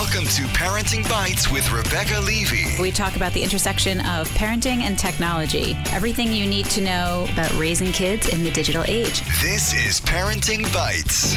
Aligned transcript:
Welcome 0.00 0.24
to 0.28 0.42
Parenting 0.54 1.06
Bites 1.10 1.50
with 1.50 1.70
Rebecca 1.70 2.20
Levy. 2.20 2.64
We 2.80 2.90
talk 2.90 3.16
about 3.16 3.34
the 3.34 3.42
intersection 3.42 4.00
of 4.00 4.26
parenting 4.30 4.80
and 4.80 4.98
technology. 4.98 5.76
Everything 5.90 6.32
you 6.32 6.46
need 6.46 6.64
to 6.66 6.80
know 6.80 7.26
about 7.30 7.52
raising 7.58 7.92
kids 7.92 8.26
in 8.26 8.42
the 8.42 8.50
digital 8.50 8.82
age. 8.88 9.20
This 9.42 9.74
is 9.74 10.00
Parenting 10.00 10.62
Bites. 10.72 11.36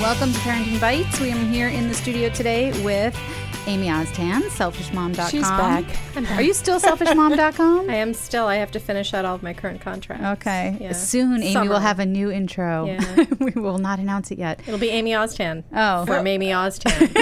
Welcome 0.00 0.32
to 0.32 0.38
Parenting 0.38 0.80
Bites. 0.80 1.20
We 1.20 1.30
are 1.30 1.36
here 1.36 1.68
in 1.68 1.88
the 1.88 1.94
studio 1.94 2.30
today 2.30 2.72
with 2.82 3.14
Amy 3.68 3.88
Oztan, 3.88 4.40
selfishmom.com. 4.44 5.28
She's 5.28 5.42
back. 5.42 5.84
Are 6.30 6.40
you 6.40 6.54
still 6.54 6.80
selfishmom.com? 6.80 7.90
I 7.90 7.96
am 7.96 8.14
still. 8.14 8.46
I 8.46 8.54
have 8.56 8.70
to 8.70 8.80
finish 8.80 9.12
out 9.12 9.26
all 9.26 9.34
of 9.34 9.42
my 9.42 9.52
current 9.52 9.82
contracts. 9.82 10.24
Okay. 10.40 10.78
Yeah. 10.80 10.92
Soon, 10.92 11.42
Amy 11.42 11.52
Summer. 11.52 11.68
will 11.68 11.78
have 11.78 11.98
a 11.98 12.06
new 12.06 12.30
intro. 12.30 12.86
Yeah. 12.86 13.26
we 13.38 13.50
will 13.50 13.76
not 13.76 13.98
announce 13.98 14.30
it 14.30 14.38
yet. 14.38 14.60
It'll 14.66 14.78
be 14.78 14.88
Amy 14.88 15.10
Oztan. 15.10 15.64
Oh. 15.70 16.06
For 16.06 16.16
Amy 16.16 16.46
Oztan. 16.46 17.12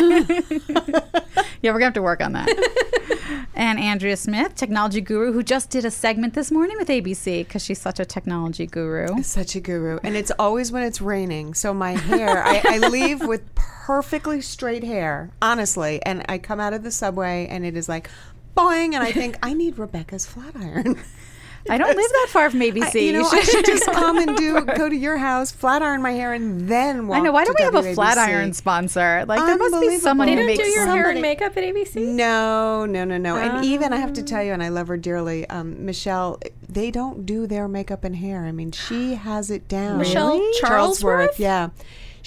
Yeah, 1.66 1.72
we're 1.72 1.80
going 1.80 1.92
to 1.92 1.98
have 1.98 2.02
to 2.02 2.02
work 2.02 2.22
on 2.22 2.32
that. 2.34 3.48
and 3.56 3.80
Andrea 3.80 4.16
Smith, 4.16 4.54
technology 4.54 5.00
guru, 5.00 5.32
who 5.32 5.42
just 5.42 5.68
did 5.68 5.84
a 5.84 5.90
segment 5.90 6.34
this 6.34 6.52
morning 6.52 6.76
with 6.78 6.86
ABC 6.86 7.40
because 7.40 7.64
she's 7.64 7.80
such 7.80 7.98
a 7.98 8.04
technology 8.04 8.68
guru. 8.68 9.20
Such 9.24 9.56
a 9.56 9.60
guru. 9.60 9.98
And 10.04 10.14
it's 10.14 10.30
always 10.38 10.70
when 10.70 10.84
it's 10.84 11.00
raining. 11.00 11.54
So 11.54 11.74
my 11.74 11.96
hair, 11.96 12.44
I, 12.46 12.62
I 12.64 12.78
leave 12.86 13.20
with 13.26 13.52
perfectly 13.56 14.40
straight 14.42 14.84
hair, 14.84 15.32
honestly. 15.42 16.00
And 16.06 16.24
I 16.28 16.38
come 16.38 16.60
out 16.60 16.72
of 16.72 16.84
the 16.84 16.92
subway 16.92 17.48
and 17.50 17.66
it 17.66 17.76
is 17.76 17.88
like 17.88 18.10
boing. 18.56 18.94
And 18.94 19.02
I 19.02 19.10
think, 19.10 19.36
I 19.42 19.52
need 19.52 19.76
Rebecca's 19.76 20.24
flat 20.24 20.54
iron. 20.54 21.02
I 21.70 21.78
don't 21.78 21.88
live 21.96 21.96
that 22.12 22.26
far 22.30 22.50
from 22.50 22.60
ABC. 22.60 22.94
I, 22.94 22.98
you 22.98 23.12
know, 23.12 23.28
should- 23.28 23.38
I 23.38 23.42
should 23.42 23.64
just 23.66 23.86
come 23.92 24.18
and 24.18 24.36
do 24.36 24.60
go 24.64 24.88
to 24.88 24.96
your 24.96 25.16
house, 25.16 25.52
flat 25.52 25.82
iron 25.82 26.02
my 26.02 26.12
hair, 26.12 26.32
and 26.32 26.68
then 26.68 27.06
walk 27.08 27.18
I 27.18 27.20
know. 27.20 27.32
Why 27.32 27.44
don't 27.44 27.56
we 27.58 27.64
have 27.64 27.74
a 27.74 27.94
flat 27.94 28.18
iron 28.18 28.52
sponsor? 28.52 29.24
Like 29.26 29.40
there 29.40 29.56
must 29.56 29.72
be 29.72 29.76
Unbelievable. 29.76 30.00
someone 30.00 30.26
they 30.26 30.32
who 30.34 30.38
don't 30.40 30.46
makes 30.46 30.62
do 30.64 30.68
your 30.70 30.86
hair 30.86 31.10
and 31.10 31.20
makeup 31.20 31.56
at 31.56 31.62
ABC? 31.64 31.96
No, 32.06 32.86
no, 32.86 33.04
no, 33.04 33.18
no. 33.18 33.36
And 33.36 33.64
even 33.64 33.92
I 33.92 33.96
have 33.96 34.12
to 34.14 34.22
tell 34.22 34.38
Ah. 34.40 34.42
you, 34.42 34.52
and 34.52 34.62
I 34.62 34.68
love 34.68 34.88
her 34.88 34.96
dearly, 34.96 35.48
um, 35.48 35.84
Michelle. 35.84 36.38
They 36.68 36.90
don't 36.90 37.24
do 37.26 37.46
their 37.46 37.68
makeup 37.68 38.04
and 38.04 38.16
hair. 38.16 38.44
I 38.44 38.52
mean, 38.52 38.70
she 38.72 39.14
has 39.14 39.50
it 39.50 39.68
down. 39.68 39.98
Michelle 39.98 40.40
Charlesworth? 40.62 41.38
yeah. 41.38 41.70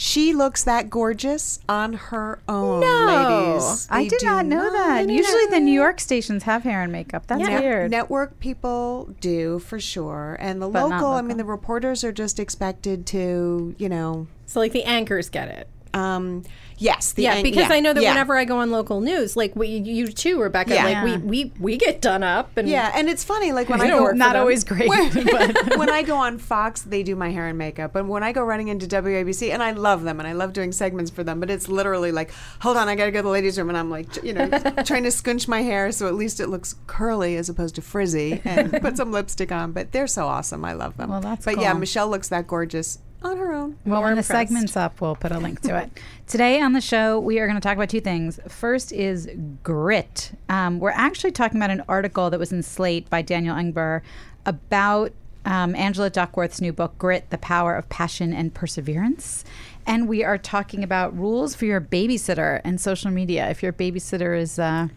She 0.02 0.33
looks 0.33 0.64
that 0.64 0.89
gorgeous 0.89 1.59
on 1.67 1.92
her 1.92 2.39
own, 2.47 2.80
No. 2.80 3.58
ladies. 3.58 3.86
I 3.92 4.08
did 4.08 4.19
do 4.19 4.25
not 4.28 4.45
know 4.45 4.72
that. 4.72 5.09
Usually 5.09 5.45
the 5.47 5.59
New 5.59 5.73
York 5.73 6.00
stations 6.00 6.44
have 6.44 6.64
hair 6.64 6.83
and 6.83 6.89
makeup. 6.89 7.28
That's 7.28 7.41
Net- 7.41 7.61
weird. 7.61 7.91
Network 7.91 8.39
people 8.39 9.09
do 9.19 9.59
for 9.59 9.78
sure, 9.78 10.38
and 10.39 10.61
the 10.61 10.69
But 10.69 10.88
not 10.88 11.02
local. 11.02 11.11
I 11.16 11.22
mean, 11.22 11.36
the 11.36 11.44
reporters 11.44 12.06
are 12.06 12.14
just 12.14 12.39
expected 12.39 13.06
to, 13.08 13.75
you 13.78 13.89
know, 13.89 14.28
So, 14.45 14.61
like, 14.61 14.72
the 14.72 14.86
anchors 14.86 15.28
get 15.30 15.50
it. 15.50 15.67
Um, 15.94 16.44
yes, 16.78 17.14
the 17.14 17.23
Yeah, 17.23 17.42
because 17.42 17.70
yeah, 17.70 17.76
I 17.76 17.80
know 17.80 17.94
that 17.94 18.02
yeah. 18.04 18.12
whenever 18.12 18.38
I 18.38 18.45
go 18.45 18.58
on 18.59 18.72
local 18.72 19.02
news, 19.02 19.36
like 19.36 19.56
we, 19.56 19.68
you 19.68 20.08
too, 20.08 20.42
Rebecca, 20.42 20.73
Yeah. 20.73 21.04
like 21.04 21.04
we, 21.04 21.18
we 21.18 21.52
we 21.59 21.78
get 21.78 22.02
done 22.02 22.23
up 22.23 22.56
and 22.58 22.68
Yeah, 22.70 22.92
and 22.94 23.09
it's 23.09 23.23
funny, 23.23 23.52
like 23.52 23.70
when 23.70 23.81
I 23.81 23.88
go 23.90 24.12
not 24.12 24.36
always 24.36 24.64
great. 24.64 24.88
but 25.14 25.78
when 25.78 25.90
I 25.90 26.04
go 26.04 26.16
on 26.16 26.38
Fox, 26.38 26.81
they 26.81 27.04
do 27.04 27.16
my 27.16 27.31
hair 27.31 27.48
and 27.48 27.58
makeup. 27.58 27.94
But 27.94 28.06
when 28.06 28.23
I 28.23 28.31
go 28.31 28.44
running 28.44 28.68
into 28.68 28.86
WABC, 28.88 29.52
and 29.52 29.64
I 29.64 29.72
love 29.72 30.04
them, 30.04 30.20
and 30.20 30.28
I 30.28 30.34
love 30.34 30.54
doing 30.54 30.72
segments 30.72 31.09
for 31.12 31.23
them, 31.23 31.40
but 31.40 31.50
it's 31.50 31.68
literally 31.68 32.12
like, 32.12 32.31
hold 32.62 32.78
on, 32.78 32.88
I 32.88 32.96
got 32.96 33.06
to 33.06 33.12
go 33.12 33.20
to 33.20 33.24
the 33.24 33.30
ladies' 33.30 33.58
room, 33.58 33.70
and 33.70 33.78
I'm 33.78 33.90
like, 33.90 34.24
you 34.24 34.34
know, 34.34 34.48
trying 34.86 35.03
to 35.03 35.09
scunch 35.09 35.48
my 35.48 35.62
hair 35.62 35.92
so 35.92 36.08
at 36.08 36.16
least 36.16 36.40
it 36.40 36.48
looks 36.48 36.76
curly 36.88 37.36
as 37.36 37.50
opposed 37.50 37.76
to 37.76 37.81
frizzy, 37.81 38.42
and 38.46 38.72
put 38.81 38.98
some 38.98 39.12
lipstick 39.12 39.52
on. 39.52 39.72
But 39.72 39.92
they're 39.92 40.08
so 40.08 40.28
awesome. 40.28 40.64
I 40.64 40.74
love 40.74 40.98
them. 40.98 41.09
Well, 41.09 41.22
that's 41.22 41.46
But 41.46 41.59
yeah. 41.59 41.74
Michelle 41.74 42.08
looks 42.09 42.30
that 42.30 42.48
gorgeous 42.48 43.00
on 43.22 43.38
her 43.38 43.53
own. 43.53 43.78
Well, 43.86 44.02
when 44.02 44.16
the 44.16 44.23
segment's 44.23 44.78
up, 44.78 45.02
we'll 45.02 45.16
put 45.16 45.31
a 45.31 45.39
link 45.39 45.62
to 45.62 45.78
it. 45.78 45.92
Today 46.28 46.62
on 46.62 46.73
the 46.73 46.81
show, 46.81 47.20
we 47.20 47.39
are 47.39 47.48
going 47.48 47.59
to 47.59 47.66
talk 47.66 47.75
about 47.75 47.89
two 47.89 48.02
things. 48.02 48.39
First 48.48 48.92
is 48.92 49.30
grit. 49.64 50.31
Um, 50.48 50.80
we're 50.80 50.92
actually 50.92 51.31
talking 51.31 51.58
about 51.58 51.70
an 51.70 51.84
article 51.88 52.30
that 52.30 52.40
was 52.40 52.52
in 52.52 52.64
Slate 52.64 53.09
by 53.09 53.22
Daniel 53.22 53.56
Engber 53.56 54.02
about 54.45 55.12
um, 55.46 55.75
Angela 55.75 56.09
Duckworth's 56.09 56.62
new 56.62 56.74
book, 56.74 56.97
Grit 56.97 57.30
The 57.30 57.38
Power 57.38 57.75
of 57.75 57.90
Passion 57.90 58.34
and 58.34 58.53
Perseverance. 58.53 59.44
And 59.86 60.07
we 60.07 60.24
are 60.24 60.38
talking 60.38 60.84
about 60.84 61.18
rules 61.18 61.56
for 61.56 61.66
your 61.66 61.81
babysitter 61.81 62.62
and 62.63 62.80
social 62.80 63.12
media. 63.12 63.50
If 63.50 63.63
your 63.63 63.74
babysitter 63.74 64.40
is. 64.40 64.59
Uh, 64.59 64.90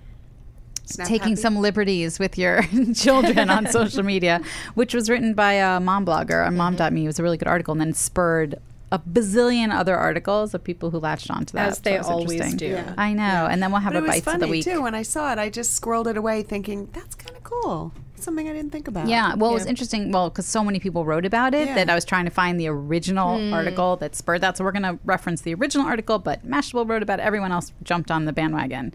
taking 0.86 1.20
happy. 1.20 1.36
some 1.36 1.56
liberties 1.56 2.18
with 2.18 2.36
your 2.38 2.62
children 2.94 3.50
on 3.50 3.66
social 3.70 4.02
media, 4.02 4.40
which 4.74 4.94
was 4.94 5.08
written 5.10 5.34
by 5.34 5.54
a 5.54 5.80
mom 5.80 6.04
blogger 6.06 6.46
on 6.46 6.56
mom.me. 6.56 7.04
It 7.04 7.06
was 7.06 7.18
a 7.18 7.22
really 7.22 7.36
good 7.36 7.48
article 7.48 7.72
and 7.72 7.80
then 7.80 7.92
spurred 7.92 8.56
a 8.90 8.98
bazillion 8.98 9.72
other 9.72 9.96
articles 9.96 10.52
of 10.52 10.62
people 10.62 10.90
who 10.90 10.98
latched 10.98 11.30
onto 11.30 11.54
that. 11.54 11.68
as 11.70 11.78
they 11.78 11.94
it 11.94 11.98
was 11.98 12.08
always 12.08 12.54
do. 12.54 12.66
Yeah. 12.66 12.92
I 12.98 13.14
know. 13.14 13.48
And 13.50 13.62
then 13.62 13.72
we'll 13.72 13.80
have 13.80 13.94
But 13.94 14.00
a 14.00 14.04
it 14.04 14.08
was 14.08 14.10
bites 14.16 14.24
funny 14.26 14.34
of 14.34 14.40
the 14.42 14.48
week. 14.48 14.64
too. 14.64 14.82
When 14.82 14.94
I 14.94 15.00
saw 15.02 15.32
it, 15.32 15.38
I 15.38 15.48
just 15.48 15.74
scrolled 15.74 16.08
it 16.08 16.16
away, 16.18 16.42
thinking 16.42 16.88
that's 16.92 17.14
kind 17.14 17.34
of 17.34 17.42
cool. 17.42 17.92
Something 18.16 18.48
I 18.48 18.52
didn't 18.52 18.70
think 18.70 18.86
about. 18.88 19.08
Yeah, 19.08 19.34
well, 19.34 19.50
it 19.50 19.54
was 19.54 19.66
interesting. 19.66 20.12
Well, 20.12 20.28
because 20.28 20.46
so 20.46 20.62
many 20.62 20.78
people 20.78 21.04
wrote 21.06 21.24
about 21.24 21.54
it 21.54 21.66
Yeah. 21.68 21.74
that 21.76 21.90
I 21.90 21.94
was 21.94 22.04
trying 22.04 22.24
to 22.26 22.30
find 22.30 22.60
the 22.60 22.68
original 22.68 23.38
Hmm. 23.38 23.52
article 23.54 23.96
that 23.96 24.14
spurred 24.14 24.42
that. 24.42 24.56
So 24.58 24.62
we're 24.64 24.70
going 24.72 24.82
to 24.84 24.98
reference 25.04 25.40
the 25.40 25.54
original 25.54 25.86
article, 25.86 26.18
but 26.20 26.46
Mashable 26.46 26.86
wrote 26.88 27.02
about 27.02 27.18
it. 27.18 27.22
Everyone 27.22 27.50
else 27.50 27.72
jumped 27.82 28.10
on 28.12 28.26
the 28.26 28.32
bandwagon. 28.32 28.92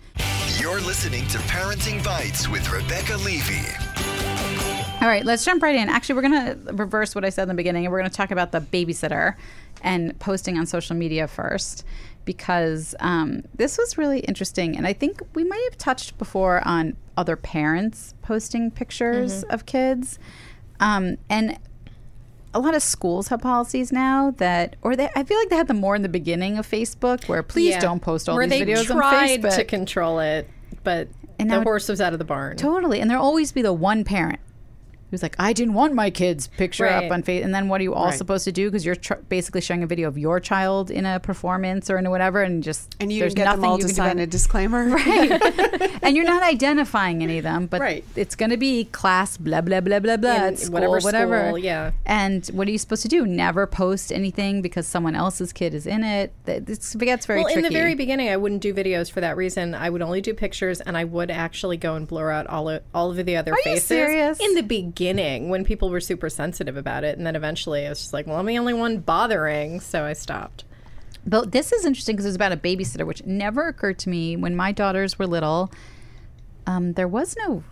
You're 0.70 0.82
listening 0.82 1.26
to 1.28 1.38
Parenting 1.38 2.04
Bites 2.04 2.50
with 2.50 2.70
Rebecca 2.70 3.16
Levy. 3.16 3.62
All 5.02 5.08
right, 5.08 5.24
let's 5.24 5.46
jump 5.46 5.64
right 5.64 5.76
in. 5.76 5.88
Actually, 5.88 6.16
we're 6.16 6.30
going 6.30 6.66
to 6.66 6.74
reverse 6.74 7.16
what 7.16 7.24
I 7.24 7.30
said 7.30 7.44
in 7.44 7.48
the 7.48 7.54
beginning, 7.54 7.86
and 7.86 7.92
we're 7.94 8.00
going 8.00 8.12
to 8.12 8.16
talk 8.18 8.32
about 8.32 8.52
the 8.52 8.60
babysitter 8.60 9.36
and 9.82 10.20
posting 10.20 10.58
on 10.58 10.66
social 10.66 10.94
media 10.94 11.26
first, 11.30 11.86
because 12.26 12.94
um, 13.00 13.44
this 13.56 13.78
was 13.78 13.98
really 13.98 14.20
interesting. 14.20 14.76
And 14.76 14.86
I 14.86 14.92
think 14.92 15.22
we 15.36 15.46
might 15.46 15.64
have 15.70 15.78
touched 15.78 16.18
before 16.18 16.62
on 16.68 16.98
other 17.16 17.38
parents 17.38 18.14
posting 18.22 18.70
pictures 18.70 19.44
Mm-hmm. 19.46 19.54
of 19.54 19.66
kids. 19.66 20.20
Um, 20.82 21.18
and 21.30 21.58
a 22.54 22.60
lot 22.60 22.76
of 22.76 22.84
schools 22.84 23.30
have 23.30 23.40
policies 23.40 23.94
now 23.94 24.32
that, 24.32 24.76
or 24.82 24.98
they, 24.98 25.08
I 25.16 25.24
feel 25.24 25.38
like 25.38 25.48
they 25.48 25.56
had 25.56 25.68
them 25.70 25.80
more 25.80 25.96
in 25.96 26.02
the 26.02 26.10
beginning 26.10 26.58
of 26.58 26.68
Facebook, 26.68 27.30
where 27.30 27.42
please 27.42 27.70
Yeah. 27.72 27.80
don't 27.80 28.02
post 28.02 28.28
all 28.28 28.36
Where 28.36 28.48
these 28.48 28.62
videos 28.64 28.92
on 28.92 28.98
tried 28.98 29.42
Facebook. 29.42 29.56
to 29.56 29.64
control 29.64 30.20
it, 30.20 30.50
but 30.84 31.08
And 31.40 31.52
the 31.52 31.62
horse 31.62 31.90
was 31.90 32.02
out 32.02 32.14
of 32.14 32.20
the 32.20 32.26
barn. 32.26 32.58
Totally. 32.58 33.00
And 33.00 33.10
there'll 33.10 33.24
always 33.24 33.52
be 33.52 33.62
the 33.62 33.74
one 33.74 34.04
parent 34.04 34.40
who's 35.12 35.24
like, 35.24 35.36
I 35.40 35.54
didn't 35.54 35.74
want 35.74 35.94
my 35.94 36.10
kid's 36.10 36.48
picture 36.48 36.84
Right. 36.84 37.06
up 37.06 37.12
on 37.12 37.24
Facebook. 37.24 37.44
And 37.46 37.56
then 37.56 37.70
what 37.70 37.80
are 37.80 37.84
you 37.84 37.94
all 37.94 38.08
Right. 38.08 38.18
supposed 38.18 38.44
to 38.46 38.52
do? 38.52 38.68
Because 38.70 38.86
you're 38.86 38.96
tr- 38.96 39.14
basically 39.30 39.62
showing 39.62 39.84
a 39.84 39.88
video 39.88 40.08
of 40.08 40.18
your 40.18 40.40
child 40.40 40.92
in 40.92 41.06
a 41.06 41.20
performance 41.20 41.90
or 41.90 41.98
in 41.98 42.06
a 42.06 42.10
whatever. 42.10 42.42
And 42.42 42.62
just, 42.64 42.96
And 43.00 43.12
you 43.12 43.20
there's 43.22 43.34
get 43.34 43.46
nothing 43.46 43.62
them 43.62 43.70
all 43.70 43.78
you 43.80 43.88
to 43.88 43.94
sign 43.94 44.20
a 44.20 44.28
disclaimer. 44.28 44.98
and 46.02 46.16
you're 46.16 46.26
not 46.26 46.44
identifying 46.44 47.24
any 47.24 47.38
of 47.38 47.44
them, 47.44 47.68
but 47.68 47.80
Right. 47.82 48.04
it's 48.16 48.36
going 48.36 48.50
to 48.52 48.58
be 48.58 48.86
class, 48.86 49.38
blah, 49.38 49.62
blah, 49.62 49.80
blah, 49.82 50.00
blah, 50.00 50.18
blah, 50.18 50.54
school, 50.56 50.74
whatever 50.74 51.00
whatever. 51.00 51.46
school, 51.48 51.58
yeah. 51.58 51.92
And 52.06 52.46
what 52.48 52.68
are 52.68 52.72
you 52.72 52.78
supposed 52.78 53.02
to 53.04 53.08
do? 53.08 53.26
Never 53.26 53.66
post 53.68 54.12
anything 54.12 54.62
because 54.62 54.88
someone 54.88 55.16
else's 55.16 55.54
kid 55.54 55.74
is 55.74 55.88
in 55.88 56.04
it. 56.04 56.34
This 56.46 56.96
gets 56.96 57.26
very 57.26 57.40
well, 57.40 57.46
tricky. 57.52 57.60
in 57.60 57.64
the 57.72 57.78
very 57.78 57.96
beginning, 57.96 58.30
I 58.30 58.38
wouldn't 58.38 58.62
do 58.62 58.74
videos 58.74 59.10
for 59.12 59.22
that 59.22 59.38
reason. 59.38 59.74
I 59.76 59.90
would 59.90 60.02
only 60.02 60.22
do 60.22 60.34
pictures, 60.34 60.82
and 60.82 60.98
I 60.98 61.04
would 61.04 61.32
actually 61.32 61.78
go 61.78 61.96
and 61.96 62.08
blur 62.08 62.32
out 62.32 62.48
all 62.48 62.70
of, 62.70 62.82
all 62.94 63.12
of 63.12 63.26
the 63.26 63.36
other 63.38 63.52
you 63.52 63.64
faces. 63.64 63.86
serious? 63.86 64.40
In 64.40 64.56
the 64.56 64.64
beginning, 64.64 64.94
when 65.00 65.64
people 65.64 65.90
were 65.90 66.00
super 66.02 66.30
sensitive 66.30 66.78
about 66.78 67.04
it, 67.04 67.18
and 67.18 67.26
then 67.26 67.36
eventually, 67.36 67.86
I 67.86 67.90
was 67.90 68.00
just 68.00 68.14
like, 68.14 68.28
"Well, 68.28 68.38
I'm 68.38 68.46
the 68.46 68.58
only 68.58 68.74
one 68.74 68.98
bothering," 69.00 69.80
so 69.80 70.04
I 70.06 70.14
stopped. 70.14 70.64
But 71.26 71.52
this 71.52 71.72
is 71.72 71.86
interesting 71.86 72.16
because 72.16 72.26
it's 72.26 72.36
about 72.36 72.52
a 72.54 72.58
babysitter, 72.58 73.06
which 73.06 73.26
never 73.26 73.68
occurred 73.68 74.00
to 74.00 74.10
me 74.10 74.36
when 74.38 74.56
my 74.56 74.72
daughters 74.72 75.20
were 75.20 75.28
little. 75.28 75.72
Um, 76.66 76.94
there 76.94 77.08
was 77.08 77.36
no 77.48 77.64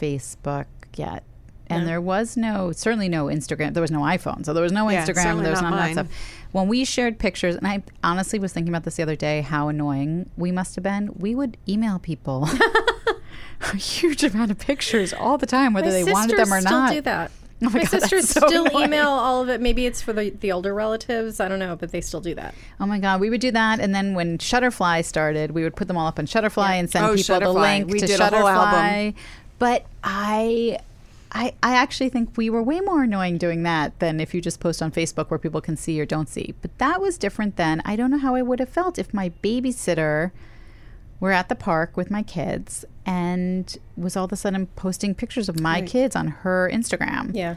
Facebook 0.00 0.66
yet. 0.96 1.24
And 1.68 1.84
there 1.88 2.00
was 2.00 2.36
no, 2.36 2.70
certainly 2.70 3.08
no 3.08 3.26
Instagram. 3.26 3.74
There 3.74 3.80
was 3.80 3.90
no 3.90 4.02
iPhone. 4.02 4.46
So 4.46 4.54
there 4.54 4.62
was 4.62 4.70
no 4.70 4.88
Yeah, 4.88 5.02
Instagram. 5.02 5.14
certainly 5.22 5.42
There 5.42 5.50
was 5.50 5.62
not 5.62 5.70
none 5.70 5.78
of 5.90 5.96
that 5.96 6.06
stuff. 6.06 6.16
When 6.52 6.68
we 6.68 6.84
shared 6.84 7.18
pictures, 7.18 7.56
and 7.56 7.66
I 7.66 7.82
honestly 8.04 8.38
was 8.38 8.52
thinking 8.52 8.72
about 8.72 8.84
this 8.84 8.94
the 8.96 9.02
other 9.02 9.16
day, 9.16 9.40
how 9.40 9.66
annoying 9.66 10.30
we 10.36 10.52
must 10.52 10.76
have 10.76 10.84
been. 10.84 11.10
We 11.18 11.34
would 11.34 11.56
email 11.68 11.98
people 11.98 12.48
a 13.72 13.76
huge 13.76 14.22
amount 14.24 14.50
of 14.50 14.58
pictures 14.58 15.12
all 15.12 15.38
the 15.38 15.46
time, 15.46 15.72
whether 15.72 15.86
My 15.88 15.92
they 15.92 16.04
wanted 16.12 16.38
them 16.38 16.52
or 16.52 16.60
still 16.60 16.72
not. 16.72 16.88
Still 16.88 16.96
do 16.98 17.02
that. 17.02 17.30
Oh 17.62 17.70
my 17.70 17.72
my 17.72 17.78
God, 17.84 17.88
that's 17.90 18.02
sisters 18.10 18.28
so 18.28 18.46
still 18.48 18.66
annoying. 18.66 18.84
email 18.84 19.08
all 19.08 19.42
of 19.42 19.48
it. 19.48 19.62
Maybe 19.62 19.86
it's 19.86 20.02
for 20.02 20.12
the, 20.12 20.28
the 20.28 20.52
older 20.52 20.74
relatives. 20.74 21.40
I 21.40 21.48
don't 21.48 21.58
know, 21.58 21.74
but 21.74 21.90
they 21.90 22.02
still 22.02 22.20
do 22.20 22.34
that. 22.34 22.54
Oh 22.78 22.84
my 22.84 22.98
God, 22.98 23.18
we 23.18 23.30
would 23.30 23.40
do 23.40 23.50
that, 23.50 23.80
and 23.80 23.94
then 23.94 24.12
when 24.12 24.36
Shutterfly 24.36 25.02
started, 25.06 25.52
we 25.52 25.62
would 25.62 25.74
put 25.74 25.88
them 25.88 25.96
all 25.96 26.06
up 26.06 26.18
on 26.18 26.26
Shutterfly 26.26 26.72
and 26.72 26.90
send 26.90 27.06
Oh, 27.06 27.14
people 27.14 27.40
the 27.40 27.46
Shutterfly. 27.46 27.60
link 27.62 27.90
We 27.90 27.98
to 28.00 28.06
did 28.06 28.20
a 28.20 28.26
whole 28.28 28.42
Shutterfly. 28.42 29.06
album. 29.06 29.14
But 29.58 29.86
I, 30.04 30.80
I, 31.32 31.54
I 31.62 31.76
actually 31.76 32.10
think 32.10 32.36
we 32.36 32.50
were 32.50 32.62
way 32.62 32.80
more 32.80 33.04
annoying 33.04 33.38
doing 33.38 33.62
that 33.62 33.98
than 34.00 34.20
if 34.20 34.34
you 34.34 34.42
just 34.42 34.60
post 34.60 34.82
on 34.82 34.92
Facebook 34.92 35.30
where 35.30 35.38
people 35.38 35.62
can 35.62 35.78
see 35.78 35.98
or 35.98 36.04
don't 36.04 36.28
see. 36.28 36.54
But 36.60 36.76
that 36.76 37.00
was 37.00 37.16
different 37.16 37.56
then. 37.56 37.80
I 37.86 37.96
don't 37.96 38.10
know 38.10 38.18
how 38.18 38.34
I 38.34 38.42
would 38.42 38.60
have 38.60 38.68
felt 38.68 38.98
if 38.98 39.14
my 39.14 39.30
babysitter 39.42 40.30
were 41.20 41.32
at 41.32 41.48
the 41.48 41.54
park 41.54 41.96
with 41.96 42.10
my 42.10 42.22
kids 42.22 42.84
and 43.04 43.76
was 43.96 44.16
all 44.16 44.24
of 44.24 44.32
a 44.32 44.36
sudden 44.36 44.66
posting 44.76 45.14
pictures 45.14 45.48
of 45.48 45.60
my 45.60 45.74
Right. 45.80 45.86
kids 45.86 46.14
on 46.16 46.28
her 46.28 46.70
Instagram. 46.72 47.30
Yeah. 47.34 47.56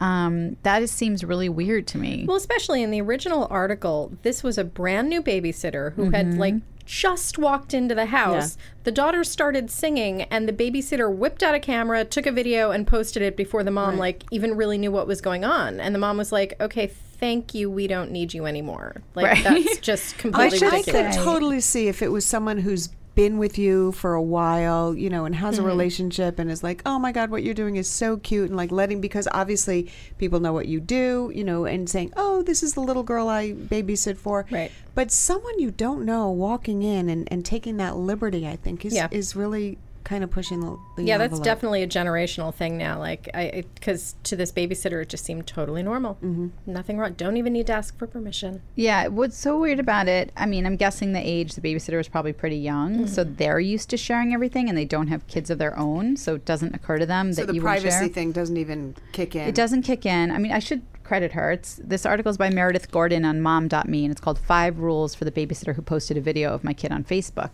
Um, 0.00 0.56
that 0.62 0.82
is, 0.82 0.90
seems 0.90 1.24
really 1.24 1.48
weird 1.48 1.86
to 1.88 1.98
me. 1.98 2.24
Well, 2.26 2.36
especially 2.36 2.82
in 2.82 2.90
the 2.90 3.00
original 3.02 3.46
article, 3.50 4.12
this 4.22 4.42
was 4.42 4.56
a 4.56 4.64
brand 4.64 5.08
new 5.10 5.22
babysitter 5.22 5.92
who 5.94 6.10
had 6.10 6.38
like 6.38 6.54
just 6.86 7.38
walked 7.38 7.74
into 7.74 7.94
the 7.94 8.06
house. 8.06 8.56
The 8.84 8.90
daughter 8.92 9.22
started 9.24 9.70
singing, 9.70 10.22
and 10.22 10.48
the 10.48 10.52
babysitter 10.54 11.14
whipped 11.14 11.42
out 11.42 11.54
a 11.54 11.60
camera, 11.60 12.04
took 12.04 12.26
a 12.26 12.32
video, 12.32 12.70
and 12.70 12.86
posted 12.86 13.22
it 13.22 13.36
before 13.36 13.62
the 13.62 13.70
mom 13.70 13.98
like 13.98 14.24
even 14.30 14.56
really 14.56 14.78
knew 14.78 14.90
what 14.90 15.06
was 15.06 15.20
going 15.20 15.44
on. 15.44 15.78
And 15.80 15.94
the 15.94 15.98
mom 15.98 16.16
was 16.16 16.32
like, 16.32 16.54
"Okay, 16.60 16.86
thank 16.86 17.54
you. 17.54 17.70
We 17.70 17.86
don't 17.86 18.10
need 18.10 18.32
you 18.32 18.46
anymore." 18.46 19.02
Like 19.14 19.26
Right. 19.26 19.44
that's 19.44 19.78
just 19.80 20.14
I, 20.18 20.20
completely 20.20 20.58
should, 20.58 20.72
I 20.74 20.82
could 20.82 21.12
totally 21.12 21.60
see 21.60 21.88
if 21.88 22.00
it 22.00 22.10
was 22.10 22.24
someone 22.24 22.56
who's 22.58 22.88
been 23.20 23.36
with 23.36 23.58
you 23.58 23.92
for 23.92 24.14
a 24.14 24.22
while, 24.22 24.94
you 24.94 25.10
know, 25.10 25.26
and 25.26 25.34
has 25.34 25.56
Mm-hmm. 25.56 25.64
a 25.64 25.68
relationship 25.68 26.38
and 26.38 26.50
is 26.50 26.62
like, 26.62 26.80
oh 26.86 26.98
my 26.98 27.12
God, 27.12 27.30
what 27.30 27.42
you're 27.42 27.52
doing 27.62 27.76
is 27.76 27.88
so 28.02 28.16
cute. 28.16 28.48
And 28.48 28.56
like 28.56 28.72
letting, 28.72 28.98
because 29.02 29.28
obviously 29.32 29.90
people 30.16 30.40
know 30.40 30.54
what 30.54 30.68
you 30.68 30.80
do, 30.80 31.30
you 31.34 31.44
know, 31.44 31.66
and 31.66 31.90
saying, 31.90 32.12
oh, 32.16 32.42
this 32.42 32.62
is 32.62 32.72
the 32.74 32.80
little 32.80 33.02
girl 33.02 33.28
I 33.28 33.52
babysit 33.52 34.16
for. 34.16 34.46
Right. 34.50 34.72
But 34.94 35.10
someone 35.12 35.58
you 35.58 35.70
don't 35.70 36.06
know 36.06 36.30
walking 36.30 36.82
in 36.82 37.10
and, 37.10 37.28
and 37.30 37.44
taking 37.44 37.76
that 37.76 37.96
liberty, 37.96 38.48
I 38.48 38.56
think, 38.56 38.84
is, 38.86 38.94
Yeah. 38.94 39.08
is 39.10 39.36
really 39.36 39.76
kind 40.10 40.24
of 40.24 40.30
pushing 40.32 40.58
the, 40.60 40.76
the 40.96 41.04
yeah, 41.04 41.16
that's 41.18 41.38
definitely 41.38 41.84
a 41.84 41.86
generational 41.86 42.52
thing 42.52 42.76
now. 42.76 42.98
Like, 42.98 43.30
I 43.32 43.62
because 43.76 44.16
to 44.24 44.34
this 44.34 44.50
babysitter, 44.50 45.00
it 45.00 45.08
just 45.08 45.24
seemed 45.24 45.46
totally 45.46 45.84
normal. 45.84 46.16
Mm-hmm. 46.16 46.48
Nothing 46.66 46.98
wrong. 46.98 47.12
Don't 47.12 47.36
even 47.36 47.52
need 47.52 47.68
to 47.68 47.72
ask 47.74 47.96
for 47.96 48.08
permission. 48.08 48.60
Yeah, 48.74 49.06
what's 49.06 49.36
so 49.38 49.56
weird 49.60 49.78
about 49.78 50.08
it? 50.08 50.32
I 50.36 50.46
mean, 50.46 50.66
I'm 50.66 50.74
guessing 50.74 51.12
the 51.12 51.20
age 51.20 51.54
the 51.54 51.60
babysitter 51.60 51.96
was 51.96 52.08
probably 52.08 52.32
pretty 52.32 52.56
young, 52.56 53.06
so 53.06 53.22
Mm-hmm. 53.24 53.34
they're 53.36 53.60
used 53.60 53.88
to 53.90 53.96
sharing 53.96 54.34
everything, 54.34 54.68
and 54.68 54.76
they 54.76 54.84
don't 54.84 55.06
have 55.06 55.24
kids 55.28 55.48
of 55.48 55.58
their 55.58 55.78
own, 55.78 56.16
so 56.16 56.34
it 56.34 56.44
doesn't 56.44 56.74
occur 56.74 56.98
to 56.98 57.06
them 57.06 57.32
So 57.32 57.42
that 57.42 57.46
the 57.46 57.54
you 57.54 57.62
would 57.62 57.80
share. 57.80 57.90
privacy 57.92 58.12
thing 58.12 58.32
doesn't 58.32 58.56
even 58.56 58.96
kick 59.12 59.36
in. 59.36 59.46
It 59.48 59.54
doesn't 59.54 59.82
kick 59.82 60.04
in. 60.04 60.32
I 60.32 60.38
mean, 60.38 60.50
I 60.50 60.58
should 60.58 60.82
credit 61.04 61.30
her. 61.32 61.52
It's 61.52 61.80
this 61.84 62.04
article 62.04 62.30
is 62.30 62.36
by 62.38 62.50
Meredith 62.50 62.90
Gordon 62.90 63.24
on 63.24 63.40
mom.me 63.40 64.04
and 64.04 64.10
it's 64.12 64.20
called 64.20 64.38
Five 64.40 64.78
Rules 64.80 65.14
for 65.14 65.24
the 65.24 65.30
Babysitter 65.32 65.74
Who 65.76 65.82
Posted 65.82 66.16
a 66.16 66.20
Video 66.20 66.52
of 66.52 66.64
My 66.64 66.72
Kid 66.72 66.90
on 66.92 67.04
Facebook. 67.04 67.50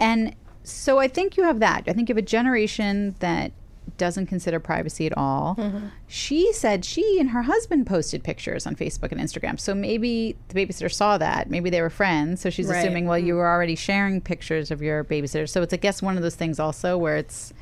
And 0.00 0.34
so 0.70 0.98
I 0.98 1.08
think 1.08 1.36
you 1.36 1.44
have 1.44 1.60
that. 1.60 1.84
I 1.86 1.92
think 1.92 2.08
you 2.08 2.14
have 2.14 2.22
a 2.22 2.26
generation 2.26 3.14
that 3.20 3.52
doesn't 3.96 4.26
consider 4.26 4.60
privacy 4.60 5.06
at 5.06 5.16
all. 5.16 5.56
Mm-hmm. 5.56 5.86
She 6.06 6.52
said 6.52 6.84
she 6.84 7.18
and 7.18 7.30
her 7.30 7.42
husband 7.42 7.86
posted 7.86 8.22
pictures 8.22 8.66
on 8.66 8.76
Facebook 8.76 9.12
and 9.12 9.20
Instagram. 9.20 9.58
So 9.58 9.74
maybe 9.74 10.36
the 10.48 10.54
babysitter 10.54 10.92
saw 10.92 11.18
that. 11.18 11.50
Maybe 11.50 11.70
they 11.70 11.80
were 11.80 11.90
friends. 11.90 12.40
So 12.40 12.50
she's 12.50 12.68
Right. 12.68 12.78
assuming, 12.78 13.06
well, 13.06 13.18
you 13.18 13.32
mm-hmm. 13.32 13.38
were 13.38 13.48
already 13.48 13.74
sharing 13.74 14.20
pictures 14.20 14.70
of 14.70 14.82
your 14.82 15.04
babysitter. 15.04 15.48
So 15.48 15.62
it's, 15.62 15.72
I 15.72 15.78
guess, 15.78 16.02
one 16.02 16.16
of 16.16 16.22
those 16.22 16.34
things 16.36 16.60
also 16.60 16.96
where 16.98 17.16
it's 17.16 17.52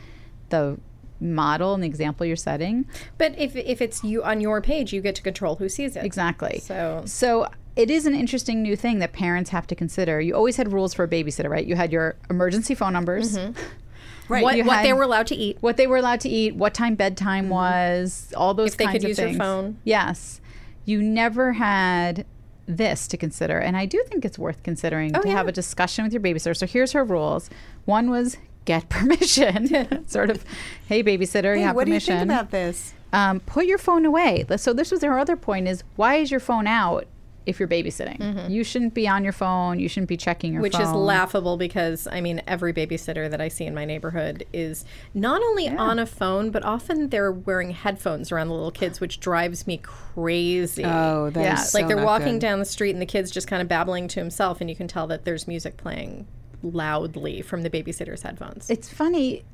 the 0.51 0.79
model 1.21 1.75
and 1.75 1.83
the 1.83 1.87
example 1.87 2.27
you're 2.27 2.37
setting. 2.37 2.87
But 3.17 3.39
if 3.39 3.57
if 3.57 3.81
it's 3.81 4.05
you 4.05 4.23
on 4.23 4.41
your 4.41 4.61
page, 4.61 4.93
you 4.93 5.01
get 5.01 5.15
to 5.15 5.23
control 5.23 5.57
who 5.57 5.69
sees 5.69 5.97
it. 5.97 6.05
Exactly. 6.05 6.61
So- 6.63 7.03
so 7.07 7.47
it 7.77 7.91
is 7.91 8.07
an 8.07 8.15
interesting 8.15 8.63
new 8.63 8.75
thing 8.77 8.99
that 9.01 9.13
parents 9.13 9.51
have 9.51 9.67
to 9.69 9.75
consider. 9.75 10.21
You 10.21 10.35
always 10.35 10.57
had 10.57 10.73
rules 10.73 10.95
for 10.95 11.05
a 11.05 11.09
babysitter, 11.09 11.49
right? 11.51 11.65
You 11.67 11.77
had 11.77 11.93
your 11.93 12.17
emergency 12.31 12.75
phone 12.75 12.93
numbers, 12.93 13.39
Right. 14.29 14.43
What 14.43 14.59
what 14.67 14.83
they 14.83 14.93
were 14.93 15.05
allowed 15.05 15.29
to 15.29 15.37
eat. 15.37 15.59
what 15.61 15.77
they 15.77 15.87
were 15.87 15.99
allowed 15.99 16.19
to 16.23 16.29
eat, 16.29 16.57
what 16.57 16.75
time 16.75 16.97
bedtime 16.97 17.49
was, 17.49 18.33
all 18.37 18.55
those 18.55 18.73
If 18.73 18.79
they 18.79 18.85
kinds 18.87 18.95
could 18.97 19.05
of 19.05 19.09
use 19.11 19.19
your 19.19 19.29
things. 19.29 19.39
phone. 19.39 19.79
Yes. 19.85 20.41
You 20.85 21.01
never 21.01 21.53
had 21.53 22.27
this 22.67 23.07
to 23.09 23.17
consider. 23.17 23.59
And 23.59 23.77
I 23.77 23.87
do 23.87 24.03
think 24.09 24.25
it's 24.25 24.37
worth 24.37 24.65
considering 24.65 25.13
to 25.13 25.21
Oh, 25.21 25.23
yeah. 25.25 25.33
have 25.35 25.47
a 25.47 25.53
discussion 25.53 26.03
with 26.05 26.13
your 26.13 26.21
babysitter. 26.23 26.57
So 26.57 26.67
here's 26.67 26.91
her 26.91 27.05
rules. 27.05 27.49
One 27.85 28.11
was 28.11 28.37
get 28.65 28.89
permission. 29.31 30.09
sort 30.09 30.31
of, 30.31 30.45
hey 30.89 31.05
babysitter, 31.05 31.55
Hey, 31.55 31.61
you 31.61 31.67
have 31.67 31.77
what 31.77 31.85
permission. 31.87 32.15
do 32.15 32.21
you 32.23 32.27
think 32.27 32.31
about 32.41 32.51
this? 32.51 32.95
um, 33.13 33.39
put 33.41 33.67
your 33.67 33.79
phone 33.79 34.05
away. 34.05 34.45
So 34.57 34.73
this 34.73 34.91
was 34.91 35.03
her 35.05 35.17
other 35.21 35.37
point: 35.37 35.69
is 35.69 35.85
why 35.95 36.17
is 36.17 36.33
your 36.33 36.41
phone 36.41 36.67
out 36.67 37.07
if 37.47 37.59
you're 37.61 37.69
babysitting? 37.69 38.51
You 38.51 38.63
shouldn't 38.65 38.93
be 38.93 39.07
on 39.09 39.23
your 39.25 39.33
phone. 39.33 39.79
You 39.81 39.89
shouldn't 39.89 40.09
be 40.09 40.17
checking 40.17 40.53
your 40.53 40.59
Mm-hmm. 40.59 40.63
Which 40.63 40.73
phone. 40.75 40.83
is 40.83 40.93
laughable 40.93 41.57
because 41.57 42.07
I 42.11 42.21
mean 42.21 42.43
every 42.47 42.73
babysitter 42.73 43.31
that 43.31 43.41
I 43.41 43.49
see 43.49 43.65
in 43.65 43.75
my 43.75 43.85
neighborhood 43.85 44.45
is 44.53 44.85
not 45.15 45.41
only 45.43 45.69
on 45.69 45.99
a 45.99 46.07
phone 46.07 46.51
but 46.51 46.65
often 46.65 47.09
they're 47.11 47.31
wearing 47.33 47.71
headphones 47.71 48.31
around 48.33 48.49
the 48.49 48.55
little 48.55 48.71
kids, 48.73 49.01
which 49.01 49.21
drives 49.21 49.67
me 49.67 49.79
crazy. 49.83 50.85
Oh, 50.85 51.31
that's 51.31 51.45
Yeah, 51.45 51.55
so 51.57 51.79
like 51.79 51.87
they're 51.87 51.97
not 51.97 52.05
walking 52.07 52.35
good. 52.35 52.41
down 52.41 52.59
the 52.59 52.65
street 52.65 52.91
and 52.91 53.01
the 53.01 53.07
kid's 53.07 53.31
just 53.31 53.47
kind 53.47 53.63
of 53.63 53.69
babbling 53.69 54.09
to 54.09 54.21
himself, 54.21 54.61
and 54.61 54.69
you 54.69 54.77
can 54.77 54.89
tell 54.89 55.07
that 55.07 55.25
there's 55.25 55.47
music 55.47 55.77
playing 55.77 56.27
loudly 56.63 57.43
from 57.43 57.63
the 57.63 57.71
babysitter's 57.71 58.23
headphones. 58.23 58.69
It's 58.71 58.89
funny. 58.93 59.45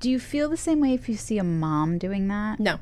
Do 0.00 0.10
you 0.10 0.18
feel 0.18 0.48
the 0.48 0.56
same 0.56 0.80
way 0.80 0.94
if 0.94 1.08
you 1.08 1.16
see 1.16 1.38
a 1.38 1.44
mom 1.44 1.98
doing 1.98 2.28
that? 2.28 2.58
no. 2.58 2.80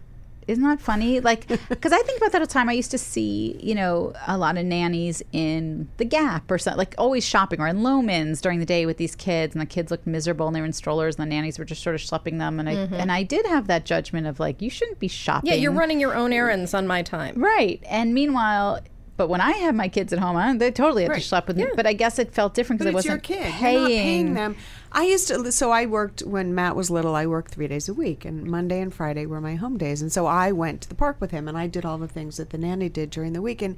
Isn't 0.49 0.65
that 0.65 0.81
funny? 0.81 1.21
Like, 1.21 1.47
because 1.69 1.93
I 1.93 1.99
think 1.99 2.19
about 2.19 2.33
that 2.33 2.41
all 2.41 2.47
the 2.47 2.53
time. 2.53 2.69
I 2.69 2.73
used 2.73 2.91
to 2.91 2.99
see, 2.99 3.59
you 3.63 3.75
know, 3.75 4.15
a 4.27 4.37
lot 4.37 4.57
of 4.57 4.65
nannies 4.65 5.23
in 5.33 5.89
the 5.99 6.05
Gap 6.05 6.51
or 6.51 6.59
something, 6.59 6.79
like 6.79 6.95
always 6.99 7.25
shopping 7.25 7.61
or 7.61 7.69
in 7.69 7.79
Loehmann's 7.79 8.41
during 8.41 8.59
the 8.59 8.67
day 8.67 8.87
with 8.87 8.97
these 8.97 9.15
kids, 9.15 9.55
and 9.55 9.63
the 9.63 9.67
kids 9.67 9.91
looked 9.91 10.07
miserable 10.07 10.47
and 10.47 10.57
they 10.57 10.61
were 10.61 10.67
in 10.67 10.73
strollers, 10.73 11.17
and 11.17 11.23
the 11.23 11.35
nannies 11.35 11.59
were 11.59 11.65
just 11.65 11.83
sort 11.83 11.95
of 11.95 12.01
schlepping 12.01 12.39
them. 12.39 12.59
And 12.59 12.69
I 12.69 12.75
mm-hmm. 12.75 12.95
and 12.95 13.13
I 13.13 13.23
did 13.23 13.47
have 13.47 13.67
that 13.69 13.85
judgment 13.85 14.27
of 14.27 14.41
like, 14.41 14.63
you 14.63 14.71
shouldn't 14.71 14.99
be 14.99 15.09
shopping. 15.09 15.51
Yeah, 15.51 15.57
you're 15.57 15.73
running 15.73 16.01
your 16.01 16.15
own 16.15 16.33
errands 16.33 16.75
on 16.75 16.87
my 16.87 17.03
time. 17.03 17.41
Right. 17.41 17.83
And 17.87 18.15
meanwhile, 18.15 18.81
but 19.19 19.29
when 19.29 19.43
I 19.43 19.51
have 19.53 19.75
my 19.75 19.89
kids 19.89 20.13
at 20.15 20.19
home, 20.19 20.37
I, 20.37 20.57
they 20.57 20.71
totally 20.71 21.03
have 21.03 21.11
Right. 21.11 21.21
to 21.23 21.29
schlep 21.29 21.47
with 21.49 21.59
me. 21.59 21.67
But 21.77 21.87
I 21.87 21.93
guess 21.93 22.19
it 22.19 22.33
felt 22.33 22.55
different 22.55 22.79
because 22.79 22.93
I 22.93 22.95
wasn't 22.95 23.23
kid. 23.23 23.43
paying. 23.53 23.87
Paying 23.87 24.35
them. 24.35 24.57
I 24.91 25.05
used 25.05 25.29
to. 25.29 25.53
So 25.53 25.71
I 25.71 25.85
worked 25.85 26.21
when 26.23 26.55
Matt 26.55 26.75
was 26.77 26.91
little. 26.91 27.15
I 27.15 27.27
worked 27.27 27.53
three 27.53 27.69
days 27.69 27.89
a 27.91 27.95
week, 27.95 28.25
and 28.25 28.45
Monday 28.45 28.81
and 28.81 28.95
Friday 28.95 29.27
were 29.27 29.41
my 29.43 29.57
home 29.57 29.77
days. 29.77 30.01
And 30.01 30.11
so 30.11 30.25
I 30.25 30.53
went 30.53 30.81
to 30.83 30.89
the 30.89 30.95
park 30.95 31.17
with 31.21 31.31
him, 31.33 31.47
and 31.49 31.59
I 31.59 31.67
did 31.67 31.85
all 31.85 31.99
the 31.99 32.09
things 32.09 32.39
that 32.39 32.51
the 32.51 32.57
nanny 32.59 32.89
did 32.89 33.11
during 33.11 33.35
the 33.35 33.43
week. 33.43 33.61
And 33.61 33.77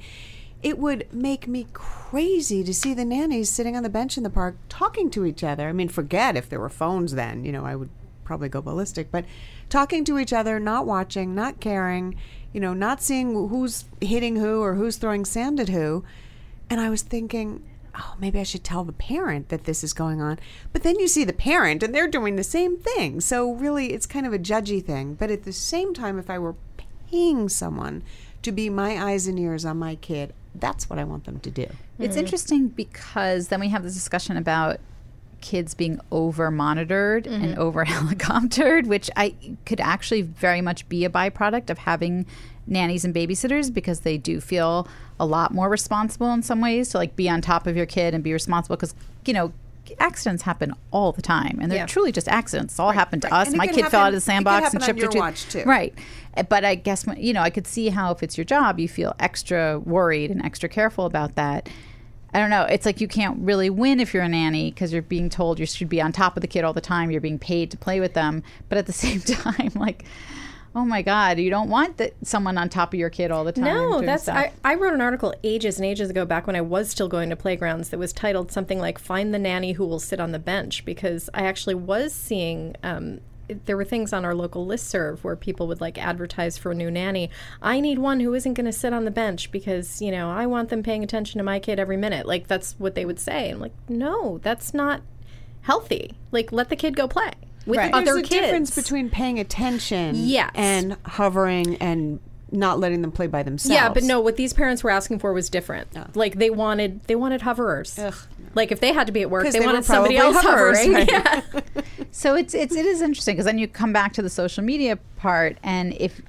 it 0.63 0.79
would 0.79 1.13
make 1.13 1.49
me 1.49 1.67
crazy 1.73 2.63
to 2.63 2.75
see 2.75 2.93
the 2.95 3.05
nannies 3.05 3.49
sitting 3.51 3.77
on 3.77 3.83
the 3.83 3.89
bench 3.89 4.17
in 4.19 4.23
the 4.23 4.31
park 4.31 4.57
talking 4.69 5.11
to 5.11 5.25
each 5.25 5.43
other. 5.43 5.69
I 5.69 5.73
mean, 5.73 5.89
forget 5.89 6.37
if 6.37 6.49
there 6.49 6.61
were 6.61 6.69
phones 6.69 7.15
then. 7.15 7.45
You 7.45 7.53
know, 7.53 7.65
I 7.65 7.75
would 7.77 7.89
probably 8.25 8.49
go 8.51 8.61
ballistic. 8.61 9.11
But 9.11 9.25
talking 9.71 10.05
to 10.05 10.19
each 10.19 10.33
other, 10.33 10.61
not 10.61 10.87
watching, 10.87 11.35
not 11.35 11.61
caring. 11.61 12.15
You 12.52 12.61
know, 12.61 12.75
not 12.75 13.02
seeing 13.02 13.49
who's 13.49 13.85
hitting 14.00 14.37
who 14.37 14.61
or 14.62 14.75
who's 14.75 14.97
throwing 14.97 15.25
sand 15.25 15.61
at 15.61 15.69
who. 15.69 16.05
And 16.69 16.81
I 16.81 16.91
was 16.91 17.02
thinking, 17.02 17.64
oh, 17.94 18.14
maybe 18.19 18.38
I 18.38 18.44
should 18.44 18.64
tell 18.64 18.85
the 18.85 18.93
parent 18.93 19.49
that 19.49 19.64
this 19.64 19.85
is 19.85 19.93
going 19.93 20.20
on. 20.20 20.38
But 20.73 20.82
then 20.82 20.99
you 20.99 21.08
see 21.08 21.25
the 21.25 21.32
parent 21.32 21.82
and 21.82 21.94
they're 21.94 22.08
doing 22.08 22.37
the 22.37 22.44
same 22.44 22.76
thing. 22.76 23.20
So 23.20 23.52
really, 23.52 23.93
it's 23.93 24.06
kind 24.06 24.26
of 24.26 24.32
a 24.32 24.38
judgy 24.38 24.85
thing. 24.85 25.14
But 25.14 25.31
at 25.31 25.44
the 25.44 25.52
same 25.52 25.94
time, 25.94 26.19
if 26.19 26.31
I 26.31 26.38
were 26.38 26.55
paying 27.11 27.49
someone 27.49 28.02
to 28.43 28.53
be 28.53 28.70
my 28.70 29.03
eyes 29.03 29.26
and 29.26 29.38
ears 29.38 29.64
on 29.64 29.79
my 29.79 29.96
kid, 29.96 30.32
that's 30.55 30.91
what 30.91 30.99
I 30.99 31.05
want 31.05 31.25
them 31.25 31.41
to 31.41 31.50
do. 31.50 31.67
It's 31.99 32.14
mm-hmm. 32.14 32.19
interesting 32.19 32.69
because 32.69 33.49
then 33.49 33.61
we 33.61 33.69
have 33.69 33.82
this 33.82 33.94
discussion 33.94 34.37
about 34.37 34.81
kids 35.41 35.75
being 35.75 36.01
over 36.11 36.51
monitored 36.51 37.27
and 37.27 37.56
over 37.59 37.85
helicoptered, 37.85 38.87
which 38.87 39.11
I 39.17 39.35
could 39.67 39.81
actually 39.81 40.23
very 40.23 40.61
much 40.61 40.89
be 40.89 41.05
a 41.05 41.11
byproduct 41.11 41.70
of 41.70 41.79
having 41.79 42.27
nannies 42.67 43.05
and 43.05 43.15
babysitters 43.15 43.73
because 43.73 44.01
they 44.01 44.17
do 44.19 44.41
feel 44.41 44.87
a 45.19 45.27
lot 45.27 45.53
more 45.53 45.69
responsible 45.69 46.32
in 46.32 46.43
some 46.43 46.61
ways 46.61 46.91
to 46.91 46.99
like 46.99 47.17
be 47.17 47.29
on 47.29 47.41
top 47.41 47.67
of 47.67 47.77
your 47.77 47.87
kid 47.87 48.15
and 48.15 48.23
be 48.23 48.32
responsible 48.32 48.77
because 48.77 48.94
you 49.27 49.32
know 49.32 49.53
accidents 49.99 50.44
happen 50.44 50.73
all 50.93 51.11
the 51.11 51.23
time 51.23 51.59
and 51.61 51.70
they're 51.70 51.79
Yeah. 51.81 51.87
truly 51.87 52.13
just 52.13 52.29
accidents 52.29 52.79
all 52.79 52.93
happened 52.93 53.23
to 53.23 53.29
right. 53.29 53.41
us 53.41 53.49
And 53.49 53.56
my 53.56 53.67
kid 53.67 53.87
fell 53.89 54.03
out 54.03 54.09
of 54.09 54.15
the 54.15 54.20
sandbox 54.20 54.73
and 54.73 54.82
chipped 54.85 55.03
her 55.03 55.09
tooth 55.09 55.51
too. 55.51 55.65
right 55.65 55.93
Uh, 56.37 56.44
but 56.44 56.65
i 56.65 56.77
guess 56.77 57.05
you 57.17 57.32
know 57.32 57.41
i 57.43 57.51
could 57.51 57.67
see 57.67 57.89
how 57.89 58.13
if 58.13 58.23
it's 58.23 58.39
your 58.39 58.44
job 58.44 58.79
you 58.79 58.89
feel 58.89 59.17
extra 59.19 59.81
worried 59.81 60.31
and 60.31 60.43
extra 60.44 60.69
careful 60.69 61.06
about 61.06 61.35
that 61.35 61.69
I 62.32 62.39
don't 62.39 62.51
know. 62.51 62.65
It's 62.65 62.87
like 62.87 63.01
you 63.01 63.08
can't 63.08 63.39
really 63.41 63.70
win 63.70 64.01
if 64.01 64.15
you're 64.15 64.22
a 64.22 64.29
nanny 64.29 64.70
because 64.70 64.93
you're 64.93 65.03
being 65.03 65.29
told 65.29 65.58
you 65.58 65.67
should 65.67 65.89
be 65.89 66.01
on 66.01 66.13
top 66.13 66.37
of 66.37 66.43
the 66.43 66.46
kid 66.46 66.65
all 66.65 66.72
the 66.72 66.81
time. 66.81 67.10
You're 67.10 67.20
being 67.20 67.39
paid 67.39 67.70
to 67.72 67.77
play 67.77 68.01
with 68.01 68.15
them, 68.15 68.43
but 68.69 68.79
at 68.79 68.87
the 68.87 68.93
same 68.94 69.20
time, 69.20 69.72
like, 69.75 70.05
oh 70.75 70.84
my 70.84 71.03
god, 71.03 71.39
you 71.39 71.51
don't 71.51 71.69
want 71.69 71.96
that 71.96 72.15
someone 72.22 72.56
on 72.56 72.69
top 72.69 72.94
of 72.94 72.99
your 72.99 73.10
kid 73.10 73.31
all 73.31 73.44
the 73.44 73.53
time. 73.53 73.65
No, 73.65 74.01
that's. 74.01 74.29
I, 74.29 74.53
I 74.65 74.77
wrote 74.77 74.94
an 74.94 75.01
article 75.01 75.34
ages 75.43 75.79
and 75.79 75.87
ages 75.87 76.10
ago 76.10 76.25
back 76.25 76.46
when 76.46 76.56
I 76.56 76.60
was 76.60 76.91
still 76.91 77.08
going 77.08 77.31
to 77.31 77.37
playgrounds 77.37 77.91
that 77.91 77.99
was 77.99 78.13
titled 78.13 78.53
something 78.53 78.79
like 78.79 78.99
"Find 78.99 79.34
the 79.34 79.39
nanny 79.39 79.72
who 79.72 79.87
will 79.87 80.01
sit 80.01 80.20
on 80.20 80.32
the 80.32 80.39
bench" 80.39 80.84
because 80.84 81.29
I 81.34 81.43
actually 81.43 81.75
was 81.75 82.13
seeing. 82.13 82.77
Um, 82.82 83.20
there 83.67 83.77
were 83.77 83.85
things 83.85 84.13
on 84.13 84.25
our 84.25 84.35
local 84.35 84.67
listserv 84.67 85.21
where 85.21 85.37
people 85.37 85.67
would 85.69 85.81
like 85.81 85.99
advertise 85.99 86.57
for 86.59 86.73
a 86.73 86.75
new 86.75 86.91
nanny. 86.91 87.31
I 87.63 87.81
need 87.81 87.99
one 87.99 88.21
who 88.21 88.35
isn't 88.35 88.55
going 88.55 88.67
to 88.67 88.73
sit 88.73 88.93
on 88.93 89.05
the 89.05 89.11
bench 89.11 89.51
because 89.53 90.01
you 90.03 90.11
know 90.11 90.31
I 90.31 90.47
want 90.47 90.69
them 90.69 90.83
paying 90.83 91.03
attention 91.05 91.39
to 91.39 91.45
my 91.45 91.59
kid 91.59 91.79
every 91.79 91.97
minute. 91.97 92.27
Like 92.27 92.47
that's 92.49 92.75
what 92.79 92.95
they 92.95 93.05
would 93.05 93.19
say. 93.19 93.51
I'm 93.51 93.61
like, 93.61 93.75
no, 93.89 94.39
that's 94.39 94.73
not 94.75 95.03
healthy. 95.63 96.13
Like 96.33 96.53
let 96.53 96.69
the 96.69 96.77
kid 96.77 96.97
go 96.97 97.07
play 97.09 97.33
with 97.67 97.77
Right. 97.79 97.93
other 97.93 98.05
There's 98.07 98.19
a 98.19 98.23
kids. 98.23 98.31
difference 98.47 98.75
between 98.75 99.11
paying 99.11 99.39
attention 99.39 100.15
Yes. 100.17 100.51
and 100.55 100.97
hovering 101.05 101.77
and 101.77 102.21
not 102.53 102.79
letting 102.79 103.03
them 103.03 103.13
play 103.13 103.27
by 103.27 103.43
themselves. 103.43 103.75
Yeah, 103.75 103.89
but 103.89 104.03
no, 104.03 104.21
what 104.21 104.37
these 104.37 104.53
parents 104.53 104.83
were 104.83 104.91
asking 104.91 105.19
for 105.19 105.33
was 105.33 105.49
different. 105.49 105.89
Like 106.17 106.37
they 106.37 106.51
wanted 106.51 107.03
they 107.05 107.15
wanted 107.15 107.43
hoverers. 107.43 107.99
Like 108.55 108.73
if 108.73 108.81
they 108.81 108.93
had 108.93 109.07
to 109.07 109.13
be 109.13 109.23
at 109.23 109.31
work, 109.31 109.45
they, 109.45 109.51
they 109.51 109.65
wanted 109.65 109.85
somebody 109.85 110.17
else 110.17 110.37
hoverers, 110.37 110.79
hovering. 110.79 110.95
right. 110.95 111.11
Yeah. 111.11 111.43
So 112.13 112.35
it's 112.35 112.55
it's 112.55 112.75
it 112.75 112.87
is 112.87 113.03
interesting 113.03 113.35
because 113.35 113.45
then 113.45 113.59
you 113.59 113.69
come 113.69 113.93
back 113.93 114.13
to 114.15 114.23
the 114.23 114.31
social 114.31 114.65
media 114.65 114.99
part, 115.17 115.59
and 115.63 115.93
if 115.93 116.21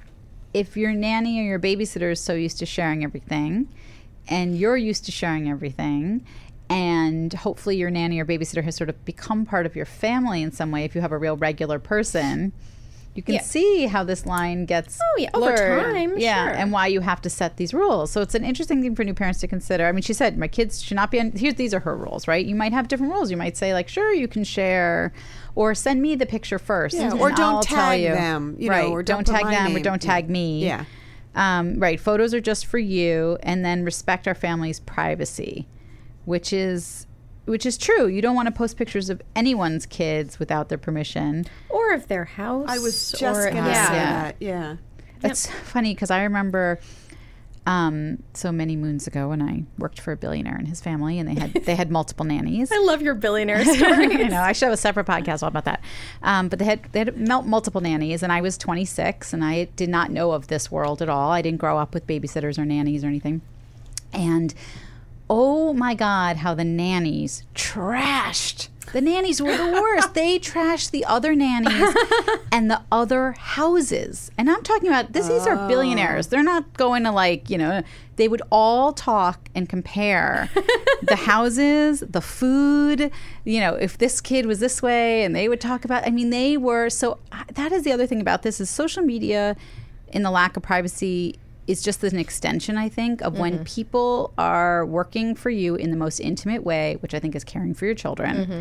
if 0.54 0.76
your 0.76 0.92
nanny 0.92 1.40
or 1.40 1.42
your 1.42 1.58
babysitter 1.58 2.12
is 2.12 2.20
so 2.20 2.34
used 2.34 2.58
to 2.60 2.66
sharing 2.66 3.02
everything, 3.02 3.68
and 4.28 4.56
you're 4.56 4.76
used 4.76 5.04
to 5.06 5.12
sharing 5.12 5.50
everything, 5.50 6.24
and 6.70 7.32
hopefully 7.32 7.76
your 7.76 7.90
nanny 7.90 8.20
or 8.20 8.24
babysitter 8.24 8.62
has 8.62 8.76
sort 8.76 8.90
of 8.90 9.04
become 9.04 9.44
part 9.44 9.66
of 9.66 9.74
your 9.74 9.86
family 9.86 10.40
in 10.40 10.52
some 10.52 10.70
way 10.70 10.84
if 10.84 10.94
you 10.94 11.00
have 11.00 11.10
a 11.10 11.18
real 11.18 11.36
regular 11.36 11.80
person 11.80 12.52
you 13.14 13.22
can 13.22 13.34
Yeah. 13.34 13.42
see 13.42 13.86
how 13.86 14.02
this 14.04 14.24
line 14.24 14.64
gets 14.64 14.98
Oh, 15.02 15.18
yeah, 15.20 15.28
over 15.34 15.52
blurred. 15.54 15.94
time, 15.94 16.18
yeah 16.18 16.44
sure. 16.46 16.54
and 16.54 16.72
why 16.72 16.86
you 16.86 17.00
have 17.00 17.20
to 17.22 17.28
set 17.30 17.56
these 17.58 17.74
rules 17.74 18.10
so 18.10 18.22
it's 18.22 18.34
an 18.34 18.44
interesting 18.44 18.80
thing 18.80 18.94
for 18.96 19.04
new 19.04 19.12
parents 19.12 19.38
to 19.40 19.46
consider 19.46 19.86
i 19.86 19.92
mean 19.92 20.00
she 20.02 20.14
said 20.14 20.38
my 20.38 20.48
kids 20.48 20.82
should 20.82 20.94
not 20.96 21.10
be 21.10 21.20
on 21.20 21.30
here 21.32 21.52
these 21.52 21.74
are 21.74 21.80
her 21.80 21.94
rules 21.96 22.26
right 22.26 22.46
you 22.46 22.54
might 22.54 22.72
have 22.72 22.88
different 22.88 23.12
rules 23.12 23.30
you 23.30 23.36
might 23.36 23.56
say 23.56 23.74
like 23.74 23.86
sure 23.88 24.14
you 24.14 24.26
can 24.26 24.44
share 24.44 25.12
or 25.54 25.74
send 25.74 26.00
me 26.00 26.14
the 26.14 26.24
picture 26.26 26.58
first 26.58 26.96
Yeah, 26.96 27.12
or 27.12 27.28
don't 27.30 27.40
I'll 27.40 27.62
tell 27.62 27.76
tag 27.90 28.00
you. 28.00 28.08
them, 28.12 28.56
you 28.58 28.68
know, 28.70 28.74
right 28.76 28.88
or 28.88 29.02
don't, 29.02 29.26
don't 29.26 29.36
tag 29.36 29.44
them 29.52 29.76
or 29.76 29.80
don't 29.80 30.00
tag 30.00 30.30
me 30.30 30.64
Yeah. 30.64 30.84
um, 31.34 31.78
right 31.78 32.00
photos 32.00 32.32
are 32.32 32.40
just 32.40 32.64
for 32.64 32.78
you 32.78 33.36
and 33.42 33.62
then 33.62 33.84
respect 33.84 34.26
our 34.26 34.34
family's 34.34 34.80
privacy 34.80 35.66
which 36.24 36.52
is 36.52 37.06
which 37.44 37.66
is 37.66 37.76
true 37.76 38.06
you 38.06 38.22
don't 38.22 38.34
want 38.34 38.46
to 38.46 38.52
post 38.52 38.76
pictures 38.76 39.10
of 39.10 39.20
anyone's 39.34 39.86
kids 39.86 40.38
without 40.38 40.68
their 40.68 40.78
permission 40.78 41.44
or 41.68 41.92
of 41.92 42.08
their 42.08 42.24
house. 42.24 42.66
I 42.68 42.78
was 42.78 43.12
just 43.12 43.22
or, 43.40 43.50
going 43.50 43.64
to 43.64 43.70
yeah. 43.70 43.86
say 43.88 43.94
Yeah. 43.94 44.22
that. 44.22 44.36
Yeah. 44.40 44.76
It's 45.24 45.46
funny 45.46 45.94
because 45.94 46.10
I 46.10 46.22
remember 46.24 46.80
um, 47.64 48.22
so 48.34 48.50
many 48.50 48.74
moons 48.74 49.06
ago 49.06 49.28
when 49.28 49.40
I 49.40 49.62
worked 49.78 50.00
for 50.00 50.10
a 50.10 50.16
billionaire 50.16 50.56
and 50.56 50.66
his 50.66 50.80
family, 50.80 51.18
and 51.20 51.28
they 51.28 51.34
had 51.40 51.52
they 51.64 51.76
had 51.76 51.92
multiple 51.92 52.24
nannies. 52.26 52.72
I 52.72 52.78
love 52.78 53.02
your 53.02 53.14
billionaire 53.14 53.64
stories. 53.64 54.10
I 54.20 54.28
know. 54.28 54.40
I 54.42 54.52
should 54.52 54.66
have 54.66 54.72
a 54.72 54.76
separate 54.76 55.06
podcast 55.06 55.42
all 55.44 55.48
about 55.48 55.64
that. 55.66 55.80
Um, 56.24 56.48
but 56.48 56.58
they 56.58 56.64
had 56.64 56.82
they 56.90 56.98
had 57.00 57.16
multiple 57.16 57.80
nannies, 57.80 58.24
and 58.24 58.32
I 58.32 58.40
was 58.40 58.58
26, 58.58 59.32
and 59.32 59.44
I 59.44 59.64
did 59.76 59.88
not 59.88 60.10
know 60.10 60.32
of 60.32 60.48
this 60.48 60.72
world 60.72 61.00
at 61.02 61.08
all. 61.08 61.30
I 61.30 61.40
didn't 61.40 61.60
grow 61.60 61.78
up 61.78 61.94
with 61.94 62.04
babysitters 62.04 62.58
or 62.58 62.64
nannies 62.64 63.04
or 63.04 63.06
anything. 63.06 63.42
And 64.12 64.52
oh 65.28 65.72
my 65.72 65.94
God, 65.94 66.36
how 66.38 66.54
the 66.54 66.64
nannies 66.64 67.44
trashed. 67.54 68.68
The 68.92 69.00
nannies 69.00 69.40
were 69.40 69.56
the 69.56 69.72
worst. 69.72 70.12
they 70.14 70.38
trashed 70.38 70.90
the 70.90 71.04
other 71.06 71.34
nannies 71.34 71.94
and 72.52 72.70
the 72.70 72.82
other 72.92 73.32
houses. 73.32 74.30
And 74.36 74.50
I'm 74.50 74.62
talking 74.62 74.88
about 74.88 75.12
this, 75.12 75.28
these 75.28 75.46
are 75.46 75.68
billionaires. 75.68 76.26
They're 76.26 76.42
not 76.42 76.74
going 76.74 77.04
to 77.04 77.10
like, 77.10 77.48
you 77.48 77.56
know, 77.56 77.82
they 78.16 78.28
would 78.28 78.42
all 78.50 78.92
talk 78.92 79.48
and 79.54 79.68
compare 79.68 80.50
the 81.02 81.16
houses, 81.16 82.00
the 82.00 82.20
food, 82.20 83.10
you 83.44 83.60
know, 83.60 83.74
if 83.74 83.96
this 83.96 84.20
kid 84.20 84.44
was 84.44 84.60
this 84.60 84.82
way 84.82 85.24
and 85.24 85.34
they 85.34 85.48
would 85.48 85.60
talk 85.60 85.84
about 85.86 86.06
I 86.06 86.10
mean, 86.10 86.28
they 86.28 86.58
were 86.58 86.90
so 86.90 87.18
uh, 87.32 87.44
that 87.54 87.72
is 87.72 87.84
the 87.84 87.92
other 87.92 88.06
thing 88.06 88.20
about 88.20 88.42
this 88.42 88.60
is 88.60 88.68
social 88.68 89.02
media 89.02 89.56
in 90.08 90.22
the 90.22 90.30
lack 90.30 90.58
of 90.58 90.62
privacy 90.62 91.38
is 91.66 91.82
just 91.82 92.02
an 92.04 92.18
extension, 92.18 92.76
I 92.76 92.88
think, 92.88 93.20
of 93.22 93.38
when 93.38 93.54
mm-hmm. 93.54 93.64
people 93.64 94.32
are 94.36 94.84
working 94.84 95.34
for 95.34 95.50
you 95.50 95.74
in 95.74 95.90
the 95.90 95.96
most 95.96 96.20
intimate 96.20 96.64
way, 96.64 96.96
which 97.00 97.14
I 97.14 97.20
think 97.20 97.34
is 97.34 97.44
caring 97.44 97.74
for 97.74 97.86
your 97.86 97.94
children. 97.94 98.36
Mm-hmm. 98.36 98.60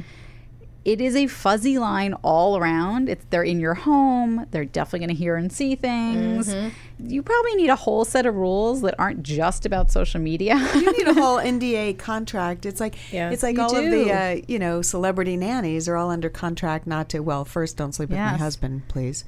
It 0.84 1.00
is 1.00 1.16
a 1.16 1.28
fuzzy 1.28 1.78
line 1.78 2.16
all 2.24 2.58
around. 2.58 3.08
It's 3.08 3.24
they're 3.30 3.44
in 3.44 3.60
your 3.60 3.76
home. 3.76 4.48
They're 4.50 4.66
definitely 4.66 5.00
going 5.06 5.16
to 5.16 5.16
hear 5.16 5.36
and 5.36 5.54
see 5.54 5.76
things. 5.76 6.52
Mm-hmm. 6.52 7.08
You 7.08 7.22
probably 7.22 7.54
need 7.56 7.70
a 7.70 7.76
whole 7.76 8.04
set 8.04 8.26
of 8.26 8.34
rules 8.34 8.82
that 8.82 8.96
aren't 8.98 9.22
just 9.22 9.68
about 9.68 9.92
social 9.92 10.20
media. 10.20 10.56
you 10.76 10.92
need 10.92 11.08
a 11.08 11.14
whole 11.14 11.38
NDA 11.40 12.00
contract. 12.00 12.66
It's 12.66 12.80
like 12.80 12.96
Yeah. 13.12 13.30
it's 13.30 13.44
like 13.44 13.58
You 13.58 13.62
all 13.62 13.76
of 13.76 13.92
the 13.92 14.12
uh, 14.12 14.42
you 14.48 14.58
know 14.58 14.82
celebrity 14.82 15.38
nannies 15.38 15.88
are 15.88 15.98
all 15.98 16.10
under 16.10 16.30
contract 16.30 16.88
not 16.88 17.10
to. 17.10 17.20
Well, 17.20 17.46
first, 17.46 17.78
don't 17.78 17.94
sleep 17.94 18.10
with 18.10 18.18
my 18.18 18.38
husband, 18.38 18.88
please. 18.88 19.24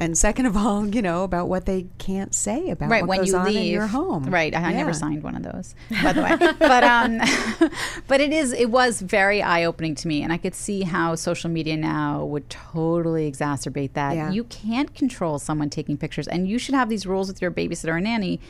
And 0.00 0.16
second 0.16 0.46
of 0.46 0.56
all, 0.56 0.86
you 0.86 1.02
know 1.02 1.24
about 1.24 1.48
what 1.48 1.66
they 1.66 1.86
can't 1.98 2.32
say 2.34 2.70
about 2.70 2.88
right 2.88 3.02
what 3.06 3.18
when 3.18 3.26
you 3.26 3.36
on 3.36 3.46
leave 3.46 3.56
in 3.56 3.64
your 3.64 3.86
home. 3.88 4.24
right 4.30 4.54
I, 4.54 4.70
I 4.70 4.72
never 4.72 4.92
signed 4.92 5.22
one 5.24 5.34
of 5.34 5.42
those 5.42 5.74
by 6.02 6.12
the 6.12 6.22
way 6.22 6.36
but 6.58 6.84
um 6.84 7.18
but 8.06 8.20
it 8.20 8.32
is 8.32 8.52
it 8.52 8.70
was 8.70 9.00
very 9.00 9.42
eye-opening 9.42 9.94
to 9.96 10.08
me 10.08 10.22
and 10.22 10.32
i 10.32 10.36
could 10.36 10.54
see 10.54 10.82
how 10.82 11.14
social 11.16 11.50
media 11.50 11.76
now 11.76 12.24
would 12.24 12.48
totally 12.48 13.30
exacerbate 13.30 13.92
that 13.94 14.14
Yeah. 14.14 14.30
you 14.30 14.44
can't 14.44 14.94
control 14.94 15.38
someone 15.38 15.68
taking 15.70 15.96
pictures 15.96 16.28
and 16.28 16.48
you 16.48 16.58
should 16.58 16.74
have 16.76 16.88
these 16.88 17.04
rules 17.06 17.28
with 17.28 17.42
your 17.42 17.50
babysitter 17.50 17.88
or 17.88 18.00
nanny 18.00 18.40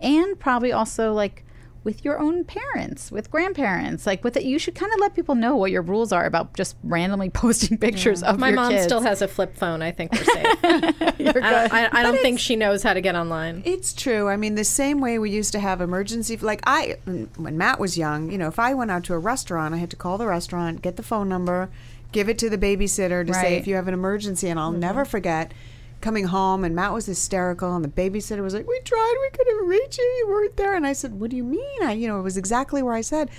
and 0.00 0.38
probably 0.38 0.72
also 0.72 1.12
like 1.12 1.42
with 1.84 2.04
your 2.04 2.18
own 2.18 2.44
parents, 2.44 3.10
with 3.10 3.30
grandparents, 3.30 4.06
like 4.06 4.24
with 4.24 4.36
it, 4.36 4.44
you 4.44 4.58
should 4.58 4.74
kind 4.74 4.92
of 4.92 5.00
let 5.00 5.14
people 5.14 5.34
know 5.34 5.56
what 5.56 5.70
your 5.70 5.82
rules 5.82 6.12
are 6.12 6.26
about 6.26 6.54
just 6.54 6.76
randomly 6.82 7.30
posting 7.44 7.78
pictures 7.78 8.22
of 8.22 8.38
My 8.38 8.48
your 8.48 8.56
mom 8.56 8.72
kids. 8.72 8.84
still 8.84 9.00
has 9.00 9.22
a 9.22 9.28
flip 9.28 9.56
phone. 9.56 9.82
I 9.82 9.92
think 9.92 10.12
we're 10.12 10.24
safe. 10.24 10.64
I 10.64 11.12
don't, 11.18 11.72
I, 11.72 11.88
I 11.92 12.02
don't 12.02 12.18
think 12.18 12.40
she 12.40 12.56
knows 12.56 12.82
how 12.82 12.94
to 12.94 13.00
get 13.00 13.14
online. 13.14 13.62
It's 13.64 13.92
true. 13.92 14.28
I 14.28 14.36
mean, 14.36 14.54
the 14.54 14.64
same 14.64 15.00
way 15.00 15.18
we 15.18 15.30
used 15.30 15.52
to 15.52 15.60
have 15.60 15.80
emergency, 15.80 16.36
like 16.36 16.60
I, 16.66 16.96
when 17.04 17.56
Matt 17.56 17.78
was 17.78 17.96
young, 17.96 18.30
you 18.30 18.38
know, 18.38 18.48
if 18.48 18.58
I 18.58 18.74
went 18.74 18.90
out 18.90 19.04
to 19.04 19.14
a 19.14 19.18
restaurant, 19.18 19.74
I 19.74 19.78
had 19.78 19.90
to 19.90 19.96
call 19.96 20.18
the 20.18 20.26
restaurant, 20.26 20.82
get 20.82 20.96
the 20.96 21.02
phone 21.02 21.28
number, 21.28 21.70
give 22.12 22.28
it 22.28 22.38
to 22.38 22.50
the 22.50 22.58
babysitter 22.58 23.26
to 23.26 23.34
say 23.34 23.56
if 23.56 23.66
you 23.66 23.76
have 23.76 23.88
an 23.88 23.94
emergency. 23.94 24.48
And 24.48 24.58
I'll 24.58 24.70
mm-hmm. 24.70 24.80
never 24.80 25.04
forget 25.04 25.52
coming 26.00 26.26
home 26.26 26.64
and 26.64 26.74
Matt 26.74 26.92
was 26.92 27.06
hysterical 27.06 27.74
and 27.74 27.84
the 27.84 27.88
babysitter 27.88 28.42
was 28.42 28.54
like, 28.54 28.68
"We 28.68 28.80
tried, 28.80 29.16
we 29.20 29.30
couldn't 29.36 29.66
reach 29.66 29.98
you, 29.98 30.04
you 30.04 30.28
weren't 30.28 30.56
there." 30.56 30.74
And 30.74 30.86
I 30.86 30.92
said, 30.92 31.20
"What 31.20 31.30
do 31.30 31.36
you 31.36 31.44
mean?" 31.44 31.82
I, 31.82 31.92
you 31.92 32.08
know, 32.08 32.18
it 32.18 32.22
was 32.22 32.36
exactly 32.36 32.82
where 32.82 32.94
I 32.94 33.00
said. 33.00 33.30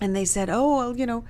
And 0.00 0.14
they 0.14 0.24
said, 0.24 0.48
"Oh, 0.50 0.76
well, 0.76 0.96
you 0.96 1.06
know." 1.06 1.24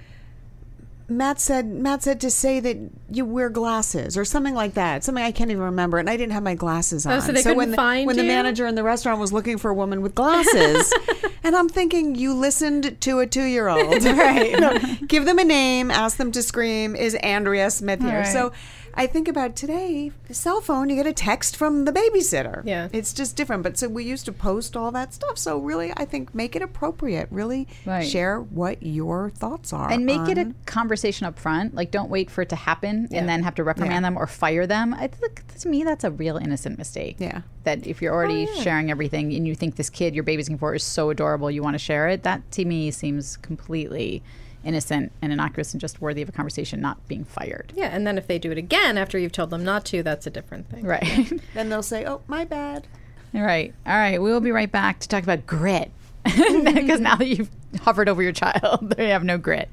Matt 1.11 1.41
said 1.41 1.67
Matt 1.67 2.03
said 2.03 2.21
to 2.21 2.31
say 2.31 2.61
that 2.61 2.77
you 3.11 3.25
wear 3.25 3.49
glasses 3.49 4.19
or 4.19 4.27
something 4.27 4.53
like 4.55 4.75
that. 4.75 5.05
Something 5.05 5.25
I 5.25 5.33
can't 5.33 5.51
even 5.51 5.63
remember, 5.63 5.97
and 5.97 6.09
I 6.09 6.19
didn't 6.19 6.33
have 6.33 6.43
my 6.43 6.55
glasses 6.55 7.07
on. 7.07 7.15
Oh, 7.15 7.21
so 7.21 7.33
they 7.33 7.43
when 7.43 7.55
couldn't 7.55 7.71
the, 7.71 7.77
find 7.77 8.07
when 8.07 8.17
the 8.17 8.25
manager 8.25 8.67
in 8.67 8.75
the 8.75 8.83
restaurant 8.83 9.19
was 9.19 9.33
looking 9.33 9.57
for 9.57 9.71
a 9.71 9.75
woman 9.75 10.03
with 10.03 10.15
glasses, 10.15 10.93
and 11.43 11.57
I'm 11.57 11.71
thinking 11.71 12.15
you 12.15 12.35
listened 12.35 13.01
to 13.01 13.21
a 13.21 13.27
two 13.27 13.45
year 13.45 13.69
old, 13.69 14.05
right? 14.05 14.99
give 15.09 15.25
them 15.25 15.39
a 15.39 15.45
name, 15.45 15.91
ask 15.91 16.19
them 16.19 16.31
to 16.33 16.43
scream. 16.43 16.95
Is 16.95 17.15
Andrea 17.17 17.71
Smith 17.71 18.03
here? 18.03 18.21
Right. 18.21 18.27
So. 18.27 18.53
I 18.95 19.07
think 19.07 19.29
about 19.29 19.55
today, 19.57 20.13
the 20.27 20.35
cell 20.35 20.61
phone, 20.61 20.89
you 20.91 20.97
get 20.97 21.07
a 21.07 21.13
text 21.13 21.57
from 21.57 21.85
the 21.85 21.93
babysitter. 21.93 22.63
Yeah. 22.65 22.89
It's 22.93 23.13
just 23.13 23.37
different. 23.37 23.63
But 23.63 23.79
so 23.79 23.89
we 23.89 24.05
used 24.05 24.25
to 24.27 24.33
post 24.33 24.77
all 24.77 24.91
that 24.93 25.15
stuff. 25.15 25.39
So 25.39 25.59
really, 25.59 25.93
I 25.97 26.05
think 26.05 26.35
make 26.35 26.57
it 26.57 26.63
appropriate. 26.63 27.29
Really 27.31 27.69
Right. 27.87 28.07
share 28.07 28.41
what 28.41 28.83
your 28.83 29.31
thoughts 29.31 29.73
are. 29.73 29.91
and 29.91 30.05
make 30.05 30.29
it 30.29 30.39
a 30.39 30.53
conversation 30.67 31.27
up 31.27 31.39
front. 31.39 31.75
Like, 31.75 31.91
don't 31.91 32.11
wait 32.11 32.31
for 32.31 32.43
it 32.43 32.49
to 32.51 32.57
happen 32.57 33.09
Yeah. 33.11 33.21
and 33.21 33.29
then 33.29 33.43
have 33.43 33.55
to 33.57 33.65
reprimand 33.65 34.05
Yeah. 34.05 34.11
them 34.11 34.17
or 34.19 34.27
fire 34.27 34.67
them. 34.67 34.95
I 34.95 35.07
think 35.07 35.45
to 35.61 35.69
me 35.69 35.85
that's 35.85 36.05
a 36.05 36.11
real 36.11 36.37
innocent 36.37 36.79
mistake. 36.79 37.17
Yeah. 37.19 37.43
That 37.65 37.87
if 37.87 38.01
you're 38.03 38.15
already 38.15 38.49
oh, 38.49 38.55
yeah. 38.55 38.63
sharing 38.63 38.91
everything 38.91 39.33
and 39.35 39.47
you 39.47 39.55
think 39.55 39.77
this 39.77 39.91
kid 39.91 40.15
you're 40.15 40.25
babysitting 40.25 40.59
for 40.59 40.75
is 40.75 40.83
so 40.83 41.11
adorable, 41.11 41.51
you 41.51 41.63
want 41.63 41.75
to 41.75 41.79
share 41.79 42.09
it. 42.09 42.23
That 42.23 42.51
to 42.53 42.65
me 42.65 42.91
seems 42.91 43.37
completely 43.37 44.23
innocent 44.65 45.13
and 45.23 45.33
innocuous 45.33 45.73
and 45.73 45.81
just 45.81 46.01
worthy 46.01 46.23
of 46.23 46.29
a 46.29 46.33
conversation, 46.33 46.81
not 46.81 47.07
being 47.09 47.25
fired. 47.25 47.73
Yeah, 47.75 47.89
and 47.95 48.07
then 48.07 48.19
if 48.19 48.27
they 48.27 48.39
do 48.39 48.51
it 48.51 48.59
again 48.59 48.99
after 48.99 49.19
you've 49.19 49.33
told 49.33 49.51
them 49.51 49.65
not 49.65 49.85
to, 49.87 50.03
that's 50.03 50.27
a 50.27 50.31
different 50.31 50.69
thing. 50.69 50.85
Right. 50.85 51.33
Then 51.55 51.69
they'll 51.69 51.83
say, 51.83 52.07
"Oh, 52.07 52.21
my 52.27 52.45
bad." 52.45 52.87
All 53.35 53.43
right. 53.43 53.75
All 53.87 53.97
right. 53.97 54.21
We 54.21 54.31
will 54.31 54.41
be 54.41 54.53
right 54.53 54.71
back 54.71 55.01
to 55.01 55.09
talk 55.09 55.23
about 55.23 55.47
grit. 55.47 55.91
Because 56.25 57.01
now 57.01 57.17
that 57.17 57.27
you've 57.27 57.51
hovered 57.81 58.09
over 58.09 58.23
your 58.23 58.33
child, 58.33 58.91
they 58.97 59.09
have 59.11 59.25
no 59.25 59.39
grit. 59.39 59.69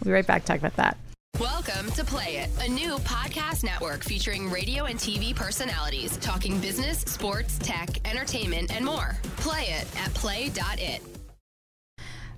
We'll 0.00 0.06
be 0.06 0.12
right 0.12 0.26
back 0.26 0.42
to 0.42 0.46
talk 0.48 0.58
about 0.58 0.76
that. 0.76 0.96
Welcome 1.38 1.90
to 1.92 2.04
Play 2.04 2.36
It, 2.36 2.50
a 2.60 2.68
new 2.68 2.96
podcast 2.98 3.64
network 3.64 4.04
featuring 4.04 4.50
radio 4.50 4.84
and 4.84 4.98
TV 4.98 5.34
personalities 5.34 6.16
talking 6.18 6.58
business, 6.60 7.00
sports, 7.00 7.58
tech, 7.58 7.88
entertainment, 8.08 8.74
and 8.74 8.84
more. 8.84 9.16
Play 9.36 9.62
it 9.62 9.86
at 9.96 10.12
play.it. 10.14 11.19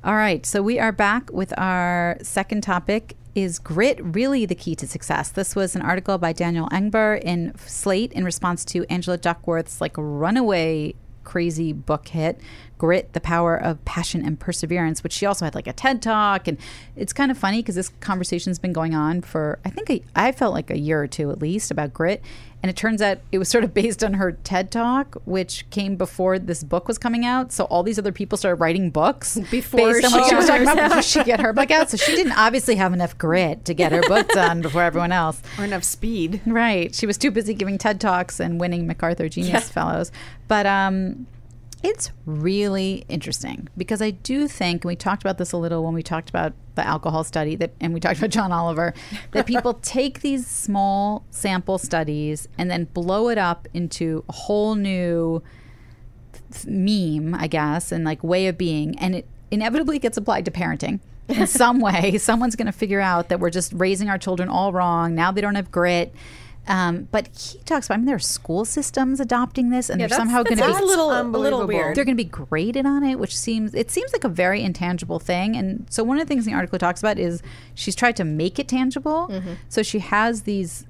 All 0.05 0.17
right, 0.17 0.45
so 0.45 0.65
we 0.65 0.81
are 0.81 0.91
back 0.91 1.31
with 1.33 1.57
our 1.57 2.19
second 2.23 2.63
topic. 2.63 3.17
Is 3.37 3.61
grit 3.61 4.01
really 4.03 4.45
the 4.45 4.57
key 4.57 4.75
to 4.75 4.89
success? 4.89 5.31
This 5.31 5.55
was 5.55 5.77
an 5.77 5.83
article 5.83 6.19
by 6.19 6.33
Daniel 6.33 6.69
Engber 6.71 7.23
in 7.23 7.57
Slate 7.67 8.13
in 8.13 8.25
response 8.25 8.65
to 8.65 8.85
Angela 8.91 9.17
Duckworth's 9.17 9.81
like 9.81 9.93
runaway 9.97 10.97
crazy 11.23 11.73
book 11.73 12.09
hit, 12.09 12.41
Grit, 12.79 13.13
The 13.13 13.21
Power 13.21 13.57
of 13.57 13.85
Passion 13.85 14.25
and 14.25 14.41
Perseverance, 14.41 15.05
which 15.05 15.13
she 15.13 15.25
also 15.25 15.45
had 15.45 15.55
like 15.55 15.69
a 15.69 15.73
TED 15.73 16.03
talk. 16.03 16.49
And 16.49 16.59
it's 16.97 17.13
kind 17.13 17.31
of 17.31 17.39
funny 17.39 17.59
because 17.59 17.77
this 17.77 17.91
conversation's 18.01 18.59
been 18.59 18.73
going 18.73 18.95
on 18.95 19.23
for, 19.23 19.61
I 19.65 19.71
think, 19.71 19.89
a, 19.89 20.03
I 20.17 20.33
felt 20.33 20.53
like 20.53 20.71
a 20.71 20.79
year 20.79 21.01
or 21.01 21.07
two 21.07 21.31
at 21.31 21.41
least 21.41 21.71
about 21.71 21.93
grit. 21.93 22.23
And 22.63 22.71
it 22.71 22.77
turns 22.77 23.03
out 23.03 23.19
it 23.33 23.39
was 23.39 23.49
sort 23.49 23.65
of 23.65 23.75
based 23.83 24.05
on 24.05 24.15
her 24.15 24.33
TED 24.33 24.71
talk, 24.71 25.17
which 25.25 25.69
came 25.71 25.97
before 25.97 26.39
this 26.39 26.63
book 26.63 26.89
was 26.89 26.99
coming 26.99 27.25
out. 27.25 27.53
So 27.53 27.65
all 27.65 27.83
these 27.83 27.99
other 27.99 28.13
people 28.13 28.39
started 28.39 28.57
writing 28.61 28.91
books 28.91 29.39
Before 29.51 29.79
based 29.79 30.05
on 30.05 30.11
she 30.11 30.17
what 30.19 30.25
she 30.25 30.31
got 30.31 30.37
was 30.37 30.47
talking 30.47 30.63
about 30.63 30.89
before 30.89 31.03
she 31.03 31.25
get 31.25 31.41
her 31.41 31.53
book 31.53 31.71
out. 31.71 31.91
So 31.91 31.97
she 31.97 32.15
didn't 32.15 32.33
obviously 32.39 32.77
have 32.77 32.93
enough 32.93 33.19
grit 33.19 33.65
to 33.65 33.75
get 33.75 33.93
her 33.93 34.03
book 34.03 34.29
done 34.29 34.63
before 34.63 34.83
everyone 34.83 35.13
else. 35.13 35.43
Or 35.59 35.65
enough 35.65 35.85
speed. 35.85 36.41
Right. 36.47 36.95
She 36.95 37.07
was 37.07 37.19
too 37.19 37.31
busy 37.31 37.55
giving 37.55 37.79
TED 37.79 38.01
Talks 38.01 38.41
and 38.41 38.61
winning 38.61 38.87
MacArthur 38.87 39.29
Genius 39.29 39.69
Fellows. 39.69 40.13
But 40.49 40.67
um, 40.67 41.27
it's 41.83 42.11
really 42.27 43.05
interesting 43.09 43.69
because 43.77 44.01
I 44.01 44.11
do 44.11 44.47
think, 44.47 44.85
and 44.85 44.89
we 44.89 44.97
talked 44.97 45.23
about 45.23 45.39
this 45.39 45.53
a 45.53 45.57
little 45.57 45.83
when 45.85 45.95
we 45.95 46.03
talked 46.03 46.31
about 46.31 46.53
the 46.75 46.87
alcohol 46.87 47.25
study 47.25 47.57
that, 47.57 47.73
and 47.81 47.93
we 47.93 48.01
talked 48.01 48.19
about 48.19 48.31
John 48.31 48.53
Oliver, 48.53 48.95
that 49.33 49.47
people 49.47 49.75
take 49.83 50.21
these 50.21 50.47
small 50.47 51.25
sample 51.31 51.79
studies 51.79 52.49
and 52.57 52.71
then 52.71 52.85
blow 52.85 53.29
it 53.29 53.39
up 53.39 53.67
into 53.75 54.25
a 54.29 54.33
whole 54.33 54.75
new 54.75 55.43
meme, 56.67 57.35
I 57.35 57.47
guess, 57.49 57.91
and 57.91 58.05
like 58.05 58.23
way 58.23 58.47
of 58.47 58.57
being, 58.57 58.99
and 58.99 59.17
it 59.17 59.27
inevitably 59.51 59.99
gets 59.99 60.17
applied 60.17 60.45
to 60.45 60.51
parenting. 60.51 61.01
in 61.29 61.47
some 61.49 61.81
way. 61.81 62.19
Someone's 62.19 62.57
going 62.57 62.67
to 62.67 62.73
figure 62.73 63.01
out 63.01 63.29
that 63.29 63.41
we're 63.41 63.51
just 63.51 63.73
raising 63.75 64.09
our 64.09 64.19
children 64.19 64.49
all 64.49 64.73
wrong. 64.73 65.15
Now 65.15 65.33
they 65.33 65.41
don't 65.41 65.55
have 65.55 65.71
grit. 65.71 66.15
Um, 66.69 67.09
but 67.11 67.29
he 67.37 67.59
talks 67.65 67.87
about, 67.87 67.95
I 67.95 67.99
mean, 67.99 68.07
there 68.07 68.17
are 68.17 68.21
school 68.21 68.65
systems 68.65 69.19
adopting 69.19 69.71
this, 69.71 69.91
and 69.91 70.01
Yeah, 70.01 70.07
they're 70.07 70.17
somehow 70.17 70.45
going 70.45 70.59
to 70.59 70.65
be 70.65 70.71
a 70.71 70.75
little, 70.85 71.11
a 71.11 71.23
little 71.25 71.67
weird. 71.67 71.97
they're 71.97 72.05
going 72.05 72.17
to 72.17 72.25
be 72.25 72.29
graded 72.29 72.87
on 72.87 73.03
it, 73.03 73.19
which 73.19 73.37
seems 73.37 73.75
it 73.75 73.91
seems 73.91 74.13
like 74.13 74.23
a 74.23 74.29
very 74.29 74.63
intangible 74.63 75.19
thing. 75.19 75.57
And 75.57 75.87
so 75.91 76.05
one 76.05 76.19
of 76.19 76.27
the 76.27 76.33
things 76.33 76.45
the 76.45 76.55
article 76.55 76.79
talks 76.79 77.01
about 77.01 77.19
is 77.19 77.43
she's 77.75 77.97
tried 77.97 78.17
to 78.17 78.25
make 78.25 78.59
it 78.61 78.69
tangible. 78.69 79.29
Mm-hmm. 79.29 79.55
So 79.69 79.83
she 79.83 79.99
has 79.99 80.43
these 80.43 80.87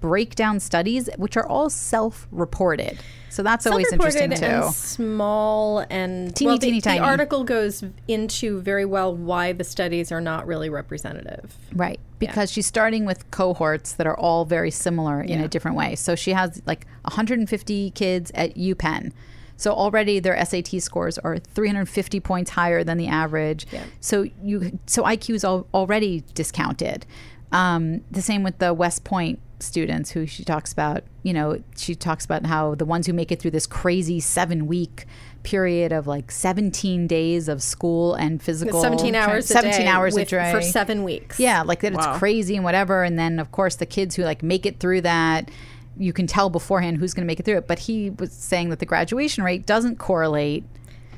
breakdown 0.00 0.60
studies, 0.60 1.08
which 1.16 1.36
are 1.36 1.46
all 1.46 1.70
self-reported. 1.70 2.98
So 3.30 3.42
that's 3.42 3.66
always 3.66 3.92
interesting 3.92 4.30
too. 4.30 4.44
and 4.44 4.74
small 4.74 5.84
and 5.90 6.34
Teeny, 6.34 6.46
well, 6.48 6.56
the, 6.58 6.66
teeny, 6.66 6.78
the 6.80 6.84
tiny. 6.84 7.00
article 7.00 7.44
goes 7.44 7.84
into 8.08 8.60
very 8.62 8.84
well 8.84 9.14
why 9.14 9.52
the 9.52 9.64
studies 9.64 10.10
are 10.10 10.20
not 10.20 10.46
really 10.46 10.70
representative. 10.70 11.54
Right. 11.74 12.00
Because 12.18 12.50
she's 12.50 12.66
starting 12.66 13.04
with 13.04 13.30
cohorts 13.30 13.92
that 13.92 14.06
are 14.06 14.18
all 14.18 14.44
very 14.44 14.70
similar 14.70 15.20
in 15.20 15.40
Yeah. 15.40 15.44
a 15.44 15.48
different 15.48 15.76
way. 15.76 15.94
So 15.94 16.14
she 16.16 16.32
has 16.32 16.62
like 16.66 16.86
150 17.02 17.90
kids 17.90 18.32
at 18.34 18.56
UPenn. 18.56 19.12
So 19.56 19.72
already 19.72 20.20
their 20.20 20.36
SAT 20.44 20.80
scores 20.80 21.18
are 21.18 21.38
350 21.38 22.20
points 22.20 22.50
higher 22.52 22.82
than 22.82 22.96
the 22.96 23.08
average. 23.08 23.66
Yeah. 23.72 23.84
So 24.00 24.24
you 24.42 24.78
so 24.86 25.02
IQ 25.02 25.34
is 25.34 25.44
al- 25.44 25.66
already 25.74 26.22
discounted. 26.34 27.04
Um, 27.52 28.02
the 28.10 28.22
same 28.22 28.42
with 28.42 28.58
the 28.58 28.72
West 28.74 29.04
Point 29.04 29.38
students 29.60 30.10
who 30.12 30.26
she 30.26 30.44
talks 30.44 30.72
about. 30.72 31.02
You 31.22 31.32
know, 31.32 31.62
she 31.76 31.94
talks 31.94 32.24
about 32.24 32.46
how 32.46 32.74
the 32.74 32.84
ones 32.84 33.06
who 33.06 33.12
make 33.12 33.32
it 33.32 33.40
through 33.40 33.50
this 33.52 33.66
crazy 33.66 34.20
seven 34.20 34.66
week 34.66 35.06
period 35.42 35.92
of 35.92 36.06
like 36.06 36.30
17 36.30 37.06
days 37.06 37.48
of 37.48 37.62
school 37.62 38.14
and 38.14 38.42
physical 38.42 38.80
17 38.82 39.12
tra- 39.14 39.22
hours 39.22 39.50
a 39.50 39.54
17 39.54 39.80
day 39.80 39.86
hours 39.86 40.14
with- 40.14 40.28
a 40.28 40.30
day 40.30 40.52
for 40.52 40.60
seven 40.60 41.04
weeks. 41.04 41.38
yeah, 41.40 41.62
like 41.62 41.80
that 41.80 41.92
Wow. 41.94 42.10
it's 42.10 42.18
crazy 42.18 42.54
and 42.56 42.64
whatever. 42.64 43.02
And 43.04 43.18
then 43.18 43.38
of 43.38 43.50
course 43.52 43.76
the 43.76 43.86
kids 43.86 44.16
who 44.16 44.24
like 44.24 44.42
make 44.42 44.66
it 44.66 44.78
through 44.80 45.02
that, 45.02 45.50
you 45.96 46.12
can 46.12 46.26
tell 46.26 46.50
beforehand 46.50 46.98
who's 46.98 47.14
going 47.14 47.24
to 47.24 47.26
make 47.26 47.40
it 47.40 47.46
through 47.46 47.56
it. 47.58 47.66
But 47.66 47.80
he 47.80 48.10
was 48.10 48.32
saying 48.32 48.68
that 48.70 48.78
the 48.78 48.86
graduation 48.86 49.42
rate 49.44 49.64
doesn't 49.66 49.96
correlate 49.98 50.64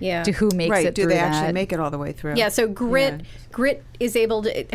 yeah. 0.00 0.23
to 0.25 0.33
who 0.33 0.50
makes 0.54 0.71
right. 0.71 0.87
it 0.87 0.95
Do 0.95 1.02
through 1.02 1.11
they 1.11 1.14
that. 1.16 1.33
actually 1.33 1.52
make 1.52 1.73
it 1.73 1.78
all 1.80 1.90
the 1.90 1.99
way 1.99 2.12
through? 2.12 2.35
Yeah, 2.37 2.49
so 2.49 2.66
grit 2.66 3.21
Yeah. 3.21 3.26
grit 3.52 3.85
is 4.00 4.16
able 4.16 4.42
to 4.42 4.66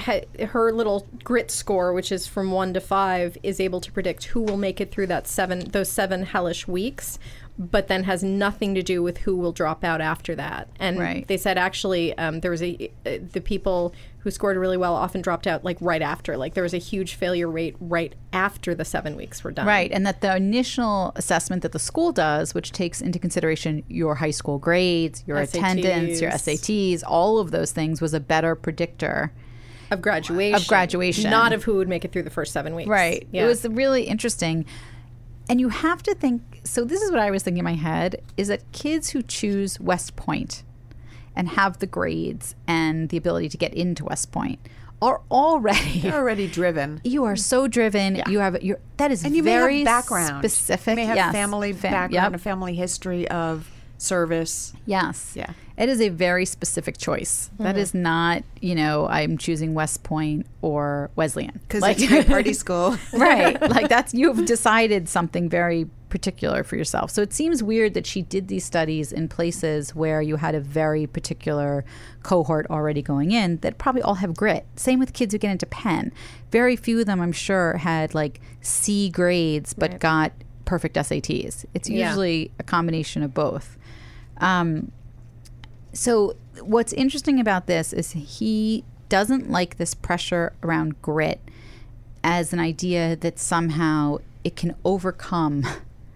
her 0.48 0.72
little 0.72 1.08
grit 1.24 1.52
score, 1.52 1.94
which 1.94 2.12
is 2.12 2.28
from 2.28 2.52
one 2.52 2.74
to 2.74 2.80
five, 2.82 3.38
is 3.44 3.60
able 3.60 3.82
to 3.82 3.92
predict 3.92 4.26
who 4.26 4.42
will 4.42 4.58
make 4.58 4.80
it 4.80 4.92
through 4.92 5.08
that 5.08 5.28
seven 5.28 5.60
those 5.72 5.90
seven 5.90 6.24
hellish 6.24 6.68
weeks, 6.68 7.20
but 7.58 7.88
then 7.88 8.04
has 8.04 8.24
nothing 8.24 8.76
to 8.76 8.84
do 8.84 9.02
with 9.02 9.20
who 9.20 9.36
will 9.36 9.54
drop 9.54 9.84
out 9.84 10.02
after 10.02 10.36
that. 10.36 10.68
And 10.80 11.00
Right. 11.00 11.28
they 11.28 11.38
said 11.38 11.58
actually 11.58 12.18
um, 12.18 12.42
there 12.42 12.52
was 12.52 12.62
a 12.62 12.92
uh, 13.06 13.18
the 13.32 13.40
people 13.40 13.94
who 14.20 14.32
scored 14.32 14.58
really 14.58 14.76
well 14.76 14.96
often 14.96 15.22
dropped 15.22 15.46
out 15.48 15.64
like 15.64 15.78
right 15.80 16.02
after. 16.02 16.36
Like 16.36 16.54
there 16.56 16.64
was 16.64 16.74
a 16.74 16.80
huge 16.80 17.14
failure 17.14 17.50
rate 17.50 17.76
right 17.80 18.14
after 18.34 18.74
the 18.76 18.84
seven 18.84 19.16
weeks 19.16 19.44
were 19.44 19.52
done. 19.52 19.68
Right, 19.68 19.92
and 19.92 20.06
that 20.06 20.22
the 20.22 20.36
initial 20.36 21.14
assessment 21.16 21.62
that 21.62 21.72
the 21.72 21.80
school 21.80 22.12
does, 22.12 22.54
which 22.54 22.72
takes 22.72 23.02
into 23.02 23.20
consideration 23.20 23.84
your 23.88 24.16
high 24.16 24.32
school 24.32 24.58
grades, 24.58 25.24
your 25.28 25.38
attendance, 25.38 26.22
your 26.22 26.32
SATs. 26.32 26.60
SATs, 26.60 27.04
all 27.08 27.38
of 27.38 27.52
those 27.52 27.72
things, 27.72 28.02
was 28.02 28.14
a 28.14 28.20
better 28.20 28.56
predictor. 28.56 29.32
Of 29.92 30.02
graduation. 30.02 30.56
Of 30.56 30.68
graduation. 30.68 31.30
Not 31.30 31.54
of 31.54 31.64
who 31.64 31.76
would 31.76 31.88
make 31.88 32.04
it 32.04 32.12
through 32.12 32.24
the 32.24 32.32
first 32.32 32.52
seven 32.52 32.74
weeks. 32.74 32.90
Right. 32.90 33.28
Yeah. 33.32 33.44
It 33.44 33.48
was 33.48 33.66
really 33.66 34.04
interesting. 34.04 34.66
And 35.48 35.60
you 35.60 35.70
have 35.70 36.02
to 36.04 36.16
think 36.16 36.62
so 36.64 36.84
this 36.84 37.02
is 37.02 37.12
what 37.12 37.20
I 37.20 37.30
was 37.32 37.44
thinking 37.44 37.60
in 37.60 37.66
my 37.66 37.76
head 37.76 38.22
is 38.38 38.48
that 38.48 38.72
kids 38.72 39.12
who 39.12 39.22
choose 39.22 39.80
West 39.80 40.16
Point 40.16 40.64
and 41.36 41.50
have 41.50 41.80
the 41.80 41.86
grades 41.88 42.56
and 42.68 43.10
the 43.10 43.18
ability 43.18 43.50
to 43.50 43.58
get 43.58 43.74
into 43.74 44.06
West 44.06 44.32
Point 44.32 44.60
are 45.02 45.22
already 45.30 46.00
They're 46.04 46.14
already 46.16 46.48
driven. 46.48 47.02
you 47.04 47.26
are 47.26 47.36
so 47.36 47.68
driven. 47.68 48.22
You 48.28 48.40
have 48.40 48.64
your 48.64 48.80
that 48.98 49.12
is 49.12 49.24
And 49.24 49.36
you 49.36 49.44
very 49.44 49.74
may 49.74 49.78
have 49.80 49.86
background. 49.86 50.40
specific. 50.40 50.92
You 50.94 50.96
may 50.96 51.06
have 51.06 51.16
yes. 51.18 51.32
family 51.34 51.74
Fa- 51.74 51.82
background, 51.84 52.14
yep. 52.14 52.34
a 52.34 52.38
family 52.38 52.74
history 52.76 53.28
of 53.28 53.70
service. 53.98 54.74
Yes. 54.86 55.34
Yeah. 55.36 55.52
It 55.78 55.90
is 55.90 56.00
a 56.00 56.08
very 56.10 56.46
specific 56.46 56.98
choice. 56.98 57.50
That 57.60 57.78
is 57.78 57.94
not, 57.94 58.44
you 58.62 58.76
know, 58.76 59.08
I'm 59.08 59.38
choosing 59.38 59.74
West 59.74 60.04
Point 60.04 60.46
or 60.62 61.12
Wesleyan. 61.18 61.60
Because 61.68 61.84
it's 61.86 62.12
a 62.12 62.24
party 62.24 62.54
school. 62.54 62.98
right. 63.14 63.60
Like 63.76 63.90
that's 63.90 64.14
you've 64.14 64.46
decided 64.46 65.10
something 65.10 65.50
very 65.50 65.88
particular 66.08 66.64
for 66.64 66.78
yourself. 66.78 67.12
So 67.12 67.22
it 67.22 67.34
seems 67.34 67.62
weird 67.62 67.94
that 67.96 68.06
she 68.08 68.22
did 68.22 68.48
these 68.48 68.64
studies 68.64 69.12
in 69.12 69.28
places 69.28 69.94
where 69.94 70.22
you 70.22 70.38
had 70.38 70.56
a 70.56 70.62
very 70.62 71.08
particular 71.08 71.84
cohort 72.24 72.68
already 72.70 73.02
going 73.02 73.32
in 73.32 73.58
that 73.58 73.78
probably 73.78 74.02
all 74.02 74.16
have 74.16 74.34
grit. 74.34 74.66
Same 74.78 74.98
with 75.00 75.12
kids 75.12 75.34
who 75.34 75.38
get 75.40 75.52
into 75.52 75.66
Penn. 75.66 76.14
Very 76.52 76.78
few 76.78 77.02
of 77.02 77.06
them, 77.06 77.20
I'm 77.20 77.34
sure, 77.34 77.78
had 77.78 78.14
like 78.16 78.40
C 78.62 79.10
grades 79.10 79.74
but 79.74 80.00
got 80.00 80.32
perfect 80.64 80.96
SATs. 80.96 81.66
It's 81.74 81.90
Yeah. 81.90 82.08
usually 82.08 82.52
a 82.60 82.64
combination 82.64 83.22
of 83.22 83.34
both. 83.34 83.78
Um, 84.38 84.94
so 85.96 86.36
what's 86.62 86.94
interesting 86.94 87.40
about 87.40 87.68
this 87.68 87.94
is 87.94 88.12
he 88.12 88.84
doesn't 89.10 89.50
like 89.50 89.78
this 89.78 89.94
pressure 89.94 90.54
around 90.62 91.02
grit 91.02 91.40
as 92.24 92.54
an 92.54 92.60
idea 92.60 93.16
that 93.16 93.40
somehow 93.40 94.18
it 94.44 94.56
can 94.56 94.76
overcome 94.84 95.66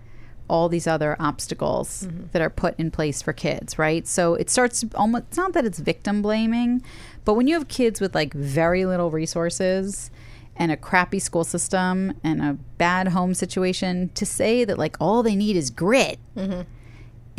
all 0.50 0.68
these 0.68 0.88
other 0.88 1.16
obstacles 1.20 2.04
mm-hmm. 2.04 2.26
that 2.32 2.42
are 2.42 2.50
put 2.50 2.78
in 2.80 2.90
place 2.90 3.22
for 3.22 3.32
kids, 3.32 3.78
right? 3.78 4.08
So 4.08 4.34
it 4.34 4.50
starts 4.50 4.84
almost 4.96 5.26
it's 5.30 5.38
not 5.38 5.54
that 5.54 5.66
it's 5.66 5.80
victim 5.80 6.22
blaming, 6.22 6.82
but 7.24 7.36
when 7.36 7.48
you 7.48 7.54
have 7.54 7.68
kids 7.68 8.02
with 8.02 8.16
like 8.16 8.34
very 8.34 8.86
little 8.86 9.12
resources 9.12 10.10
and 10.56 10.72
a 10.72 10.78
crappy 10.78 11.20
school 11.20 11.44
system 11.44 12.14
and 12.24 12.42
a 12.42 12.58
bad 12.78 13.10
home 13.10 13.34
situation 13.34 14.10
to 14.16 14.26
say 14.26 14.66
that 14.66 14.78
like 14.78 14.98
all 15.00 15.24
they 15.24 15.36
need 15.36 15.56
is 15.56 15.70
grit 15.70 16.20
mm-hmm. 16.36 16.62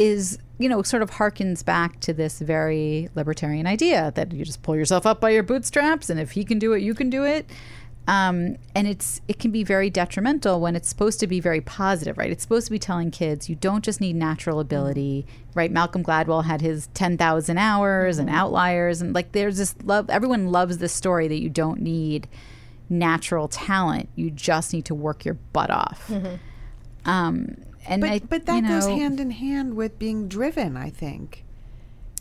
Is 0.01 0.39
you 0.59 0.67
know 0.67 0.83
sort 0.83 1.03
of 1.03 1.11
harkens 1.11 1.63
back 1.63 2.01
to 2.01 2.15
this 2.15 2.41
very 2.41 3.11
libertarian 3.15 3.67
idea 3.67 4.11
that 4.15 4.33
you 4.33 4.45
just 4.45 4.63
pull 4.63 4.75
yourself 4.75 5.05
up 5.05 5.21
by 5.21 5.29
your 5.29 5.43
bootstraps 5.43 6.09
and 6.09 6.19
if 6.19 6.33
he 6.33 6.43
can 6.43 6.59
do 6.59 6.73
it 6.73 6.81
you 6.81 6.95
can 6.95 7.11
do 7.11 7.25
it. 7.25 7.49
Um, 8.09 8.57
and 8.75 8.89
it's 8.89 9.21
it 9.29 9.39
can 9.39 9.51
be 9.51 9.63
very 9.63 9.91
detrimental 9.91 10.59
when 10.59 10.75
it's 10.75 10.89
supposed 10.89 11.21
to 11.21 11.27
be 11.27 11.39
very 11.39 11.61
positive 11.61 12.17
right? 12.17 12.31
It's 12.31 12.43
supposed 12.43 12.67
to 12.67 12.73
be 12.73 12.79
telling 12.79 13.11
kids 13.11 13.51
you 13.51 13.55
don't 13.55 13.85
just 13.85 14.01
need 14.01 14.17
natural 14.17 14.59
ability 14.59 15.27
right? 15.55 15.71
Malcolm 15.71 16.03
gladwell 16.03 16.45
had 16.45 16.63
his 16.63 16.87
10000 16.95 17.59
hours 17.59 18.19
and 18.19 18.31
outliers 18.31 19.03
and 19.03 19.15
like 19.15 19.33
there's 19.33 19.59
this 19.59 19.75
love 19.85 20.09
everyone 20.09 20.51
loves 20.51 20.79
this 20.79 20.95
story 20.95 21.29
that 21.29 21.41
you 21.43 21.51
don't 21.51 21.81
need 21.83 22.27
natural 22.89 23.49
talent. 23.49 24.09
You 24.17 24.31
just 24.31 24.73
need 24.73 24.87
to 24.87 24.95
work 24.95 25.27
your 25.27 25.35
butt 25.35 25.71
off. 25.71 26.11
Um, 27.05 27.57
and 27.87 28.01
But 28.01 28.11
I, 28.11 28.19
but 28.21 28.47
that 28.47 28.63
you 28.63 28.69
goes 28.69 28.87
hand 28.87 29.21
in 29.21 29.31
hand 29.31 29.75
with 29.75 29.99
being 29.99 30.29
driven, 30.29 30.77
I 30.77 30.91
think. 30.91 31.45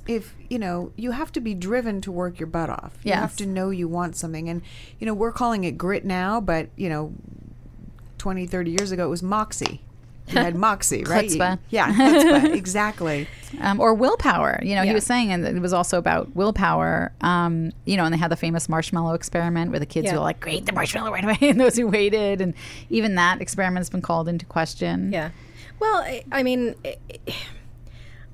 If, 0.08 0.34
you 0.50 0.58
know, 0.58 0.92
you 0.96 1.12
have 1.12 1.32
to 1.34 1.40
be 1.40 1.54
driven 1.54 2.02
to 2.02 2.12
work 2.12 2.40
your 2.40 2.48
butt 2.48 2.70
off. 2.70 2.94
You 3.04 3.14
have 3.14 3.36
to 3.38 3.46
know 3.46 3.70
you 3.70 3.88
want 3.88 4.16
something. 4.16 4.50
And, 4.50 4.64
you 5.00 5.06
know, 5.06 5.14
we're 5.14 5.32
calling 5.32 5.66
it 5.66 5.78
grit 5.78 6.04
now, 6.04 6.42
but, 6.42 6.70
you 6.76 6.90
know, 6.90 7.14
20, 8.18 8.48
30 8.48 8.72
years 8.72 8.92
ago 8.92 9.06
it 9.06 9.10
was 9.10 9.22
moxie. 9.22 9.82
You 10.28 10.36
had 10.40 10.56
moxie, 10.68 11.04
right? 11.04 11.30
Chutzpah. 11.30 11.60
yeah, 11.70 11.92
chutzpah, 11.94 12.54
exactly. 12.56 13.28
um, 13.62 13.80
or 13.80 13.94
willpower. 13.94 14.60
You 14.64 14.76
know, 14.76 14.84
he 14.84 14.94
was 14.94 15.04
saying, 15.04 15.32
and 15.32 15.46
it 15.46 15.60
was 15.60 15.74
also 15.74 15.98
about 15.98 16.36
willpower. 16.36 17.12
Um, 17.22 17.72
you 17.86 17.96
know, 17.98 18.06
and 18.06 18.14
they 18.14 18.18
had 18.18 18.32
the 18.32 18.36
famous 18.36 18.68
marshmallow 18.70 19.14
experiment 19.14 19.72
where 19.72 19.80
the 19.80 19.86
kids 19.88 20.06
Yeah. 20.06 20.14
were 20.16 20.20
like, 20.22 20.40
"Great, 20.40 20.66
the 20.68 20.72
marshmallow 20.72 21.12
right 21.12 21.24
away," 21.24 21.38
and 21.50 21.60
those 21.60 21.76
who 21.78 21.88
waited, 21.88 22.42
and 22.42 22.54
even 22.92 23.16
that 23.16 23.42
experiment's 23.42 23.90
been 23.90 24.02
called 24.04 24.28
into 24.28 24.46
question. 24.46 25.12
Yeah. 25.12 25.30
Well, 25.80 26.06
I, 26.32 26.44
mean, 26.44 26.76
I- 26.86 26.98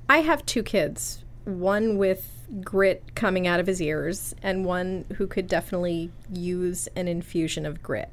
I 0.09 0.17
have 0.19 0.45
two 0.45 0.63
kids. 0.63 1.23
One 1.45 1.97
with 1.97 2.31
grit 2.63 3.15
coming 3.15 3.47
out 3.47 3.59
of 3.59 3.67
his 3.67 3.81
ears, 3.81 4.35
and 4.41 4.65
one 4.65 5.05
who 5.17 5.27
could 5.27 5.47
definitely 5.47 6.11
use 6.31 6.87
an 6.95 7.07
infusion 7.07 7.65
of 7.65 7.83
grit. 7.83 8.09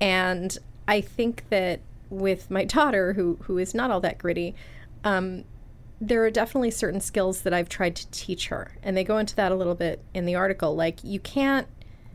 And 0.00 0.56
I 0.88 1.00
think 1.00 1.44
that 1.50 1.80
with 2.10 2.50
my 2.50 2.64
daughter, 2.76 3.14
who 3.14 3.38
who 3.42 3.58
is 3.58 3.74
not 3.74 3.90
all 3.90 4.00
that 4.00 4.18
gritty, 4.18 4.54
um, 5.04 5.44
there 6.00 6.22
are 6.24 6.30
definitely 6.30 6.70
certain 6.70 7.00
skills 7.00 7.42
that 7.42 7.54
I've 7.54 7.68
tried 7.68 7.96
to 7.96 8.10
teach 8.10 8.48
her, 8.48 8.72
and 8.82 8.96
they 8.96 9.04
go 9.04 9.18
into 9.18 9.34
that 9.36 9.52
a 9.52 9.54
little 9.54 9.74
bit 9.74 10.02
in 10.14 10.24
the 10.26 10.34
article. 10.34 10.74
Like 10.74 11.02
you 11.02 11.20
can't 11.20 11.66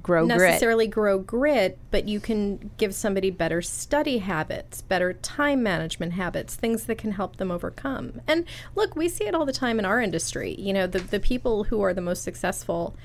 Grow 0.04 0.26
grit. 0.26 0.38
necessarily 0.40 0.88
grow 0.88 1.20
grit, 1.20 1.78
but 1.92 2.08
you 2.08 2.20
can 2.20 2.72
give 2.78 2.96
somebody 2.96 3.30
better 3.30 3.62
study 3.62 4.18
habits, 4.20 4.82
better 4.82 5.14
time 5.14 5.62
management 5.62 6.14
habits, 6.14 6.56
things 6.56 6.86
that 6.86 6.98
can 6.98 7.12
help 7.12 7.38
them 7.38 7.52
overcome. 7.52 8.22
And 8.28 8.46
look, 8.76 8.96
we 8.96 9.10
see 9.10 9.26
it 9.26 9.36
all 9.36 9.46
the 9.46 9.54
time 9.54 9.80
in 9.80 9.86
our 9.86 10.02
industry. 10.02 10.56
You 10.58 10.74
know, 10.74 10.88
the, 10.88 11.00
the 11.00 11.20
people 11.20 11.66
who 11.66 11.82
are 11.82 11.94
the 11.94 12.02
most 12.02 12.24
successful 12.24 12.96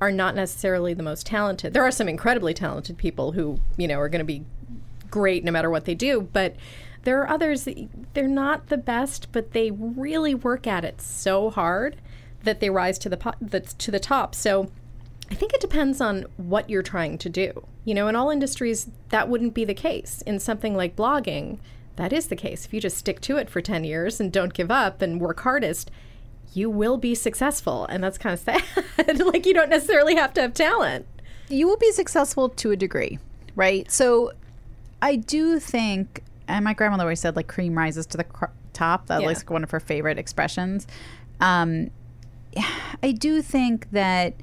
are 0.00 0.10
not 0.10 0.34
necessarily 0.34 0.94
the 0.94 1.02
most 1.02 1.26
talented. 1.26 1.72
There 1.72 1.84
are 1.84 1.92
some 1.92 2.08
incredibly 2.08 2.54
talented 2.54 2.98
people 2.98 3.32
who, 3.32 3.60
you 3.76 3.86
know, 3.86 4.00
are 4.00 4.08
going 4.08 4.18
to 4.20 4.24
be 4.24 4.44
great 5.10 5.44
no 5.44 5.52
matter 5.52 5.70
what 5.70 5.84
they 5.84 5.94
do, 5.94 6.28
but 6.32 6.56
there 7.04 7.20
are 7.20 7.28
others 7.28 7.64
that 7.64 7.88
they're 8.14 8.28
not 8.28 8.68
the 8.68 8.76
best, 8.76 9.28
but 9.32 9.52
they 9.52 9.70
really 9.70 10.34
work 10.34 10.66
at 10.66 10.84
it 10.84 11.00
so 11.00 11.50
hard 11.50 11.96
that 12.44 12.60
they 12.60 12.70
rise 12.70 12.98
to 12.98 13.08
the 13.08 13.16
po- 13.16 13.34
the, 13.40 13.60
to 13.60 13.90
the 13.90 14.00
top. 14.00 14.34
So 14.34 14.70
I 15.32 15.34
think 15.34 15.54
it 15.54 15.60
depends 15.62 16.00
on 16.02 16.26
what 16.36 16.68
you're 16.68 16.82
trying 16.82 17.16
to 17.18 17.28
do. 17.30 17.66
You 17.86 17.94
know, 17.94 18.06
in 18.06 18.14
all 18.14 18.28
industries, 18.28 18.88
that 19.08 19.28
wouldn't 19.30 19.54
be 19.54 19.64
the 19.64 19.72
case. 19.74 20.22
In 20.26 20.38
something 20.38 20.76
like 20.76 20.94
blogging, 20.94 21.58
that 21.96 22.12
is 22.12 22.26
the 22.26 22.36
case. 22.36 22.66
If 22.66 22.74
you 22.74 22.80
just 22.82 22.98
stick 22.98 23.20
to 23.22 23.38
it 23.38 23.48
for 23.48 23.62
10 23.62 23.82
years 23.84 24.20
and 24.20 24.30
don't 24.30 24.52
give 24.52 24.70
up 24.70 25.00
and 25.00 25.20
work 25.22 25.40
hardest, 25.40 25.90
you 26.52 26.68
will 26.68 26.98
be 26.98 27.14
successful. 27.14 27.86
And 27.86 28.04
that's 28.04 28.18
kind 28.18 28.34
of 28.34 28.40
sad. 28.40 29.18
like, 29.20 29.46
you 29.46 29.54
don't 29.54 29.70
necessarily 29.70 30.14
have 30.16 30.34
to 30.34 30.42
have 30.42 30.52
talent. 30.52 31.06
you 31.48 31.66
will 31.66 31.78
be 31.78 31.90
successful 31.92 32.50
to 32.50 32.70
a 32.70 32.76
degree, 32.76 33.18
right? 33.56 33.90
So 33.90 34.32
I 35.00 35.16
do 35.16 35.58
think, 35.58 36.22
and 36.46 36.62
my 36.62 36.74
grandmother 36.74 37.04
always 37.04 37.20
said, 37.20 37.36
like, 37.36 37.48
cream 37.48 37.76
rises 37.76 38.04
to 38.08 38.18
the 38.18 38.24
cr- 38.24 38.46
top. 38.74 39.06
That 39.06 39.22
Yeah. 39.22 39.28
like 39.28 39.50
one 39.50 39.64
of 39.64 39.70
her 39.70 39.80
favorite 39.80 40.18
expressions. 40.18 40.86
Um, 41.40 41.90
I 43.02 43.12
do 43.12 43.40
think 43.42 43.90
that 43.92 44.34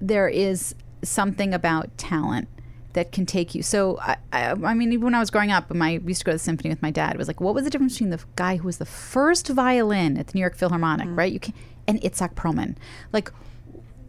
there 0.00 0.28
is 0.28 0.74
something 1.02 1.54
about 1.54 1.96
talent 1.96 2.48
that 2.94 3.12
can 3.12 3.26
take 3.26 3.54
you. 3.54 3.62
So, 3.62 3.98
I, 4.00 4.16
I, 4.32 4.50
I 4.52 4.74
mean, 4.74 4.92
even 4.92 5.04
when 5.04 5.14
I 5.14 5.20
was 5.20 5.30
growing 5.30 5.52
up, 5.52 5.68
when 5.70 5.82
I 5.82 5.98
used 5.98 6.20
to 6.20 6.24
go 6.24 6.32
to 6.32 6.36
the 6.36 6.42
symphony 6.42 6.70
with 6.70 6.80
my 6.80 6.90
dad, 6.90 7.14
it 7.14 7.18
was 7.18 7.28
like, 7.28 7.40
what 7.40 7.54
was 7.54 7.64
the 7.64 7.70
difference 7.70 7.94
between 7.94 8.10
the 8.10 8.20
guy 8.36 8.56
who 8.56 8.64
was 8.64 8.78
the 8.78 8.86
first 8.86 9.48
violin 9.48 10.16
at 10.16 10.28
the 10.28 10.32
New 10.34 10.40
York 10.40 10.56
Philharmonic, 10.56 11.06
mm-hmm. 11.06 11.18
right? 11.18 11.32
You 11.32 11.40
can, 11.40 11.52
and 11.86 12.00
Itzhak 12.00 12.34
Perlman, 12.34 12.76
like 13.12 13.30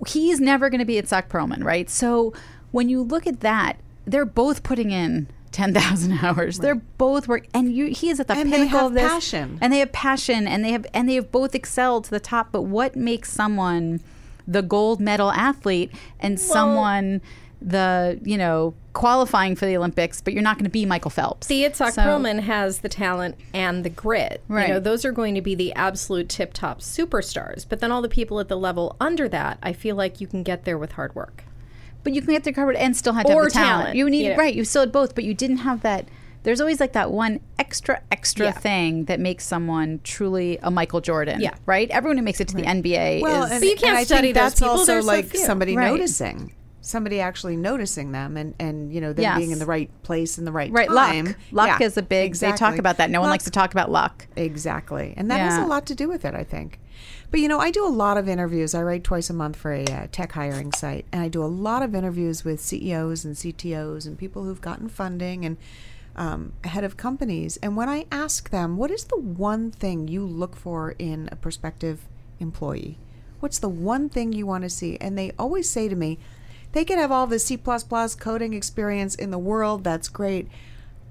he's 0.08 0.40
never 0.40 0.70
going 0.70 0.80
to 0.80 0.86
be 0.86 0.96
Itzhak 0.96 1.28
Perlman, 1.28 1.64
right? 1.64 1.90
So 1.90 2.34
when 2.72 2.90
you 2.90 3.02
look 3.02 3.28
at 3.28 3.42
that, 3.42 3.78
they're 4.06 4.26
both 4.26 4.64
putting 4.64 4.92
in. 4.92 5.28
10,000 5.54 6.12
hours. 6.24 6.60
They're 6.60 6.76
both 6.76 7.28
work 7.28 7.48
and 7.54 7.74
you 7.74 7.88
he 7.88 8.10
is 8.10 8.20
at 8.20 8.28
the 8.28 8.36
And 8.36 8.52
pinnacle 8.52 8.88
of 8.88 8.94
this 8.94 9.10
passion. 9.10 9.58
and 9.60 9.74
they 9.74 9.80
have 9.80 9.92
passion 9.92 10.46
and 10.46 10.64
they 10.64 10.72
have 10.72 10.86
and 10.94 11.10
they 11.10 11.16
have 11.16 11.32
both 11.32 11.56
excelled 11.56 12.04
to 12.04 12.12
the 12.12 12.20
top 12.20 12.52
but 12.52 12.64
what 12.64 12.96
makes 12.96 13.32
someone 13.32 14.02
the 14.48 14.62
gold 14.62 15.00
medal 15.00 15.32
athlete 15.32 15.92
and 16.20 16.40
someone 16.40 17.22
the 17.62 18.20
you 18.24 18.38
know 18.38 18.74
qualifying 18.94 19.56
for 19.56 19.66
the 19.66 19.76
olympics 19.76 20.22
but 20.22 20.32
you're 20.32 20.44
not 20.44 20.58
going 20.58 20.64
to 20.64 20.70
be 20.70 20.86
michael 20.86 21.10
phelps 21.10 21.48
The 21.48 21.64
Itzhak 21.64 21.92
So- 21.94 22.04
Perlman 22.04 22.42
has 22.42 22.80
the 22.80 22.90
talent 22.90 23.36
and 23.54 23.84
the 23.84 23.90
grit. 23.90 24.44
Right. 24.48 24.68
You 24.68 24.74
know, 24.76 24.80
those 24.80 25.04
are 25.06 25.12
going 25.12 25.34
to 25.36 25.42
be 25.42 25.56
the 25.56 25.74
absolute 25.74 26.30
tip 26.30 26.54
top 26.54 26.82
superstars. 26.82 27.66
But 27.68 27.80
then 27.80 27.92
all 27.92 28.02
the 28.02 28.10
people 28.10 28.40
at 28.40 28.48
the 28.48 28.56
level 28.58 28.96
under 29.00 29.28
that, 29.30 29.58
I 29.64 29.74
feel 29.74 29.96
like 29.96 30.22
you 30.22 30.28
can 30.28 30.44
get 30.44 30.66
there 30.66 30.78
with 30.78 30.94
hard 30.94 31.14
work. 31.16 31.44
but 32.04 32.14
you 32.14 32.22
can 32.22 32.32
get 32.32 32.44
the 32.44 32.54
covered 32.54 32.76
and 32.76 32.96
still 32.96 33.14
have 33.14 33.26
to 33.26 33.34
Or 33.34 33.44
have 33.44 33.52
the 33.54 33.60
talent. 33.60 33.80
talent, 33.82 33.96
you 33.98 34.10
need 34.10 34.24
you 34.26 34.30
know. 34.32 34.38
right 34.38 34.54
you 34.54 34.64
still 34.64 34.82
had 34.84 34.92
both 34.92 35.14
but 35.16 35.24
you 35.24 35.34
didn't 35.34 35.58
have 35.58 35.82
that 35.82 36.08
there's 36.48 36.62
always 36.62 36.80
like 36.80 36.94
that 36.94 37.12
one 37.12 37.42
extra 37.60 38.02
extra 38.10 38.46
Yeah. 38.46 38.52
thing 38.54 39.04
that 39.06 39.20
makes 39.20 39.46
someone 39.46 40.00
truly 40.06 40.58
a 40.64 40.72
michael 40.72 41.02
jordan 41.02 41.42
Yeah. 41.42 41.52
right 41.66 41.90
everyone 41.92 42.16
who 42.18 42.24
makes 42.24 42.40
it 42.40 42.48
to 42.48 42.56
the 42.56 42.64
nba 42.64 43.22
Well, 43.22 43.44
is 43.44 43.52
and, 43.52 43.60
But 43.60 43.68
you 43.68 43.76
can't 43.76 43.90
and 43.90 43.98
I 43.98 44.04
study 44.06 44.28
think 44.30 44.36
those 44.36 44.44
that's 44.52 44.60
people. 44.62 44.72
also 44.72 44.86
They're 44.94 45.02
so 45.02 45.08
like 45.08 45.36
somebody 45.36 45.76
Right. 45.76 45.92
noticing, 45.92 46.54
somebody 46.80 47.20
actually 47.20 47.58
noticing 47.58 48.14
them, 48.14 48.38
and 48.38 48.54
and 48.60 48.94
you 48.94 49.02
know 49.02 49.12
them 49.12 49.24
Yes. 49.24 49.38
being 49.38 49.52
in 49.52 49.60
the 49.60 49.66
right 49.66 49.90
place 50.04 50.38
in 50.38 50.46
the 50.46 50.54
right 50.54 50.72
right 50.72 50.88
time. 50.88 51.26
luck 51.26 51.36
luck 51.52 51.80
Yeah, 51.82 51.86
is 51.86 51.98
a 51.98 52.02
big 52.02 52.36
they 52.36 52.54
talk 52.54 52.78
about 52.78 52.96
that 52.98 53.10
no 53.10 53.20
one 53.20 53.30
likes 53.30 53.44
to 53.44 53.52
talk 53.52 53.74
about 53.74 53.92
luck 53.92 54.26
Exactly. 54.38 55.14
And 55.18 55.30
that 55.30 55.42
has 55.42 55.58
a 55.58 55.66
lot 55.68 55.86
to 55.88 55.96
do 55.96 56.08
with 56.08 56.24
it, 56.24 56.34
I 56.34 56.46
think. 56.46 56.80
But 57.30 57.42
you 57.42 57.50
know, 57.50 57.60
I 57.60 57.72
do 57.72 57.86
a 57.86 57.92
lot 57.92 58.18
of 58.18 58.30
interviews. 58.30 58.74
I 58.74 58.82
write 58.84 59.04
twice 59.04 59.30
a 59.30 59.34
month 59.34 59.58
for 59.58 59.74
a 59.74 59.84
uh, 59.84 60.08
tech 60.14 60.32
hiring 60.32 60.72
site, 60.72 61.06
and 61.12 61.22
I 61.22 61.28
do 61.28 61.44
a 61.44 61.52
lot 61.68 61.82
of 61.84 61.94
interviews 61.94 62.46
with 62.46 62.62
CEOs 62.62 63.26
and 63.26 63.36
CTOs 63.36 64.08
and 64.08 64.18
people 64.18 64.46
who've 64.46 64.62
gotten 64.62 64.88
funding 64.88 65.44
and 65.46 65.58
um, 66.18 66.54
head 66.64 66.84
of 66.84 66.98
companies. 66.98 67.58
And 67.58 67.76
when 67.76 67.90
I 67.90 68.06
ask 68.12 68.50
them, 68.50 68.78
what 68.78 68.92
is 68.92 69.06
the 69.06 69.20
one 69.20 69.72
thing 69.72 70.08
you 70.08 70.26
look 70.26 70.56
for 70.56 70.96
in 70.98 71.30
a 71.32 71.36
prospective 71.36 72.02
employee? 72.40 72.98
What's 73.40 73.60
the 73.60 73.70
one 73.70 74.10
thing 74.10 74.34
you 74.34 74.46
want 74.48 74.64
to 74.64 74.70
see? 74.70 74.98
And 74.98 75.18
they 75.18 75.32
always 75.38 75.70
say 75.70 75.88
to 75.88 75.96
me, 75.96 76.18
they 76.72 76.84
can 76.84 76.98
have 76.98 77.12
all 77.12 77.28
the 77.28 77.40
C 77.40 77.58
coding 77.58 78.54
experience 78.54 79.16
in 79.16 79.32
the 79.32 79.38
world. 79.38 79.84
That's 79.84 80.10
great. 80.10 80.48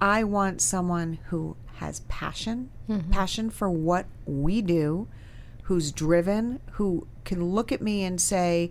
I 0.00 0.24
want 0.24 0.60
someone 0.60 1.18
who 1.26 1.56
has 1.76 2.00
passion, 2.08 2.70
passion 3.10 3.50
for 3.50 3.70
what 3.70 4.06
we 4.26 4.60
do, 4.62 5.08
who's 5.64 5.92
driven, 5.92 6.60
who 6.72 7.06
can 7.24 7.44
look 7.52 7.72
at 7.72 7.80
me 7.82 8.04
and 8.04 8.20
say, 8.20 8.70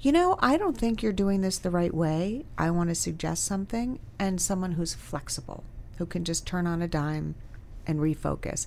you 0.00 0.12
know, 0.12 0.36
I 0.40 0.56
don't 0.56 0.78
think 0.78 1.02
you're 1.02 1.12
doing 1.12 1.40
this 1.40 1.58
the 1.58 1.70
right 1.70 1.92
way. 1.92 2.44
I 2.56 2.70
want 2.70 2.88
to 2.90 2.94
suggest 2.94 3.44
something, 3.44 3.98
and 4.18 4.40
someone 4.40 4.72
who's 4.72 4.94
flexible, 4.94 5.64
who 5.96 6.06
can 6.06 6.24
just 6.24 6.46
turn 6.46 6.66
on 6.66 6.82
a 6.82 6.88
dime 6.88 7.34
and 7.86 7.98
refocus. 7.98 8.66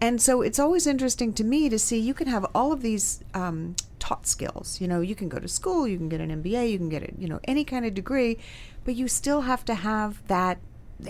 And 0.00 0.22
so 0.22 0.42
it's 0.42 0.60
always 0.60 0.86
interesting 0.86 1.32
to 1.34 1.44
me 1.44 1.68
to 1.68 1.78
see 1.78 1.98
you 1.98 2.14
can 2.14 2.28
have 2.28 2.46
all 2.54 2.72
of 2.72 2.82
these 2.82 3.24
um, 3.34 3.74
taught 3.98 4.26
skills. 4.26 4.80
You 4.80 4.86
know, 4.86 5.00
you 5.00 5.16
can 5.16 5.28
go 5.28 5.38
to 5.40 5.48
school, 5.48 5.88
you 5.88 5.96
can 5.96 6.08
get 6.08 6.20
an 6.20 6.42
MBA, 6.42 6.70
you 6.70 6.78
can 6.78 6.88
get, 6.88 7.02
a, 7.02 7.12
you 7.18 7.26
know, 7.26 7.40
any 7.44 7.64
kind 7.64 7.84
of 7.84 7.94
degree, 7.94 8.38
but 8.84 8.94
you 8.94 9.08
still 9.08 9.42
have 9.42 9.64
to 9.64 9.74
have 9.74 10.26
that. 10.28 10.58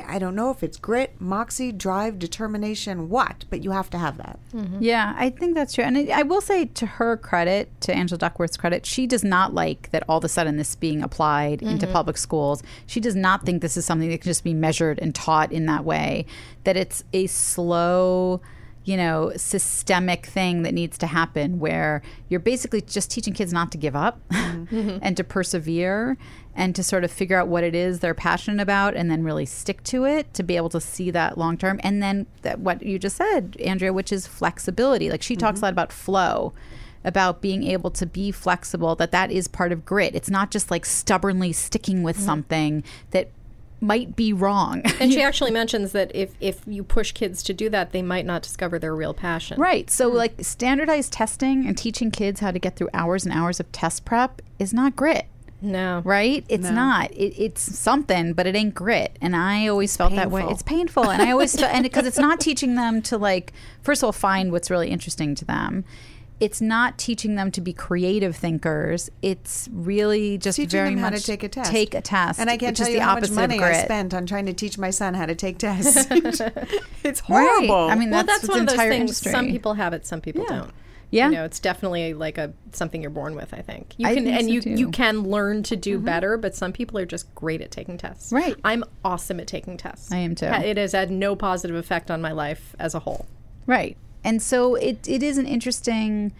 I 0.06 0.18
don't 0.18 0.34
know 0.34 0.50
if 0.50 0.62
it's 0.62 0.76
grit, 0.76 1.18
moxie, 1.18 1.72
drive, 1.72 2.18
determination, 2.18 3.08
what, 3.08 3.46
but 3.48 3.64
you 3.64 3.70
have 3.70 3.88
to 3.90 3.98
have 3.98 4.18
that. 4.18 4.38
Mm-hmm. 4.54 4.82
Yeah, 4.82 5.14
I 5.16 5.30
think 5.30 5.54
that's 5.54 5.72
true. 5.72 5.84
And 5.84 5.96
I, 5.96 6.08
I 6.12 6.22
will 6.24 6.42
say 6.42 6.66
to 6.66 6.84
her 6.84 7.16
credit, 7.16 7.80
to 7.82 7.94
Angela 7.94 8.18
Duckworth's 8.18 8.58
credit, 8.58 8.84
she 8.84 9.06
does 9.06 9.24
not 9.24 9.54
like 9.54 9.90
that 9.92 10.04
all 10.06 10.18
of 10.18 10.24
a 10.24 10.28
sudden 10.28 10.58
this 10.58 10.74
being 10.74 11.02
applied 11.02 11.62
into 11.62 11.86
mm-hmm. 11.86 11.92
public 11.94 12.18
schools. 12.18 12.62
She 12.86 13.00
does 13.00 13.16
not 13.16 13.46
think 13.46 13.62
this 13.62 13.78
is 13.78 13.86
something 13.86 14.10
that 14.10 14.20
can 14.20 14.28
just 14.28 14.44
be 14.44 14.52
measured 14.52 14.98
and 14.98 15.14
taught 15.14 15.52
in 15.52 15.64
that 15.66 15.84
way, 15.84 16.26
that 16.64 16.76
it's 16.76 17.02
a 17.14 17.26
slow, 17.26 18.42
you 18.88 18.96
know, 18.96 19.30
systemic 19.36 20.24
thing 20.24 20.62
that 20.62 20.72
needs 20.72 20.96
to 20.96 21.06
happen 21.06 21.58
where 21.58 22.00
you're 22.30 22.40
basically 22.40 22.80
just 22.80 23.10
teaching 23.10 23.34
kids 23.34 23.52
not 23.52 23.70
to 23.70 23.76
give 23.76 23.94
up 23.94 24.18
mm-hmm. 24.30 24.96
and 25.02 25.14
to 25.14 25.22
persevere 25.22 26.16
and 26.54 26.74
to 26.74 26.82
sort 26.82 27.04
of 27.04 27.10
figure 27.10 27.36
out 27.36 27.48
what 27.48 27.62
it 27.62 27.74
is 27.74 28.00
they're 28.00 28.14
passionate 28.14 28.62
about 28.62 28.96
and 28.96 29.10
then 29.10 29.22
really 29.22 29.44
stick 29.44 29.84
to 29.84 30.06
it 30.06 30.32
to 30.32 30.42
be 30.42 30.56
able 30.56 30.70
to 30.70 30.80
see 30.80 31.10
that 31.10 31.36
long 31.36 31.58
term. 31.58 31.78
And 31.82 32.02
then 32.02 32.26
that, 32.40 32.60
what 32.60 32.82
you 32.82 32.98
just 32.98 33.16
said, 33.16 33.58
Andrea, 33.62 33.92
which 33.92 34.10
is 34.10 34.26
flexibility. 34.26 35.10
Like 35.10 35.22
she 35.22 35.36
talks 35.36 35.56
mm-hmm. 35.56 35.64
a 35.64 35.66
lot 35.66 35.72
about 35.72 35.92
flow 35.92 36.54
about 37.04 37.42
being 37.42 37.64
able 37.64 37.90
to 37.90 38.06
be 38.06 38.32
flexible 38.32 38.96
that 38.96 39.12
that 39.12 39.30
is 39.30 39.46
part 39.46 39.70
of 39.70 39.84
grit 39.84 40.16
it's 40.16 40.28
not 40.28 40.50
just 40.50 40.68
like 40.68 40.84
stubbornly 40.84 41.52
sticking 41.52 42.02
with 42.02 42.16
mm-hmm. 42.16 42.26
something 42.26 42.84
that 43.12 43.30
might 43.80 44.16
be 44.16 44.32
wrong 44.32 44.82
And 45.00 45.12
she 45.12 45.22
actually 45.28 45.50
mentions 45.50 45.92
that 45.92 46.10
if, 46.14 46.34
if 46.40 46.60
you 46.66 46.82
push 46.82 47.12
kids 47.12 47.42
to 47.44 47.54
do 47.54 47.68
that, 47.70 47.92
they 47.92 48.02
might 48.02 48.26
not 48.26 48.42
discover 48.42 48.78
their 48.78 48.94
real 48.94 49.14
passion. 49.14 49.60
Right. 49.60 49.88
So, 49.90 50.10
hmm. 50.10 50.16
like, 50.16 50.34
standardized 50.44 51.12
testing 51.12 51.66
and 51.66 51.76
teaching 51.76 52.10
kids 52.10 52.40
how 52.40 52.50
to 52.50 52.58
get 52.58 52.76
through 52.76 52.88
hours 52.92 53.24
and 53.24 53.32
hours 53.32 53.60
of 53.60 53.70
test 53.72 54.04
prep 54.04 54.42
is 54.58 54.72
not 54.74 54.96
grit, 54.96 55.26
No. 55.62 56.02
right? 56.04 56.44
It's 56.48 56.70
not. 56.70 57.12
It, 57.12 57.34
it's 57.40 57.78
something, 57.78 58.32
but 58.32 58.46
it 58.46 58.56
ain't 58.56 58.74
grit. 58.74 59.16
And 59.20 59.36
I 59.36 59.68
always 59.68 59.96
felt 59.96 60.14
that 60.14 60.30
way. 60.30 60.44
It's 60.44 60.62
painful. 60.62 61.10
And 61.10 61.22
I 61.22 61.30
always 61.30 61.54
felt, 61.58 61.72
and 61.72 61.84
because 61.84 62.06
it's 62.06 62.18
not 62.18 62.40
teaching 62.40 62.74
them 62.74 63.00
to, 63.02 63.16
like, 63.16 63.52
first 63.82 64.02
of 64.02 64.06
all, 64.06 64.12
find 64.12 64.50
what's 64.52 64.70
really 64.70 64.88
interesting 64.90 65.34
to 65.36 65.44
them. 65.44 65.84
It's 66.40 66.60
not 66.60 66.98
teaching 66.98 67.34
them 67.34 67.50
to 67.52 67.60
be 67.60 67.72
creative 67.72 68.36
thinkers. 68.36 69.10
It's 69.22 69.68
really 69.72 70.38
just 70.38 70.56
teaching 70.56 70.70
very 70.70 70.90
them 70.90 70.98
how 70.98 71.10
much 71.10 71.20
to 71.22 71.26
take 71.26 71.42
a 71.42 71.48
test. 71.48 71.70
Take 71.70 71.94
a 71.94 72.00
test, 72.00 72.38
And 72.38 72.48
I 72.48 72.56
can't 72.56 72.78
which 72.78 72.86
tell 72.86 72.94
you 72.94 73.00
how 73.00 73.14
much 73.18 73.30
money 73.30 73.56
of 73.56 73.62
I 73.62 73.82
spent 73.82 74.14
on 74.14 74.26
trying 74.26 74.46
to 74.46 74.52
teach 74.52 74.78
my 74.78 74.90
son 74.90 75.14
how 75.14 75.26
to 75.26 75.34
take 75.34 75.58
tests. 75.58 76.06
it's 76.10 76.40
Right. 76.40 77.22
horrible. 77.26 77.74
I 77.90 77.94
mean, 77.96 78.10
Well, 78.10 78.24
that's, 78.24 78.42
that's, 78.42 78.48
one 78.48 78.60
of 78.60 78.68
those 78.68 78.76
things. 78.76 78.94
industry. 79.00 79.32
Some 79.32 79.46
people 79.46 79.74
have 79.74 79.92
it, 79.92 80.06
some 80.06 80.20
people 80.20 80.44
don't. 80.44 80.70
Yeah. 81.10 81.28
You 81.30 81.36
know, 81.36 81.44
it's 81.44 81.58
definitely 81.58 82.14
like 82.14 82.36
a 82.38 82.52
something 82.72 83.00
you're 83.00 83.10
born 83.10 83.34
with. 83.34 83.54
I 83.54 83.62
think 83.62 83.94
you 83.96 84.06
I 84.06 84.14
can, 84.14 84.24
think 84.24 84.36
and 84.36 84.44
so 84.46 84.52
you 84.52 84.60
too. 84.60 84.70
you 84.70 84.90
can 84.90 85.22
learn 85.22 85.62
to 85.64 85.76
do 85.76 85.96
mm-hmm. 85.96 86.04
better. 86.04 86.36
But 86.36 86.54
some 86.54 86.72
people 86.72 86.98
are 86.98 87.06
just 87.06 87.34
great 87.34 87.62
at 87.62 87.70
taking 87.70 87.96
tests. 87.96 88.30
Right. 88.30 88.56
I'm 88.62 88.84
awesome 89.04 89.40
at 89.40 89.46
taking 89.46 89.78
tests. 89.78 90.12
I 90.12 90.18
am 90.18 90.34
too. 90.34 90.46
It 90.46 90.76
has 90.76 90.92
had 90.92 91.10
no 91.10 91.34
positive 91.34 91.76
effect 91.76 92.10
on 92.10 92.20
my 92.20 92.32
life 92.32 92.76
as 92.78 92.94
a 92.94 92.98
whole. 92.98 93.26
Right. 93.66 93.96
And 94.28 94.42
so 94.42 94.74
it, 94.74 95.08
it 95.08 95.22
is 95.22 95.38
an 95.38 95.46
interesting 95.46 96.32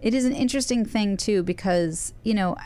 it 0.00 0.14
is 0.14 0.24
an 0.24 0.32
interesting 0.32 0.86
thing 0.86 1.18
too 1.18 1.42
because, 1.42 2.14
you 2.22 2.32
know, 2.32 2.56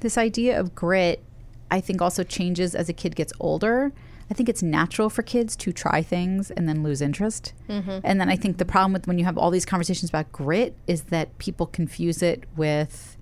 this 0.00 0.18
idea 0.18 0.60
of 0.60 0.74
grit 0.74 1.22
I 1.70 1.80
think 1.80 2.02
also 2.02 2.22
changes 2.22 2.74
as 2.74 2.90
a 2.90 2.92
kid 2.92 3.16
gets 3.16 3.32
older. 3.40 3.92
I 4.30 4.34
think 4.34 4.50
it's 4.50 4.62
natural 4.62 5.08
for 5.08 5.22
kids 5.22 5.56
to 5.56 5.72
try 5.72 6.02
things 6.02 6.50
and 6.50 6.68
then 6.68 6.82
lose 6.82 7.00
interest. 7.00 7.54
Mm-hmm. 7.70 8.00
And 8.04 8.20
then 8.20 8.28
I 8.28 8.36
think 8.36 8.58
the 8.58 8.66
problem 8.66 8.92
with 8.92 9.06
when 9.06 9.18
you 9.18 9.24
have 9.24 9.38
all 9.38 9.50
these 9.50 9.64
conversations 9.64 10.10
about 10.10 10.30
grit 10.30 10.76
is 10.86 11.04
that 11.04 11.38
people 11.38 11.66
confuse 11.66 12.22
it 12.22 12.44
with 12.56 13.16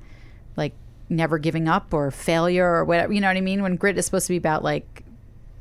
like 0.57 0.73
never 1.09 1.39
giving 1.39 1.69
up 1.69 1.95
or 1.95 2.11
failure 2.11 2.67
or 2.67 2.85
whatever. 2.85 3.13
You 3.13 3.21
know 3.21 3.29
what 3.29 3.37
I 3.37 3.43
mean? 3.43 3.63
When 3.63 3.77
grit 3.77 3.97
is 3.97 4.07
supposed 4.07 4.27
to 4.27 4.33
be 4.33 4.39
about 4.39 4.65
like 4.65 5.05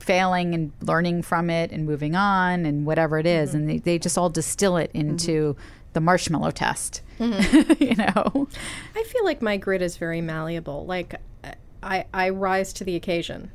failing 0.08 0.56
and 0.56 0.72
learning 0.82 1.22
from 1.22 1.50
it 1.50 1.72
and 1.72 1.86
moving 1.86 2.16
on 2.16 2.66
and 2.66 2.86
whatever 2.86 3.20
it 3.20 3.28
is. 3.28 3.50
Mm-hmm. 3.50 3.58
and 3.58 3.70
they, 3.70 3.78
they 3.78 4.00
just 4.00 4.18
all 4.18 4.30
distill 4.30 4.78
it 4.78 4.90
mm-hmm. 4.94 5.10
into 5.10 5.56
the 5.94 6.02
marshmallow 6.02 6.52
test. 6.52 7.02
Mm-hmm. 7.20 7.84
you 7.84 7.96
know? 7.96 8.48
I 8.96 9.04
feel 9.04 9.26
like 9.26 9.42
my 9.42 9.58
grit 9.58 9.82
is 9.82 9.98
very 9.98 10.22
malleable. 10.22 10.86
Like 10.86 11.22
I, 11.84 12.06
I 12.14 12.30
rise 12.30 12.74
to 12.74 12.84
the 12.84 12.96
occasion, 12.96 13.52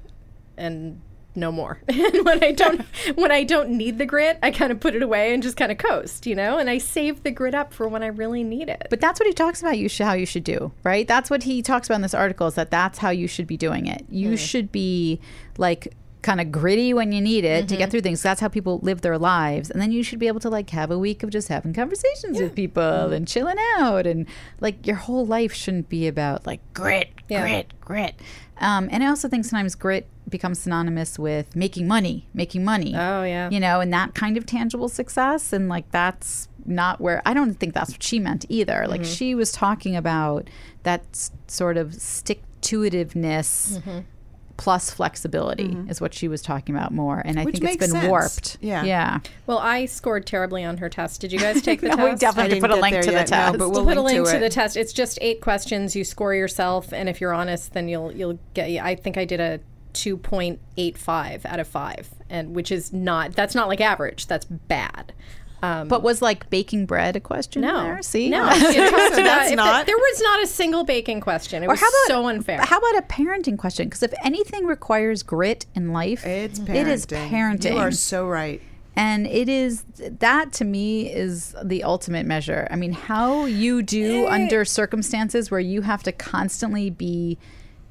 and 0.56 1.00
no 1.34 1.50
more. 1.50 1.80
and 1.88 2.24
when 2.24 2.42
I 2.42 2.52
don't 2.52 2.80
when 3.14 3.30
I 3.30 3.44
don't 3.44 3.70
need 3.70 3.98
the 3.98 4.06
grit, 4.06 4.38
I 4.42 4.50
kind 4.50 4.72
of 4.72 4.80
put 4.80 4.94
it 4.94 5.02
away 5.02 5.32
and 5.32 5.42
just 5.42 5.56
kind 5.56 5.72
of 5.72 5.78
coast, 5.78 6.26
you 6.26 6.34
know? 6.34 6.58
And 6.58 6.68
I 6.68 6.78
save 6.78 7.22
the 7.22 7.30
grit 7.30 7.54
up 7.54 7.72
for 7.72 7.88
when 7.88 8.02
I 8.02 8.08
really 8.08 8.44
need 8.44 8.68
it. 8.68 8.86
But 8.90 9.00
that's 9.00 9.20
what 9.20 9.26
he 9.26 9.32
talks 9.32 9.60
about. 9.60 9.78
You 9.78 9.88
should 9.88 10.06
how 10.06 10.12
you 10.14 10.26
should 10.26 10.44
do, 10.44 10.72
right? 10.84 11.06
That's 11.06 11.30
what 11.30 11.42
he 11.44 11.62
talks 11.62 11.88
about 11.88 11.96
in 11.96 12.02
this 12.02 12.14
article. 12.14 12.46
Is 12.46 12.54
that 12.54 12.70
that's 12.70 12.98
how 12.98 13.10
you 13.10 13.26
should 13.26 13.46
be 13.46 13.56
doing 13.56 13.86
it. 13.86 14.04
You 14.08 14.32
mm. 14.32 14.38
should 14.38 14.72
be 14.72 15.20
like 15.58 15.94
kind 16.22 16.40
of 16.40 16.52
gritty 16.52 16.94
when 16.94 17.10
you 17.12 17.20
need 17.20 17.44
it 17.44 17.68
to 17.68 17.76
get 17.76 17.90
through 17.90 18.00
things. 18.00 18.22
That's 18.22 18.40
how 18.40 18.48
people 18.48 18.78
live 18.82 19.00
their 19.00 19.18
lives, 19.18 19.70
and 19.70 19.80
then 19.82 19.90
you 19.92 20.02
should 20.02 20.18
be 20.18 20.28
able 20.28 20.40
to 20.40 20.48
like 20.48 20.70
have 20.70 20.90
a 20.90 20.98
week 20.98 21.22
of 21.22 21.30
just 21.30 21.48
having 21.48 21.72
conversations 21.74 22.40
with 22.40 22.54
people 22.54 23.12
and 23.12 23.26
chilling 23.26 23.56
out, 23.78 24.06
and 24.06 24.26
like 24.60 24.86
your 24.86 24.96
whole 24.96 25.26
life 25.26 25.52
shouldn't 25.52 25.88
be 25.88 26.06
about 26.06 26.46
like 26.46 26.60
grit, 26.74 27.10
Yeah. 27.28 27.42
grit, 27.42 27.72
grit. 27.80 28.14
Um, 28.58 28.88
and 28.92 29.02
I 29.02 29.08
also 29.08 29.28
think 29.28 29.44
sometimes 29.44 29.74
grit 29.74 30.06
becomes 30.28 30.60
synonymous 30.60 31.18
with 31.18 31.56
making 31.56 31.88
money, 31.88 32.28
making 32.32 32.64
money 32.64 32.94
Oh, 32.94 33.24
yeah. 33.24 33.50
you 33.50 33.58
know, 33.58 33.80
and 33.80 33.92
that 33.92 34.14
kind 34.14 34.36
of 34.36 34.46
tangible 34.46 34.88
success. 34.88 35.52
And 35.52 35.68
like, 35.68 35.90
that's 35.90 36.48
not 36.64 37.00
where 37.00 37.20
I 37.26 37.34
don't 37.34 37.54
think 37.54 37.74
that's 37.74 37.90
what 37.90 38.02
she 38.04 38.20
meant 38.20 38.46
either. 38.48 38.86
Like, 38.86 39.00
Mm-hmm. 39.00 39.12
she 39.12 39.34
was 39.34 39.50
talking 39.50 39.96
about 39.96 40.48
that 40.84 41.02
s- 41.12 41.32
sort 41.48 41.76
of 41.76 41.92
stick 41.94 42.42
to 42.62 42.80
itiveness 42.82 43.78
Mm-hmm. 43.78 43.98
Plus 44.62 44.92
flexibility 44.92 45.70
mm-hmm. 45.70 45.90
is 45.90 46.00
what 46.00 46.14
she 46.14 46.28
was 46.28 46.40
talking 46.40 46.72
about 46.72 46.92
more. 46.92 47.20
And 47.24 47.40
I 47.40 47.44
Which 47.44 47.58
think 47.58 47.64
it's 47.72 47.76
been 47.78 47.90
sense. 47.90 48.06
warped. 48.06 48.58
Yeah. 48.60 48.84
Yeah. 48.84 49.18
Well, 49.48 49.58
I 49.58 49.86
scored 49.86 50.24
terribly 50.24 50.62
on 50.62 50.76
her 50.76 50.88
test. 50.88 51.20
Did 51.20 51.32
you 51.32 51.40
guys 51.40 51.62
take 51.62 51.80
the 51.80 51.88
No, 51.88 51.96
test? 51.96 52.10
we 52.12 52.16
definitely 52.16 52.58
I 52.58 52.60
put 52.60 52.70
a 52.70 52.76
link 52.76 52.94
get 52.94 53.02
to 53.02 53.06
the 53.10 53.16
there 53.16 53.24
no, 53.24 53.26
test. 53.26 53.58
but 53.58 53.70
We'll, 53.70 53.84
we'll 53.84 53.84
put 53.86 53.96
a 53.96 54.00
link 54.02 54.18
link 54.18 54.28
to 54.28 54.34
to, 54.34 54.38
the 54.38 54.48
test. 54.48 54.76
It's 54.76 54.92
just 54.92 55.18
eight 55.20 55.40
questions. 55.40 55.96
You 55.96 56.04
score 56.04 56.32
yourself, 56.32 56.92
and 56.92 57.08
if 57.08 57.20
you're 57.20 57.32
honest, 57.32 57.72
then 57.72 57.88
you'll 57.88 58.12
you'll 58.12 58.38
get. 58.54 58.68
I 58.80 58.94
think 58.94 59.16
I 59.18 59.24
did 59.24 59.40
a 59.40 59.58
two 59.94 60.16
point 60.16 60.60
eight 60.76 60.96
five 60.96 61.44
out 61.44 61.58
of 61.58 61.66
five, 61.66 62.10
and 62.30 62.54
which 62.54 62.70
is 62.70 62.92
not. 62.92 63.32
That's 63.32 63.56
not 63.56 63.66
like 63.66 63.80
average. 63.80 64.28
That's 64.28 64.44
bad. 64.44 65.12
Um, 65.62 65.86
But 65.86 66.02
was 66.02 66.20
like 66.20 66.50
baking 66.50 66.86
bread 66.86 67.14
a 67.14 67.20
question 67.20 67.62
no, 67.62 67.82
there? 67.84 68.02
See? 68.02 68.28
no. 68.28 68.48
It 68.52 68.90
talked 68.90 69.12
about- 69.12 69.16
that's 69.24 69.50
if 69.52 69.56
not- 69.56 69.86
there 69.86 69.96
was 69.96 70.20
not 70.20 70.42
a 70.42 70.46
single 70.48 70.84
baking 70.84 71.20
question. 71.20 71.62
It 71.62 71.66
Or 71.66 71.70
was 71.70 71.80
how 71.80 71.86
about 71.88 72.08
so 72.08 72.26
unfair. 72.28 72.60
How 72.60 72.78
about 72.78 72.98
a 72.98 73.06
parenting 73.06 73.56
question? 73.56 73.86
Because 73.86 74.02
if 74.02 74.12
anything 74.24 74.66
requires 74.66 75.22
grit 75.22 75.66
in 75.74 75.92
life, 75.92 76.26
It's 76.26 76.58
parenting. 76.58 76.74
it 76.74 76.88
is 76.88 77.06
parenting. 77.06 77.72
You 77.74 77.78
are 77.78 77.92
so 77.92 78.26
right. 78.26 78.60
And 78.96 79.26
it 79.26 79.48
is 79.48 79.84
that 80.18 80.52
to 80.54 80.64
me 80.66 81.10
is 81.10 81.54
the 81.64 81.82
ultimate 81.84 82.26
measure. 82.26 82.66
I 82.70 82.76
mean, 82.76 82.92
how 82.92 83.46
you 83.46 83.82
do 83.82 84.26
under 84.26 84.64
circumstances 84.66 85.50
where 85.50 85.60
you 85.60 85.80
have 85.82 86.02
to 86.02 86.12
constantly 86.12 86.90
be 86.90 87.38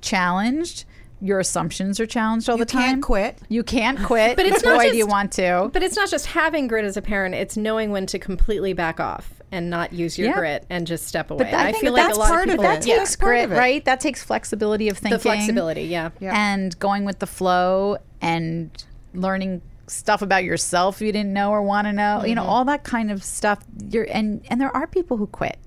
challenged. 0.01 0.85
Your 1.21 1.39
assumptions 1.39 1.99
are 1.99 2.07
challenged 2.07 2.49
all 2.49 2.57
You 2.57 2.65
the 2.65 2.71
time. 2.71 2.81
You 2.81 2.87
can't 2.87 3.03
quit. 3.03 3.39
You 3.47 3.63
can't 3.63 4.03
quit. 4.03 4.35
But 4.41 4.47
it's 4.47 4.63
boy, 4.63 4.69
not 4.69 4.81
do 4.91 4.97
you 4.97 5.05
want 5.05 5.31
to. 5.33 5.69
But 5.71 5.83
it's 5.83 5.95
not 5.95 6.09
just 6.09 6.25
having 6.25 6.67
grit 6.67 6.83
as 6.83 6.97
a 6.97 7.01
parent; 7.01 7.35
it's 7.35 7.55
knowing 7.55 7.91
when 7.91 8.05
to 8.07 8.17
completely 8.19 8.73
back 8.73 8.99
off 8.99 9.33
and 9.51 9.69
not 9.69 9.93
use 9.93 10.17
your 10.17 10.29
Yeah. 10.29 10.37
grit 10.37 10.65
and 10.69 10.87
just 10.87 11.07
step 11.07 11.29
away. 11.29 11.43
that- 11.51 11.53
I 11.67 11.71
think 11.71 11.83
feel 11.83 11.93
that 11.93 12.07
like 12.07 12.15
a 12.15 12.19
lot 12.19 12.29
part 12.29 12.47
of 12.47 12.55
of 12.55 12.59
people. 12.61 12.65
it. 12.71 12.79
that 12.81 12.87
yeah, 12.87 12.97
takes 12.99 13.15
part 13.15 13.49
grit, 13.49 13.57
right? 13.57 13.85
That 13.85 13.99
takes 13.99 14.23
flexibility 14.23 14.89
of 14.89 14.97
thinking. 14.97 15.17
the 15.17 15.19
flexibility. 15.21 15.83
Yeah. 15.83 16.09
yeah. 16.19 16.33
and 16.35 16.77
going 16.79 17.05
with 17.05 17.19
the 17.19 17.27
flow 17.27 17.97
and 18.21 18.71
learning 19.13 19.61
stuff 19.87 20.21
about 20.21 20.45
yourself 20.45 21.01
you 21.01 21.11
didn't 21.11 21.33
know 21.33 21.51
or 21.51 21.61
want 21.61 21.85
to 21.85 21.91
know 21.91 22.23
you 22.23 22.33
know 22.33 22.45
all 22.45 22.63
that 22.63 22.81
kind 22.85 23.11
of 23.11 23.21
stuff 23.21 23.59
you're 23.89 24.07
and 24.09 24.41
and 24.49 24.61
there 24.61 24.73
are 24.73 24.87
people 24.87 25.17
who 25.17 25.27
quit 25.27 25.57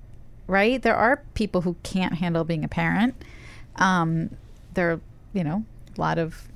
right 0.47 0.81
there 0.81 0.95
are 0.95 1.21
people 1.35 1.61
who 1.61 1.75
can't 1.83 2.15
handle 2.15 2.43
being 2.43 2.63
a 2.63 2.67
parent 2.67 3.13
um 3.75 4.31
there 4.73 4.93
are 4.93 4.99
you 5.35 5.43
know 5.43 5.63
a 5.95 6.01
lot 6.01 6.17
of 6.17 6.47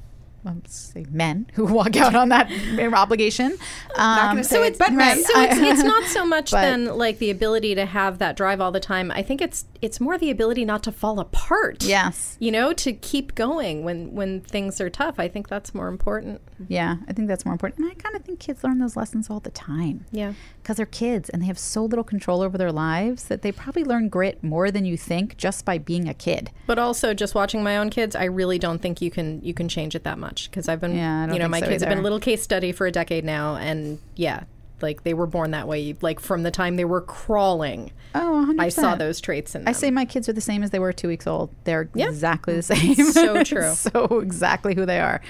let's 0.44 0.76
say 0.94 1.06
men 1.10 1.48
who 1.54 1.66
walk 1.80 1.96
out 1.98 2.16
on 2.16 2.30
that 2.30 2.50
obligation 2.94 3.58
um, 3.96 4.18
gonna 4.30 4.44
say 4.44 4.68
it, 4.68 4.78
but 4.78 4.94
men. 4.94 5.22
So 5.24 5.42
it's, 5.42 5.58
it's 5.58 5.84
not 5.84 6.04
so 6.18 6.26
much 6.26 6.52
But- 6.52 6.62
then 6.62 6.86
like 6.98 7.20
the 7.20 7.30
ability 7.30 7.76
to 7.76 7.86
have 7.86 8.20
that 8.20 8.36
drive 8.36 8.62
all 8.62 8.72
the 8.72 8.80
time. 8.80 9.12
I 9.12 9.22
think 9.22 9.42
it's 9.42 9.66
it's 9.82 10.00
more 10.02 10.18
the 10.18 10.30
ability 10.30 10.66
not 10.66 10.84
to 10.84 10.92
fall 10.92 11.20
apart. 11.20 11.84
yes 11.84 12.36
You 12.40 12.52
know, 12.52 12.74
to 12.74 12.94
keep 12.94 13.36
going 13.36 13.84
when 13.84 14.14
when 14.14 14.42
things 14.42 14.80
are 14.82 14.90
tough. 14.90 15.20
I 15.20 15.28
think 15.28 15.48
that's 15.48 15.74
more 15.74 15.88
important. 15.88 16.42
yeah 16.68 16.98
i 17.08 17.14
think 17.14 17.28
that's 17.30 17.46
more 17.46 17.54
important 17.54 17.80
and 17.84 17.90
i 17.92 17.96
kind 17.96 18.16
of 18.18 18.22
think 18.24 18.38
kids 18.40 18.64
learn 18.66 18.80
those 18.80 18.98
lessons 18.98 19.30
all 19.30 19.40
the 19.40 19.50
time 19.52 20.06
Yeah. 20.12 20.34
because 20.62 20.76
they're 20.78 20.86
kids 21.06 21.30
and 21.30 21.42
they 21.42 21.46
have 21.46 21.58
so 21.58 21.86
little 21.86 22.04
control 22.04 22.42
over 22.42 22.58
their 22.58 22.72
lives 22.74 23.24
that 23.30 23.42
they 23.44 23.52
probably 23.54 23.86
learn 23.86 24.10
grit 24.10 24.44
more 24.44 24.70
than 24.70 24.84
you 24.86 24.98
think 24.98 25.38
just 25.38 25.64
by 25.64 25.78
being 25.78 26.10
a 26.10 26.14
kid. 26.14 26.52
But 26.68 26.78
also 26.78 27.14
just 27.14 27.34
watching 27.34 27.64
my 27.64 27.78
own 27.78 27.90
kids, 27.90 28.14
I 28.16 28.26
really 28.26 28.60
don't 28.60 28.82
think 28.82 29.02
you 29.02 29.10
can 29.10 29.42
you 29.42 29.54
can 29.54 29.68
change 29.70 29.96
it 29.96 30.04
that 30.04 30.18
much 30.20 30.29
because 30.36 30.68
I've 30.70 30.80
been 30.82 30.96
Yeah, 30.96 31.32
you 31.32 31.40
know, 31.40 31.48
my 31.48 31.60
so 31.60 31.68
kids 31.68 31.84
have 31.84 31.90
been 31.90 32.00
a 32.00 32.04
little 32.04 32.20
case 32.20 32.42
study 32.42 32.72
for 32.72 32.86
a 32.88 32.92
decade 32.92 33.24
now 33.26 33.56
and 33.56 34.00
yeah, 34.16 34.44
like 34.82 35.04
they 35.04 35.14
were 35.14 35.28
born 35.28 35.52
that 35.52 35.68
way. 35.68 35.96
Like 36.02 36.20
from 36.20 36.44
the 36.44 36.52
time 36.52 36.76
they 36.76 36.86
were 36.86 37.02
crawling, 37.02 37.92
Oh, 38.16 38.48
100%. 38.50 38.60
I 38.60 38.70
saw 38.70 38.96
those 38.96 39.22
traits 39.22 39.54
in 39.54 39.64
them. 39.64 39.70
I 39.70 39.74
say 39.74 39.92
my 39.92 40.06
kids 40.06 40.28
are 40.30 40.34
the 40.34 40.42
same 40.42 40.64
as 40.64 40.72
they 40.72 40.80
were 40.80 40.92
two 40.94 41.08
weeks 41.08 41.28
old. 41.28 41.50
They're 41.66 41.90
Yeah. 41.94 42.08
exactly 42.08 42.56
the 42.56 42.62
same. 42.64 42.96
So 43.12 43.44
true. 43.44 43.74
so 43.74 44.06
exactly 44.20 44.74
who 44.76 44.86
they 44.86 45.00
are. 45.00 45.22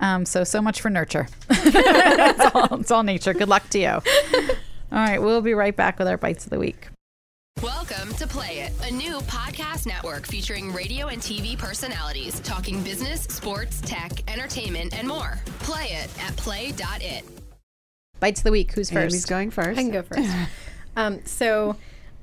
Um, 0.00 0.24
so 0.26 0.44
so 0.44 0.60
much 0.62 0.80
for 0.80 0.90
nurture. 0.90 1.26
it's, 1.50 2.54
all, 2.54 2.80
it's 2.80 2.90
all 2.90 3.02
nature. 3.02 3.34
Good 3.34 3.48
luck 3.48 3.68
to 3.70 3.78
you. 3.78 3.88
All 3.88 4.00
right, 4.92 5.20
we'll 5.20 5.40
be 5.42 5.54
right 5.54 5.74
back 5.74 5.98
with 5.98 6.06
our 6.08 6.16
bites 6.16 6.44
of 6.44 6.50
the 6.50 6.58
week. 6.58 6.88
Welcome 7.62 8.14
to 8.14 8.26
Play 8.28 8.60
It, 8.60 8.72
a 8.88 8.94
new 8.94 9.18
podcast 9.22 9.84
network 9.84 10.28
featuring 10.28 10.72
radio 10.72 11.08
and 11.08 11.20
TV 11.20 11.58
personalities 11.58 12.38
talking 12.38 12.84
business, 12.84 13.22
sports, 13.22 13.80
tech, 13.80 14.12
entertainment, 14.30 14.96
and 14.96 15.08
more. 15.08 15.40
Play 15.58 15.86
it 15.86 16.08
at 16.22 16.36
play.it. 16.36 17.24
Bites 18.20 18.40
of 18.40 18.44
the 18.44 18.52
week. 18.52 18.70
Who's 18.72 18.92
Amy's 18.92 19.14
first? 19.14 19.28
going 19.28 19.50
first. 19.50 19.76
I 19.76 19.82
can 19.82 19.90
go 19.90 20.02
first. 20.02 20.30
um, 20.96 21.24
so, 21.24 21.74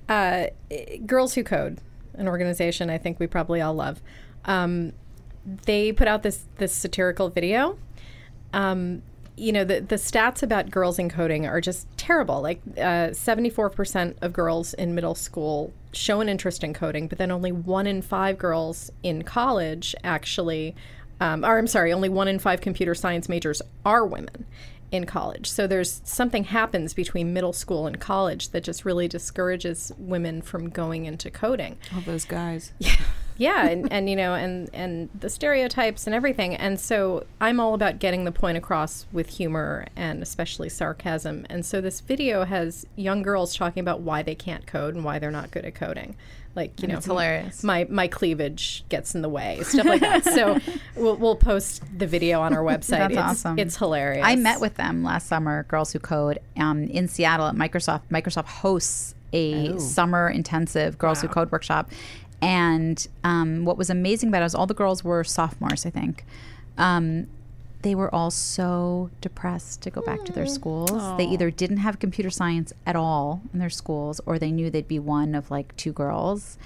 uh, 0.07 0.45
Girls 1.05 1.33
Who 1.33 1.43
Code, 1.43 1.79
an 2.13 2.29
organization 2.29 2.89
I 2.89 2.97
think 2.97 3.19
we 3.19 3.27
probably 3.27 3.59
all 3.59 3.73
love, 3.73 4.01
um, 4.45 4.93
they 5.45 5.91
put 5.91 6.07
out 6.07 6.23
this 6.23 6.45
this 6.59 6.71
satirical 6.71 7.27
video. 7.27 7.77
Um, 8.53 9.01
you 9.37 9.51
know, 9.51 9.63
the, 9.63 9.81
the 9.81 9.95
stats 9.95 10.41
about 10.43 10.71
girls 10.71 10.97
in 10.97 11.09
coding 11.09 11.45
are 11.45 11.61
just 11.61 11.87
terrible. 11.97 12.41
Like, 12.41 12.61
uh, 12.77 13.11
74% 13.11 14.15
of 14.21 14.33
girls 14.33 14.73
in 14.73 14.95
middle 14.95 15.15
school 15.15 15.73
show 15.93 16.21
an 16.21 16.29
interest 16.29 16.63
in 16.63 16.73
coding, 16.73 17.07
but 17.07 17.17
then 17.17 17.31
only 17.31 17.51
one 17.51 17.87
in 17.87 18.01
five 18.01 18.37
girls 18.37 18.91
in 19.03 19.23
college 19.23 19.95
actually, 20.03 20.75
um, 21.19 21.43
or 21.43 21.57
I'm 21.57 21.67
sorry, 21.67 21.93
only 21.93 22.09
one 22.09 22.27
in 22.27 22.39
five 22.39 22.61
computer 22.61 22.95
science 22.95 23.29
majors 23.29 23.61
are 23.85 24.05
women 24.05 24.45
in 24.91 25.05
college. 25.05 25.49
So 25.49 25.67
there's 25.67 26.01
something 26.03 26.45
happens 26.45 26.93
between 26.93 27.33
middle 27.33 27.53
school 27.53 27.87
and 27.87 27.99
college 27.99 28.49
that 28.49 28.63
just 28.63 28.85
really 28.85 29.07
discourages 29.07 29.91
women 29.97 30.41
from 30.41 30.69
going 30.69 31.05
into 31.05 31.29
coding. 31.29 31.77
All 31.93 32.01
those 32.01 32.25
guys. 32.25 32.73
Yeah, 32.79 32.95
and, 33.37 33.91
and 33.91 34.09
you 34.09 34.15
know, 34.15 34.33
and 34.33 34.69
and 34.73 35.09
the 35.19 35.29
stereotypes 35.29 36.05
and 36.05 36.15
everything. 36.15 36.55
And 36.55 36.79
so 36.79 37.25
I'm 37.41 37.59
all 37.59 37.73
about 37.73 37.99
getting 37.99 38.25
the 38.25 38.31
point 38.31 38.57
across 38.57 39.05
with 39.11 39.29
humor 39.29 39.87
and 39.95 40.21
especially 40.21 40.69
sarcasm. 40.69 41.45
And 41.49 41.65
so 41.65 41.81
this 41.81 42.01
video 42.01 42.45
has 42.45 42.85
young 42.95 43.21
girls 43.21 43.55
talking 43.55 43.81
about 43.81 44.01
why 44.01 44.23
they 44.23 44.35
can't 44.35 44.65
code 44.65 44.95
and 44.95 45.03
why 45.03 45.19
they're 45.19 45.31
not 45.31 45.51
good 45.51 45.65
at 45.65 45.75
coding. 45.75 46.15
Like, 46.55 46.81
you 46.81 46.87
know, 46.87 46.95
it's 46.95 47.05
hilarious. 47.05 47.63
My 47.65 47.85
my 47.89 48.07
cleavage 48.07 48.85
gets 48.87 49.13
in 49.13 49.21
the 49.21 49.27
way, 49.27 49.59
stuff 49.63 49.85
like 49.85 49.99
that. 49.99 50.23
so 50.23 50.57
we'll, 50.95 51.17
we'll 51.17 51.35
post 51.35 51.83
the 51.97 52.07
video 52.07 52.39
on 52.39 52.53
our 52.53 52.63
website. 52.63 52.99
That's 52.99 53.13
it's, 53.13 53.21
awesome. 53.21 53.59
It's 53.59 53.75
hilarious. 53.75 54.25
I 54.25 54.37
met 54.37 54.61
with 54.61 54.75
them 54.75 55.03
last 55.03 55.27
summer, 55.27 55.63
Girls 55.63 55.91
Who 55.91 55.99
Code, 55.99 56.39
um, 56.55 56.85
in 56.85 57.09
Seattle 57.09 57.47
at 57.47 57.55
Microsoft. 57.55 58.03
Microsoft 58.09 58.45
hosts 58.45 59.15
a 59.33 59.77
summer 59.79 60.29
intensive 60.29 60.97
Girls 60.97 61.21
Who 61.21 61.27
Code 61.27 61.51
workshop. 61.51 61.91
And 62.41 63.07
um, 63.23 63.65
what 63.65 63.77
was 63.77 63.89
amazing 63.89 64.29
about 64.29 64.41
it 64.41 64.45
was 64.45 64.55
all 64.55 64.67
the 64.67 64.73
girls 64.73 65.03
were 65.03 65.23
sophomores, 65.23 65.85
I 65.85 65.89
think. 65.89 66.25
Um, 66.77 67.27
they 67.81 67.93
were 67.93 68.13
all 68.13 68.31
so 68.31 69.11
depressed 69.21 69.81
to 69.83 69.91
go 69.91 70.01
back 70.01 70.25
to 70.25 70.33
their 70.33 70.47
schools. 70.47 71.17
They 71.17 71.25
either 71.25 71.51
didn't 71.51 71.77
have 71.77 71.99
computer 71.99 72.31
science 72.31 72.73
at 72.85 72.95
all 72.95 73.41
in 73.53 73.59
their 73.59 73.69
schools, 73.69 74.19
or 74.25 74.39
they 74.39 74.51
knew 74.51 74.71
they'd 74.71 74.87
be 74.87 74.97
one 74.97 75.35
of 75.35 75.51
like 75.51 75.75
two 75.77 75.93
girls. 75.93 76.57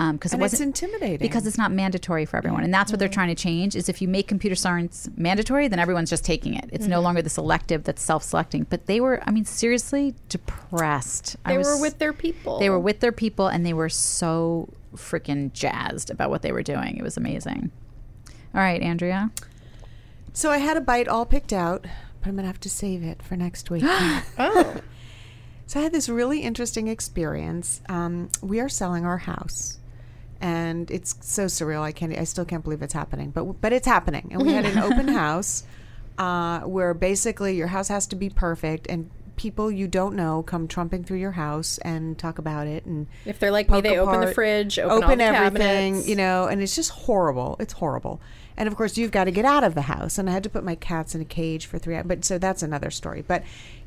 Um, 0.00 0.16
because 0.16 0.32
it 0.32 0.40
wasn't 0.40 0.62
intimidating. 0.62 1.18
because 1.18 1.46
it's 1.46 1.58
not 1.58 1.72
mandatory 1.72 2.24
for 2.24 2.38
everyone 2.38 2.64
and 2.64 2.72
that's 2.72 2.90
what 2.90 2.98
they're 2.98 3.08
mm-hmm. 3.08 3.14
trying 3.14 3.28
to 3.28 3.34
change 3.34 3.76
is 3.76 3.90
if 3.90 4.00
you 4.00 4.08
make 4.08 4.26
computer 4.26 4.56
science 4.56 5.10
mandatory 5.14 5.68
then 5.68 5.78
everyone's 5.78 6.08
just 6.08 6.24
taking 6.24 6.54
it 6.54 6.70
it's 6.72 6.86
no 6.86 6.96
mm-hmm. 6.96 7.04
longer 7.04 7.22
the 7.22 7.28
selective 7.28 7.84
that's 7.84 8.00
self-selecting 8.02 8.66
but 8.70 8.86
they 8.86 8.98
were 8.98 9.22
i 9.26 9.30
mean 9.30 9.44
seriously 9.44 10.14
depressed 10.30 11.36
I 11.44 11.52
They 11.52 11.58
was- 11.58 11.66
were 11.66 11.80
with 11.80 11.98
their 11.98 12.14
people. 12.14 12.58
they 12.58 12.70
were 12.70 12.80
with 12.80 13.00
their 13.00 13.12
people 13.12 13.48
and 13.48 13.66
they 13.66 13.74
were 13.74 13.90
so 13.90 14.70
freaking 14.96 15.52
jazzed 15.52 16.08
about 16.10 16.30
what 16.30 16.40
they 16.40 16.52
were 16.52 16.62
doing 16.62 16.96
it 16.96 17.02
was 17.02 17.18
amazing 17.18 17.70
all 18.54 18.62
right 18.62 18.80
andrea 18.80 19.30
So 20.32 20.50
I 20.50 20.58
had 20.58 20.76
a 20.76 20.80
bite 20.80 21.08
all 21.08 21.26
picked 21.26 21.52
out, 21.52 21.82
but 22.20 22.28
I'm 22.28 22.36
gonna 22.36 22.46
have 22.46 22.60
to 22.60 22.70
save 22.70 23.02
it 23.02 23.20
for 23.22 23.36
next 23.36 23.68
week. 23.70 23.84
Oh. 24.38 24.76
So 25.66 25.78
I 25.78 25.82
had 25.82 25.92
this 25.92 26.08
really 26.08 26.40
interesting 26.42 26.88
experience. 26.88 27.80
Um, 27.88 28.28
we 28.42 28.58
are 28.60 28.68
selling 28.68 29.04
our 29.04 29.18
house, 29.18 29.78
and 30.40 30.90
it's 30.90 31.14
so 31.20 31.46
surreal. 31.46 31.82
I 31.82 31.92
can't. 31.92 32.16
I 32.16 32.24
still 32.24 32.44
can't 32.44 32.64
believe 32.64 32.82
it's 32.82 32.94
happening, 32.94 33.30
but 33.30 33.60
but 33.60 33.72
it's 33.72 33.86
happening. 33.86 34.28
And 34.32 34.42
we 34.42 34.52
had 34.52 34.64
an 34.66 34.78
open 34.78 35.08
house 35.22 35.64
uh, 36.18 36.60
where 36.60 36.94
basically 36.94 37.56
your 37.56 37.68
house 37.68 37.88
has 37.88 38.06
to 38.08 38.16
be 38.16 38.28
perfect 38.28 38.86
and 38.88 39.10
people 39.36 39.70
you 39.70 39.88
don't 39.88 40.14
know 40.14 40.42
come 40.42 40.68
trumping 40.68 41.02
through 41.02 41.16
your 41.16 41.30
house 41.32 41.78
and 41.78 42.18
talk 42.18 42.36
about 42.38 42.66
it 42.66 42.84
and 42.84 43.06
If 43.24 43.38
they're 43.38 43.50
like 43.50 43.70
me, 43.70 43.80
they 43.80 43.98
open 43.98 44.16
the 44.16 44.20
apart, 44.20 44.34
fridge, 44.34 44.78
open, 44.78 45.02
all 45.02 45.16
the 45.16 45.24
everything, 45.24 45.94
cabinets. 45.94 46.08
you 46.08 46.14
know, 46.14 46.46
and 46.46 46.60
it's 46.60 46.76
just 46.76 46.90
horrible. 46.90 47.56
It's 47.58 47.72
horrible. 47.72 48.20
And 48.58 48.66
of 48.68 48.76
course, 48.76 48.98
you've 48.98 49.10
got 49.12 49.24
to 49.24 49.30
get 49.30 49.46
out 49.46 49.64
of 49.64 49.74
the 49.74 49.82
house. 49.82 50.18
And 50.18 50.28
I 50.28 50.34
had 50.34 50.42
to 50.42 50.50
put 50.50 50.62
my 50.62 50.74
cats 50.74 51.14
in 51.14 51.22
a 51.22 51.24
cage 51.24 51.64
for 51.64 51.78
three. 51.78 51.98
But 52.02 52.26
so 52.26 52.36
that's 52.36 52.62
another 52.62 52.90
story. 52.90 53.24
But 53.26 53.42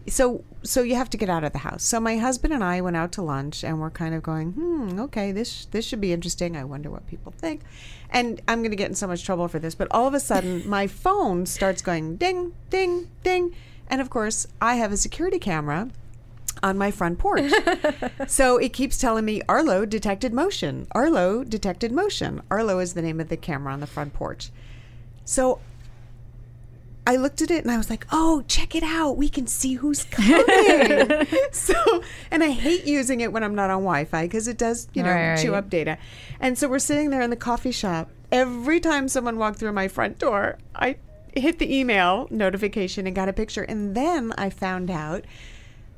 so 0.07 0.43
so 0.63 0.81
you 0.81 0.95
have 0.95 1.09
to 1.09 1.17
get 1.17 1.29
out 1.29 1.43
of 1.43 1.51
the 1.51 1.59
house. 1.59 1.83
So 1.83 1.99
my 1.99 2.17
husband 2.17 2.53
and 2.53 2.63
I 2.63 2.81
went 2.81 2.95
out 2.95 3.11
to 3.13 3.21
lunch, 3.21 3.63
and 3.63 3.79
we're 3.79 3.89
kind 3.89 4.15
of 4.15 4.23
going, 4.23 4.51
hmm, 4.51 4.99
okay, 4.99 5.31
this 5.31 5.65
this 5.65 5.85
should 5.85 6.01
be 6.01 6.13
interesting. 6.13 6.57
I 6.57 6.63
wonder 6.63 6.89
what 6.89 7.07
people 7.07 7.33
think. 7.37 7.61
And 8.09 8.41
I'm 8.47 8.59
going 8.59 8.71
to 8.71 8.77
get 8.77 8.89
in 8.89 8.95
so 8.95 9.07
much 9.07 9.23
trouble 9.23 9.47
for 9.47 9.59
this. 9.59 9.75
But 9.75 9.87
all 9.91 10.07
of 10.07 10.13
a 10.13 10.19
sudden, 10.19 10.67
my 10.69 10.87
phone 10.87 11.45
starts 11.45 11.81
going 11.81 12.17
ding, 12.17 12.53
ding, 12.69 13.09
ding, 13.23 13.55
and 13.87 14.01
of 14.01 14.09
course, 14.09 14.47
I 14.61 14.75
have 14.75 14.91
a 14.91 14.97
security 14.97 15.39
camera 15.39 15.89
on 16.61 16.77
my 16.77 16.91
front 16.91 17.19
porch. 17.19 17.51
so 18.27 18.57
it 18.57 18.73
keeps 18.73 18.97
telling 18.97 19.25
me 19.25 19.41
Arlo 19.49 19.85
detected 19.85 20.33
motion. 20.33 20.87
Arlo 20.91 21.43
detected 21.43 21.91
motion. 21.91 22.41
Arlo 22.51 22.79
is 22.79 22.93
the 22.93 23.01
name 23.01 23.19
of 23.19 23.29
the 23.29 23.37
camera 23.37 23.73
on 23.73 23.79
the 23.79 23.87
front 23.87 24.13
porch. 24.13 24.49
So 25.25 25.59
I 27.05 27.17
looked 27.17 27.41
at 27.41 27.51
it 27.51 27.63
and 27.63 27.71
I 27.71 27.77
was 27.77 27.89
like, 27.89 28.07
"Oh, 28.11 28.43
check 28.47 28.75
it 28.75 28.83
out. 28.83 29.17
We 29.17 29.27
can 29.27 29.45
see 29.47 29.73
who's 29.73 30.03
coming." 30.05 31.27
so, 31.51 32.03
and 32.31 32.43
I 32.43 32.49
hate 32.49 32.85
using 32.85 33.21
it 33.21 33.33
when 33.33 33.43
I'm 33.43 33.55
not 33.55 33.69
on 33.69 33.81
Wi-Fi 33.81 34.23
because 34.23 34.47
it 34.47 34.57
does, 34.57 34.87
you 34.93 35.03
know, 35.03 35.11
Right, 35.11 35.37
chew 35.37 35.53
up 35.55 35.69
data. 35.69 35.97
And 36.39 36.57
so 36.57 36.67
we're 36.69 36.79
sitting 36.79 37.09
there 37.09 37.21
in 37.21 37.29
the 37.29 37.35
coffee 37.35 37.71
shop. 37.71 38.09
Every 38.31 38.79
time 38.79 39.07
someone 39.07 39.37
walked 39.37 39.59
through 39.59 39.73
my 39.73 39.87
front 39.87 40.17
door, 40.17 40.57
I 40.75 40.95
hit 41.35 41.59
the 41.59 41.75
email 41.75 42.27
notification 42.29 43.05
and 43.05 43.15
got 43.15 43.27
a 43.29 43.33
picture. 43.33 43.63
And 43.63 43.95
then 43.95 44.33
I 44.37 44.49
found 44.49 44.89
out 44.89 45.25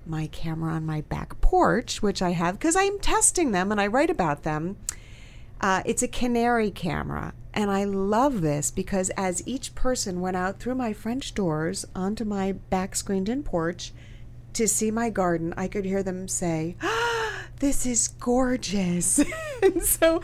my 0.05 0.27
camera 0.27 0.73
on 0.73 0.85
my 0.85 1.01
back 1.01 1.39
porch, 1.41 2.01
which 2.01 2.21
I 2.21 2.31
have 2.31 2.57
because 2.59 2.75
I'm 2.75 2.99
testing 2.99 3.51
them 3.51 3.71
and 3.71 3.79
I 3.79 3.87
write 3.87 4.09
about 4.09 4.43
them. 4.43 4.77
Uh, 5.61 5.81
it's 5.85 6.03
a 6.03 6.07
canary 6.07 6.69
camera. 6.71 7.33
And 7.55 7.71
I 7.71 7.85
love 7.85 8.41
this 8.41 8.69
because 8.69 9.09
as 9.11 9.41
each 9.47 9.73
person 9.75 10.19
went 10.19 10.35
out 10.35 10.59
through 10.59 10.75
my 10.75 10.91
French 10.91 11.33
doors 11.33 11.85
onto 11.95 12.25
my 12.25 12.51
back 12.51 12.95
screened 12.97 13.29
in 13.29 13.43
porch 13.43 13.93
to 14.53 14.67
see 14.67 14.91
my 14.91 15.09
garden, 15.09 15.53
I 15.55 15.67
could 15.69 15.85
hear 15.85 16.03
them 16.03 16.27
say, 16.27 16.75
ah, 16.83 17.11
This 17.59 17.85
is 17.85 18.09
gorgeous. 18.09 19.19
and 19.63 19.81
so 19.81 20.21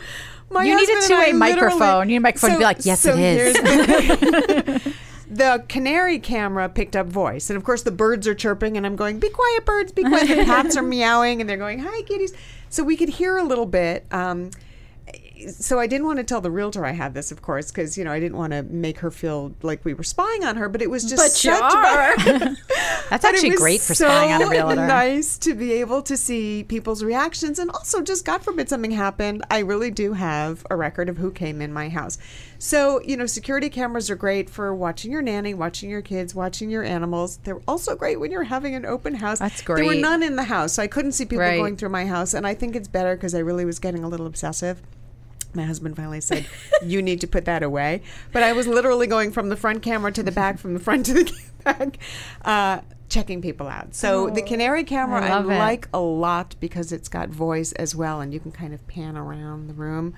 my 0.50 0.64
You 0.64 0.76
need 0.76 0.86
a 0.90 0.94
husband 0.94 0.98
and 0.98 1.04
I 1.04 1.08
two-way 1.08 1.32
literally- 1.32 1.38
microphone. 1.78 2.08
You 2.10 2.12
need 2.12 2.16
a 2.16 2.20
microphone 2.20 2.50
to 2.50 2.58
be 2.58 2.64
like, 2.64 2.84
"Yes, 2.84 3.06
it 3.06 3.18
is." 3.18 3.54
the- 3.54 4.92
the 5.30 5.64
canary 5.66 6.18
camera 6.18 6.68
picked 6.68 6.94
up 6.94 7.06
voice. 7.06 7.48
And 7.48 7.56
of 7.56 7.64
course, 7.64 7.82
the 7.84 7.90
birds 7.90 8.28
are 8.28 8.34
chirping, 8.34 8.76
and 8.76 8.84
I'm 8.84 8.96
going, 8.96 9.18
Be 9.18 9.30
quiet, 9.30 9.64
birds, 9.64 9.92
be 9.92 10.02
quiet. 10.02 10.28
The 10.28 10.44
cats 10.44 10.76
are 10.76 10.82
meowing, 10.96 11.40
and 11.40 11.48
they're 11.48 11.56
going, 11.56 11.78
Hi, 11.78 12.02
kitties. 12.02 12.34
So 12.68 12.84
we 12.84 12.98
could 12.98 13.08
hear 13.08 13.38
a 13.38 13.42
little 13.42 13.64
bit. 13.66 14.04
Um, 14.12 14.50
so 15.48 15.78
I 15.78 15.86
didn't 15.86 16.06
want 16.06 16.18
to 16.18 16.24
tell 16.24 16.40
the 16.40 16.50
realtor 16.50 16.84
I 16.84 16.92
had 16.92 17.14
this, 17.14 17.32
of 17.32 17.42
course, 17.42 17.70
because 17.70 17.96
you 17.98 18.04
know 18.04 18.12
I 18.12 18.20
didn't 18.20 18.36
want 18.38 18.52
to 18.52 18.62
make 18.62 18.98
her 18.98 19.10
feel 19.10 19.54
like 19.62 19.84
we 19.84 19.94
were 19.94 20.02
spying 20.02 20.44
on 20.44 20.56
her. 20.56 20.68
But 20.68 20.82
it 20.82 20.90
was 20.90 21.04
just 21.04 21.16
But 21.16 21.44
you 21.44 21.54
such 21.54 21.74
are. 21.74 22.16
That's 23.10 23.24
it 23.24 23.28
actually 23.28 23.50
was 23.50 23.60
great 23.60 23.80
for 23.80 23.94
spying 23.94 24.32
on 24.32 24.42
a 24.42 24.48
realtor. 24.48 24.86
Nice 24.86 25.36
to 25.38 25.54
be 25.54 25.72
able 25.72 26.02
to 26.02 26.16
see 26.16 26.64
people's 26.64 27.02
reactions, 27.04 27.58
and 27.58 27.70
also 27.70 28.00
just 28.02 28.24
God 28.24 28.42
forbid 28.42 28.68
something 28.68 28.90
happened. 28.90 29.44
I 29.50 29.58
really 29.60 29.90
do 29.90 30.12
have 30.14 30.66
a 30.70 30.76
record 30.76 31.08
of 31.08 31.18
who 31.18 31.30
came 31.30 31.60
in 31.60 31.72
my 31.72 31.88
house. 31.88 32.18
So 32.58 33.00
you 33.02 33.16
know, 33.16 33.26
security 33.26 33.68
cameras 33.68 34.08
are 34.10 34.16
great 34.16 34.48
for 34.48 34.74
watching 34.74 35.12
your 35.12 35.22
nanny, 35.22 35.54
watching 35.54 35.90
your 35.90 36.02
kids, 36.02 36.34
watching 36.34 36.70
your 36.70 36.82
animals. 36.84 37.38
They're 37.44 37.60
also 37.68 37.94
great 37.96 38.20
when 38.20 38.30
you're 38.30 38.44
having 38.44 38.74
an 38.74 38.86
open 38.86 39.14
house. 39.14 39.40
That's 39.40 39.62
great. 39.62 39.76
There 39.76 39.86
were 39.86 40.00
none 40.00 40.22
in 40.22 40.36
the 40.36 40.44
house, 40.44 40.74
so 40.74 40.82
I 40.82 40.86
couldn't 40.86 41.12
see 41.12 41.24
people 41.24 41.38
Right. 41.42 41.58
going 41.58 41.76
through 41.76 41.88
my 41.88 42.06
house, 42.06 42.34
and 42.34 42.46
I 42.46 42.54
think 42.54 42.76
it's 42.76 42.88
better 42.88 43.16
because 43.16 43.34
I 43.34 43.38
really 43.40 43.64
was 43.64 43.78
getting 43.78 44.04
a 44.04 44.08
little 44.08 44.26
obsessive. 44.26 44.80
My 45.54 45.64
husband 45.64 45.96
finally 45.96 46.20
said, 46.20 46.46
"You 46.84 47.02
need 47.02 47.20
to 47.20 47.26
put 47.26 47.44
that 47.44 47.62
away." 47.62 48.02
But 48.32 48.42
I 48.42 48.52
was 48.52 48.66
literally 48.66 49.06
going 49.06 49.32
from 49.32 49.48
the 49.48 49.56
front 49.56 49.82
camera 49.82 50.12
to 50.12 50.22
the 50.22 50.32
back, 50.32 50.58
from 50.58 50.74
the 50.74 50.80
front 50.80 51.06
to 51.06 51.14
the 51.14 51.32
back, 51.64 51.98
uh, 52.44 52.80
checking 53.08 53.42
people 53.42 53.68
out. 53.68 53.94
So 53.94 54.30
the 54.30 54.42
canary 54.42 54.84
camera 54.84 55.22
I 55.22 55.28
I, 55.28 55.34
love 55.34 55.50
it. 55.50 55.58
like 55.58 55.88
a 55.92 56.00
lot 56.00 56.54
because 56.60 56.92
it's 56.92 57.08
got 57.08 57.28
voice 57.28 57.72
as 57.72 57.94
well, 57.94 58.20
and 58.20 58.32
you 58.32 58.40
can 58.40 58.52
kind 58.52 58.72
of 58.72 58.86
pan 58.88 59.16
around 59.16 59.68
the 59.68 59.74
room. 59.74 60.14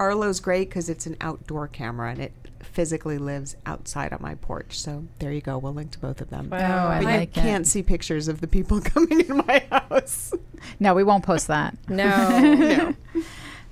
Arlo's 0.00 0.40
great 0.40 0.68
because 0.68 0.88
it's 0.88 1.06
an 1.06 1.16
outdoor 1.20 1.66
camera 1.66 2.12
and 2.12 2.20
it 2.20 2.32
physically 2.60 3.18
lives 3.18 3.56
outside 3.66 4.12
on 4.12 4.20
my 4.22 4.36
porch. 4.36 4.78
So 4.78 5.04
there 5.18 5.32
you 5.32 5.40
go. 5.40 5.58
We'll 5.58 5.74
link 5.74 5.90
to 5.92 5.98
both 5.98 6.20
of 6.20 6.30
them. 6.30 6.50
Oh, 6.52 6.56
I 6.56 6.98
but 6.98 7.00
you 7.02 7.18
like 7.18 7.36
it. 7.36 7.40
can't 7.40 7.66
see 7.66 7.82
pictures 7.82 8.28
of 8.28 8.40
the 8.40 8.46
people 8.46 8.80
coming 8.94 9.20
in 9.20 9.38
my 9.38 9.64
house. 9.70 10.32
No, 10.78 10.94
we 10.94 11.02
won't 11.02 11.24
post 11.24 11.48
that. 11.48 11.76
no. 11.88 12.04
no. 12.54 12.94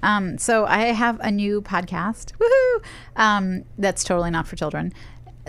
Um, 0.06 0.38
so 0.38 0.64
I 0.66 0.84
have 0.92 1.18
a 1.20 1.30
new 1.30 1.60
podcast. 1.62 2.32
Woohoo! 2.38 2.84
Um, 3.16 3.64
that's 3.78 4.04
totally 4.04 4.30
not 4.30 4.46
for 4.46 4.54
children. 4.56 4.92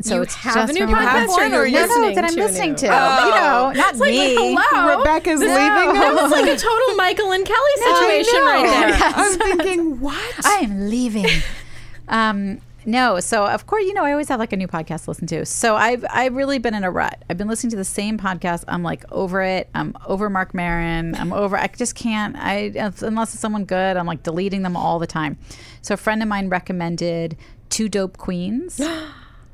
So 0.01 0.15
You 0.17 0.21
it's 0.23 0.35
have 0.35 0.53
just 0.55 0.71
a 0.71 0.73
new 0.73 0.87
for 0.87 0.93
podcast 0.95 1.29
or 1.29 1.65
you're 1.65 1.87
no, 1.87 2.01
no, 2.09 2.13
that 2.15 2.23
I'm 2.23 2.33
to 2.35 2.39
listening 2.39 2.75
to. 2.75 2.87
Oh. 2.87 3.25
You 3.25 3.31
know, 3.31 3.71
not 3.73 3.91
It's 3.93 3.99
like, 3.99 4.09
me. 4.11 4.35
hello. 4.59 4.97
Rebecca's 4.99 5.39
No. 5.39 5.47
leaving 5.47 5.97
us. 5.97 6.21
It's 6.21 6.31
like 6.31 6.51
a 6.51 6.55
total 6.69 6.95
Michael 6.95 7.31
and 7.31 7.43
Kelly 7.45 7.75
situation 7.77 8.39
know. 8.39 8.45
right 8.45 8.67
there. 8.69 8.89
Yes. 8.99 9.37
I'm 9.41 9.57
thinking, 9.57 9.99
what? 9.99 10.45
I 10.45 10.59
am 10.59 10.89
leaving. 10.89 11.25
um, 12.09 12.59
no, 12.87 13.19
so 13.19 13.45
of 13.45 13.67
course, 13.67 13.83
you 13.83 13.93
know, 13.93 14.05
I 14.05 14.11
always 14.11 14.29
have 14.29 14.39
like 14.39 14.53
a 14.53 14.55
new 14.55 14.67
podcast 14.69 15.03
to 15.03 15.09
listen 15.11 15.27
to. 15.27 15.45
So 15.45 15.75
I've 15.75 16.05
I've 16.09 16.33
really 16.33 16.57
been 16.57 16.73
in 16.73 16.85
a 16.85 16.89
rut. 16.89 17.21
I've 17.29 17.37
been 17.37 17.49
listening 17.49 17.71
to 17.71 17.75
the 17.75 17.83
same 17.83 18.17
podcast. 18.17 18.63
I'm 18.65 18.81
like 18.81 19.03
over 19.11 19.41
it. 19.41 19.69
I'm 19.75 19.93
over 20.05 20.29
Marc 20.29 20.53
Maron. 20.53 21.13
I'm 21.15 21.33
over. 21.33 21.57
I 21.57 21.67
just 21.67 21.95
can't. 21.95 22.37
I 22.37 22.71
unless 23.01 23.33
it's 23.33 23.41
someone 23.41 23.65
good, 23.65 23.97
I'm 23.97 24.05
like 24.05 24.23
deleting 24.23 24.61
them 24.61 24.77
all 24.77 24.99
the 24.99 25.07
time. 25.07 25.37
So 25.81 25.95
a 25.95 25.97
friend 25.97 26.23
of 26.23 26.29
mine 26.29 26.47
recommended 26.47 27.35
Two 27.67 27.89
Dope 27.89 28.15
Queens, 28.15 28.79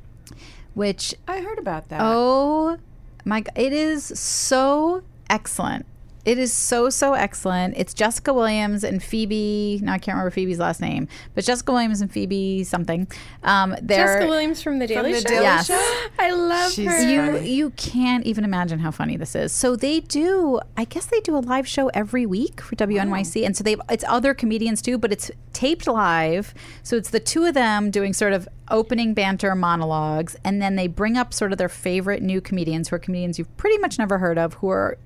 which 0.74 1.12
I 1.26 1.40
heard 1.40 1.58
about 1.58 1.88
that. 1.88 2.02
Oh 2.04 2.78
my 3.24 3.40
god, 3.40 3.52
it 3.56 3.72
is 3.72 4.04
so 4.04 5.02
excellent. 5.28 5.86
It 6.24 6.38
is 6.38 6.52
so 6.52 6.88
so 6.88 7.12
excellent. 7.12 7.74
It's 7.76 7.92
Jessica 7.92 8.32
Williams 8.32 8.82
and 8.82 9.02
Phoebe. 9.02 9.80
Now 9.82 9.92
I 9.92 9.98
can't 9.98 10.14
remember 10.16 10.30
Phoebe's 10.30 10.58
last 10.58 10.80
name, 10.80 11.06
but 11.34 11.44
Jessica 11.44 11.70
Williams 11.72 12.00
and 12.00 12.10
Phoebe 12.10 12.64
something. 12.64 13.06
Um, 13.42 13.76
they're 13.82 14.06
Jessica 14.06 14.26
Williams 14.28 14.62
from 14.62 14.78
The 14.78 14.86
Daily 14.86 15.12
the 15.12 15.20
Show. 15.20 15.28
Daily 15.28 15.42
Yes. 15.42 15.66
Show? 15.66 15.96
I 16.18 16.30
love 16.30 16.72
She's 16.72 16.88
her. 16.88 17.10
you 17.10 17.32
funny. 17.32 17.50
you 17.50 17.70
can't 17.70 18.24
even 18.24 18.44
imagine 18.44 18.78
how 18.78 18.90
funny 18.90 19.16
this 19.18 19.34
is. 19.34 19.52
So 19.52 19.76
they 19.76 20.00
do. 20.00 20.60
I 20.76 20.84
guess 20.84 21.06
they 21.06 21.20
do 21.20 21.36
a 21.36 21.40
live 21.40 21.68
show 21.68 21.88
every 21.88 22.24
week 22.24 22.60
for 22.62 22.74
WNYC, 22.76 23.44
and 23.44 23.54
so 23.56 23.62
they 23.62 23.76
it's 23.90 24.04
other 24.08 24.32
comedians 24.32 24.80
too, 24.80 24.96
but 24.96 25.12
it's 25.12 25.30
taped 25.52 25.86
live. 25.86 26.54
So 26.82 26.96
it's 26.96 27.10
the 27.10 27.20
two 27.20 27.44
of 27.44 27.52
them 27.54 27.90
doing 27.90 28.12
sort 28.14 28.32
of 28.32 28.48
opening 28.70 29.12
banter 29.12 29.54
monologues, 29.54 30.36
and 30.42 30.62
then 30.62 30.76
they 30.76 30.86
bring 30.86 31.18
up 31.18 31.34
sort 31.34 31.52
of 31.52 31.58
their 31.58 31.68
favorite 31.68 32.22
new 32.22 32.40
comedians, 32.40 32.88
who 32.88 32.96
are 32.96 32.98
comedians 32.98 33.38
you've 33.38 33.54
pretty 33.58 33.76
much 33.78 33.98
never 33.98 34.16
heard 34.18 34.38
of, 34.38 34.54
who 34.54 34.68
are 34.70 34.96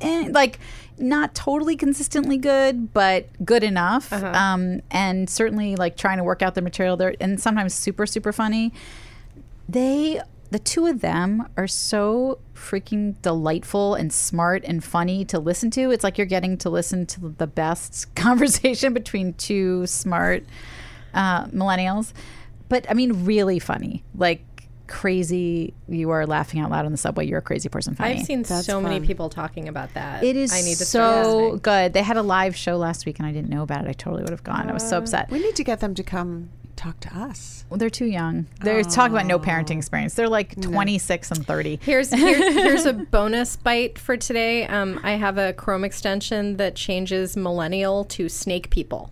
eh, 0.00 0.28
like 0.30 0.58
not 0.98 1.34
totally 1.34 1.76
consistently 1.76 2.38
good, 2.38 2.92
but 2.92 3.26
good 3.44 3.64
enough. 3.64 4.12
Um, 4.12 4.80
and 4.90 5.28
certainly 5.28 5.76
like 5.76 5.96
trying 5.96 6.18
to 6.18 6.24
work 6.24 6.42
out 6.42 6.54
the 6.54 6.62
material 6.62 6.96
there, 6.96 7.14
and 7.20 7.40
sometimes 7.40 7.74
super 7.74 8.06
super 8.06 8.32
funny 8.32 8.72
they 9.68 10.20
the 10.50 10.58
two 10.58 10.86
of 10.86 11.00
them 11.00 11.48
are 11.56 11.66
so 11.66 12.38
freaking 12.54 13.20
delightful 13.22 13.94
and 13.94 14.12
smart 14.12 14.62
and 14.64 14.84
funny 14.84 15.24
to 15.24 15.38
listen 15.40 15.70
to. 15.72 15.90
It's 15.90 16.04
like 16.04 16.16
you're 16.16 16.28
getting 16.28 16.56
to 16.58 16.70
listen 16.70 17.06
to 17.06 17.20
the 17.38 17.46
best 17.46 18.14
conversation 18.14 18.92
between 18.92 19.32
two 19.34 19.86
smart 19.86 20.44
uh, 21.12 21.46
millennials. 21.46 22.12
But 22.68 22.86
I 22.88 22.94
mean, 22.94 23.24
really 23.24 23.58
funny. 23.58 24.04
Like 24.14 24.44
crazy. 24.86 25.74
You 25.88 26.10
are 26.10 26.26
laughing 26.26 26.60
out 26.60 26.70
loud 26.70 26.86
on 26.86 26.92
the 26.92 26.98
subway. 26.98 27.26
You're 27.26 27.38
a 27.38 27.42
crazy 27.42 27.68
person. 27.68 27.94
Funny. 27.94 28.14
I've 28.14 28.26
seen 28.26 28.42
That's 28.42 28.66
so 28.66 28.80
many 28.80 29.04
people 29.04 29.28
talking 29.28 29.68
about 29.68 29.94
that. 29.94 30.24
It 30.24 30.36
is 30.36 30.52
I 30.52 30.60
need 30.62 30.76
to 30.76 30.84
so 30.84 31.56
good. 31.56 31.92
They 31.92 32.02
had 32.02 32.16
a 32.16 32.22
live 32.22 32.56
show 32.56 32.76
last 32.76 33.06
week, 33.06 33.18
and 33.18 33.26
I 33.26 33.32
didn't 33.32 33.50
know 33.50 33.62
about 33.62 33.84
it. 33.84 33.88
I 33.88 33.92
totally 33.92 34.22
would 34.22 34.32
have 34.32 34.44
gone. 34.44 34.68
I 34.68 34.72
was 34.72 34.88
so 34.88 34.98
upset. 34.98 35.30
We 35.30 35.40
need 35.40 35.56
to 35.56 35.64
get 35.64 35.80
them 35.80 35.94
to 35.94 36.02
come 36.02 36.50
talk 36.76 37.00
to 37.00 37.16
us. 37.16 37.64
Well, 37.70 37.78
they're 37.78 37.90
too 37.90 38.06
young. 38.06 38.46
They're 38.60 38.82
talking 38.82 39.14
about 39.14 39.26
no 39.26 39.38
parenting 39.38 39.78
experience. 39.78 40.14
They're 40.14 40.28
like 40.28 40.60
26 40.60 41.30
and 41.30 41.46
30. 41.46 41.78
Here's 41.82 42.10
here, 42.14 42.52
here's 42.52 42.84
a 42.84 42.92
bonus 42.92 43.56
bite 43.56 43.98
for 43.98 44.16
today. 44.16 44.66
Um, 44.66 45.00
I 45.02 45.12
have 45.12 45.38
a 45.38 45.52
Chrome 45.52 45.84
extension 45.84 46.56
that 46.56 46.74
changes 46.74 47.36
millennial 47.36 48.04
to 48.06 48.28
snake 48.28 48.70
people, 48.70 49.10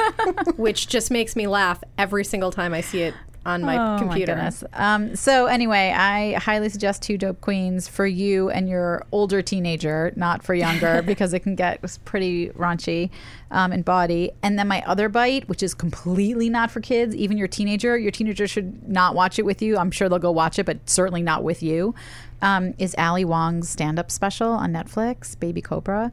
which 0.56 0.88
just 0.88 1.10
makes 1.10 1.34
me 1.34 1.46
laugh 1.46 1.82
every 1.96 2.24
single 2.24 2.50
time 2.50 2.74
I 2.74 2.82
see 2.82 3.02
it 3.02 3.14
on 3.48 3.62
my 3.62 3.76
oh 3.96 3.98
computer. 3.98 4.36
my. 4.36 4.52
Um, 4.74 5.16
so 5.16 5.46
anyway, 5.46 5.92
I 5.96 6.34
highly 6.34 6.68
suggest 6.68 7.02
Two 7.02 7.16
Dope 7.16 7.40
Queens 7.40 7.88
for 7.88 8.06
you 8.06 8.50
and 8.50 8.68
your 8.68 9.04
older 9.10 9.42
teenager, 9.42 10.12
not 10.16 10.42
for 10.42 10.54
younger, 10.54 11.02
because 11.06 11.32
it 11.32 11.40
can 11.40 11.54
get 11.54 11.80
pretty 12.04 12.50
raunchy 12.50 13.10
um, 13.50 13.72
in 13.72 13.82
body. 13.82 14.30
And 14.42 14.58
then 14.58 14.68
my 14.68 14.82
other 14.86 15.08
bite, 15.08 15.48
which 15.48 15.62
is 15.62 15.74
completely 15.74 16.48
not 16.50 16.70
for 16.70 16.80
kids, 16.80 17.14
even 17.16 17.38
your 17.38 17.48
teenager. 17.48 17.96
Your 17.96 18.10
teenager 18.12 18.46
should 18.46 18.88
not 18.88 19.14
watch 19.14 19.38
it 19.38 19.44
with 19.44 19.62
you. 19.62 19.78
I'm 19.78 19.90
sure 19.90 20.08
they'll 20.08 20.18
go 20.18 20.30
watch 20.30 20.58
it, 20.58 20.66
but 20.66 20.88
certainly 20.88 21.22
not 21.22 21.42
with 21.42 21.62
you. 21.62 21.94
Um, 22.42 22.74
is 22.78 22.94
Ali 22.98 23.24
Wong's 23.24 23.68
stand-up 23.68 24.10
special 24.10 24.50
on 24.50 24.72
Netflix, 24.72 25.38
Baby 25.38 25.60
Cobra? 25.62 26.12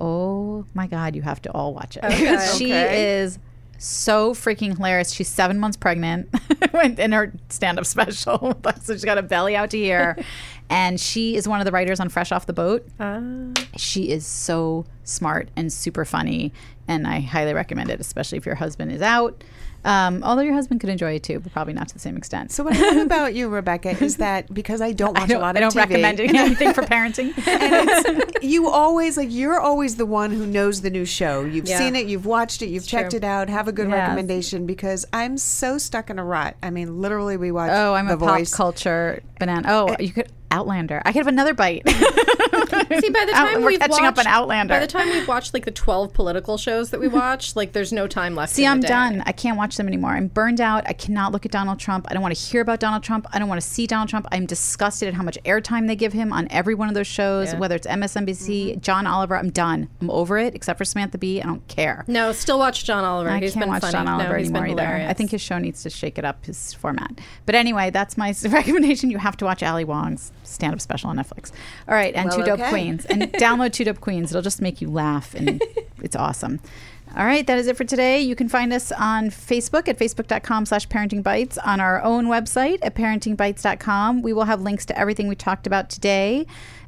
Oh 0.00 0.64
my 0.74 0.86
God, 0.88 1.14
you 1.14 1.22
have 1.22 1.40
to 1.42 1.52
all 1.52 1.74
watch 1.74 1.96
it. 2.02 2.10
she 2.56 2.72
Okay. 2.72 3.20
is 3.20 3.38
so 3.82 4.32
freaking 4.32 4.76
hilarious. 4.76 5.12
She's 5.12 5.28
seven 5.28 5.58
months 5.58 5.76
pregnant 5.76 6.28
in 6.98 7.12
her 7.12 7.32
stand 7.48 7.78
up 7.78 7.86
special. 7.86 8.60
so 8.82 8.92
she's 8.92 9.04
got 9.04 9.18
a 9.18 9.22
belly 9.22 9.56
out 9.56 9.70
to 9.70 9.78
here. 9.78 10.16
and 10.70 11.00
she 11.00 11.36
is 11.36 11.48
one 11.48 11.60
of 11.60 11.64
the 11.64 11.72
writers 11.72 11.98
on 11.98 12.08
Fresh 12.08 12.30
Off 12.32 12.46
the 12.46 12.52
Boat. 12.52 12.86
Ah. 13.00 13.20
She 13.76 14.10
is 14.10 14.24
so 14.24 14.84
smart 15.02 15.48
and 15.56 15.72
super 15.72 16.04
funny. 16.04 16.52
And 16.86 17.06
I 17.06 17.20
highly 17.20 17.54
recommend 17.54 17.90
it, 17.90 18.00
especially 18.00 18.38
if 18.38 18.46
your 18.46 18.54
husband 18.54 18.92
is 18.92 19.02
out. 19.02 19.42
Um, 19.84 20.22
although 20.22 20.42
your 20.42 20.54
husband 20.54 20.80
could 20.80 20.90
enjoy 20.90 21.12
it 21.14 21.22
too, 21.24 21.40
but 21.40 21.52
probably 21.52 21.72
not 21.72 21.88
to 21.88 21.94
the 21.94 22.00
same 22.00 22.16
extent. 22.16 22.52
So 22.52 22.64
what 22.64 22.76
I 22.76 22.90
love 22.92 22.96
about 23.06 23.34
you, 23.34 23.48
Rebecca, 23.48 23.90
is 24.02 24.18
that 24.18 24.52
because 24.52 24.80
I 24.80 24.92
don't 24.92 25.14
watch 25.14 25.24
I 25.24 25.26
don't, 25.26 25.38
a 25.38 25.40
lot 25.40 25.50
of 25.50 25.56
I 25.56 25.60
don't 25.60 25.72
TV, 25.72 25.76
recommend 25.76 26.20
anything 26.36 26.72
for 26.72 26.82
parenting. 26.82 27.36
and 27.48 27.88
it's, 27.90 28.44
you 28.44 28.68
always 28.68 29.16
like 29.16 29.28
you're 29.30 29.58
always 29.60 29.96
the 29.96 30.06
one 30.06 30.30
who 30.30 30.46
knows 30.46 30.82
the 30.82 30.90
new 30.90 31.04
show. 31.04 31.42
You've 31.44 31.66
Yeah. 31.66 31.78
seen 31.78 31.96
it, 31.96 32.06
you've 32.06 32.26
watched 32.26 32.62
it, 32.62 32.68
you've 32.68 32.86
checked 32.86 33.10
true. 33.10 33.18
it 33.18 33.24
out. 33.24 33.48
Have 33.48 33.68
a 33.68 33.72
good 33.72 33.88
Yes. 33.88 33.94
recommendation 33.96 34.66
because 34.66 35.04
I'm 35.12 35.36
so 35.36 35.78
stuck 35.78 36.10
in 36.10 36.18
a 36.18 36.24
rut. 36.24 36.56
I 36.62 36.70
mean, 36.70 37.00
literally, 37.00 37.36
we 37.36 37.50
watch. 37.50 37.70
Oh, 37.72 37.94
I'm 37.94 38.06
the 38.06 38.14
a 38.14 38.16
pop 38.18 38.46
culture 38.52 39.22
banana. 39.38 39.66
Oh, 39.68 39.96
you 39.98 40.12
could 40.12 40.30
Outlander. 40.52 41.00
I 41.06 41.12
could 41.12 41.20
have 41.20 41.28
another 41.28 41.54
bite. 41.54 41.82
See, 43.00 43.10
by 43.10 43.24
the 43.24 43.32
Out- 43.34 43.48
time 43.50 43.62
we're 43.62 43.68
we've 43.68 43.80
catching 43.80 44.04
up 44.04 44.18
on 44.18 44.26
Outlander. 44.26 44.74
By 44.74 44.80
the 44.80 44.86
time 44.86 45.08
we've 45.08 45.26
watched 45.26 45.54
like 45.54 45.64
the 45.64 45.70
twelve 45.70 46.12
political 46.12 46.58
shows 46.58 46.90
that 46.90 47.00
we 47.00 47.08
watch, 47.22 47.56
like 47.56 47.72
there's 47.72 47.92
no 47.92 48.06
time 48.06 48.34
left. 48.34 48.52
See, 48.52 48.64
in 48.64 48.70
I'm 48.70 48.80
day. 48.80 48.88
done. 48.88 49.22
I 49.26 49.32
can't 49.32 49.56
watch 49.56 49.76
them 49.76 49.88
anymore. 49.88 50.10
I'm 50.10 50.28
burned 50.28 50.60
out. 50.60 50.84
I 50.86 50.92
cannot 50.92 51.32
look 51.32 51.46
at 51.46 51.52
Donald 51.52 51.78
Trump. 51.78 52.06
I 52.10 52.14
don't 52.14 52.22
want 52.22 52.34
to 52.34 52.40
hear 52.40 52.60
about 52.60 52.80
Donald 52.80 53.02
Trump. 53.02 53.26
I 53.32 53.38
don't 53.38 53.48
want 53.48 53.60
to 53.60 53.66
see 53.66 53.86
Donald 53.86 54.08
Trump. 54.08 54.26
I'm 54.30 54.46
disgusted 54.46 55.08
at 55.08 55.14
how 55.14 55.22
much 55.22 55.38
airtime 55.44 55.86
they 55.86 55.96
give 55.96 56.12
him 56.12 56.32
on 56.32 56.46
every 56.50 56.74
one 56.74 56.88
of 56.88 56.94
those 56.94 57.06
shows, 57.06 57.54
whether 57.54 57.74
it's 57.74 57.86
MSNBC, 57.86 58.70
mm-hmm. 58.70 58.80
John 58.80 59.06
Oliver. 59.06 59.36
I'm 59.36 59.50
done. 59.50 59.88
I'm 60.00 60.10
over 60.10 60.38
it, 60.38 60.54
except 60.54 60.78
for 60.78 60.84
Samantha 60.84 61.18
Bee. 61.18 61.40
I 61.40 61.46
don't 61.46 61.66
care. 61.68 62.04
No, 62.06 62.32
still 62.32 62.58
watch 62.58 62.84
John 62.84 63.04
Oliver. 63.04 63.30
I 63.30 63.40
He's 63.40 63.54
can't 63.54 63.62
been 63.64 63.68
watch 63.70 63.82
funny. 63.82 63.92
John 63.92 64.08
Oliver 64.08 64.34
no, 64.34 64.38
anymore 64.38 64.66
either. 64.66 65.06
I 65.08 65.12
think 65.14 65.30
his 65.30 65.40
show 65.40 65.58
needs 65.58 65.82
to 65.82 65.90
shake 65.90 66.18
it 66.18 66.24
up, 66.24 66.44
his 66.44 66.72
format. 66.74 67.20
But 67.46 67.54
anyway, 67.54 67.90
that's 67.90 68.16
my 68.16 68.34
recommendation. 68.48 69.10
You 69.10 69.18
have 69.18 69.36
to 69.38 69.44
watch 69.44 69.62
Ali 69.62 69.84
Wong's 69.84 70.32
stand-up 70.44 70.80
special 70.80 71.10
on 71.10 71.16
Netflix. 71.16 71.50
All 71.88 71.94
right, 71.94 72.14
and 72.14 72.28
Well, 72.28 72.38
Two 72.44 72.50
Dope 72.50 72.60
okay. 72.60 72.70
Queens, 72.70 73.04
and 73.06 73.22
download 73.34 73.72
Two 73.72 73.84
Dope 73.84 74.00
Queens. 74.00 74.30
It'll 74.30 74.42
just 74.42 74.60
make 74.60 74.80
you 74.80 74.90
laugh, 74.90 75.34
and 75.34 75.62
it's 76.02 76.16
awesome. 76.16 76.60
All 77.14 77.26
right, 77.26 77.46
that 77.46 77.58
is 77.58 77.66
it 77.66 77.76
for 77.76 77.84
today. 77.84 78.22
You 78.22 78.34
can 78.34 78.48
find 78.48 78.72
us 78.72 78.90
on 78.90 79.28
Facebook 79.28 79.86
at 79.86 79.98
facebook.com 79.98 80.64
slash 80.64 80.88
parenting 80.88 81.22
bites, 81.22 81.58
on 81.58 81.78
our 81.78 82.02
own 82.02 82.26
website 82.26 82.78
at 82.80 82.94
parentingbites.com. 82.94 84.22
We 84.22 84.32
will 84.32 84.44
have 84.44 84.62
links 84.62 84.86
to 84.86 84.98
everything 84.98 85.28
we 85.28 85.34
talked 85.34 85.66
about 85.66 85.90
today 85.90 86.46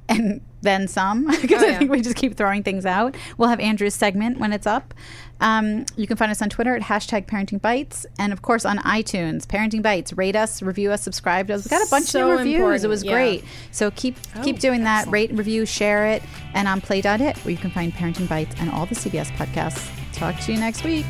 and 0.08 0.40
then 0.64 0.88
some 0.88 1.26
because 1.40 1.62
Oh, 1.62 1.68
I 1.68 1.74
think 1.76 1.90
we 1.90 2.00
just 2.00 2.16
keep 2.16 2.36
throwing 2.36 2.62
things 2.62 2.84
out. 2.84 3.16
We'll 3.38 3.48
have 3.48 3.60
Andrew's 3.60 3.94
segment 3.94 4.38
when 4.38 4.52
it's 4.52 4.66
up. 4.66 4.92
Um, 5.40 5.86
you 5.96 6.06
can 6.06 6.16
find 6.16 6.30
us 6.30 6.42
on 6.42 6.48
Twitter 6.48 6.74
at 6.74 6.82
hashtag 6.82 7.26
parenting 7.26 7.60
bites 7.60 8.06
and 8.18 8.32
of 8.32 8.42
course 8.42 8.64
on 8.64 8.78
iTunes, 8.78 9.46
parenting 9.46 9.82
bites. 9.82 10.12
Rate 10.12 10.36
us, 10.36 10.62
review 10.62 10.90
us, 10.90 11.02
subscribe 11.02 11.46
to 11.48 11.54
us. 11.54 11.64
We 11.64 11.68
got 11.68 11.86
a 11.86 11.90
bunch 11.90 12.06
So 12.06 12.30
of 12.32 12.38
reviews. 12.38 12.84
It 12.84 12.88
was 12.88 13.04
yeah. 13.04 13.12
great. 13.12 13.44
So 13.70 13.90
keep 13.92 14.16
keep 14.42 14.58
doing 14.58 14.84
that. 14.84 15.06
Rate, 15.08 15.32
review, 15.32 15.66
share 15.66 16.06
it, 16.06 16.22
and 16.54 16.66
on 16.68 16.80
play.it 16.80 17.38
where 17.38 17.50
you 17.50 17.58
can 17.58 17.70
find 17.70 17.92
parenting 17.92 18.28
bites 18.28 18.54
and 18.58 18.70
all 18.70 18.86
the 18.86 18.94
CBS 18.94 19.30
podcasts. 19.36 19.88
Talk 20.12 20.38
to 20.40 20.52
you 20.52 20.58
next 20.58 20.84
week. 20.84 21.06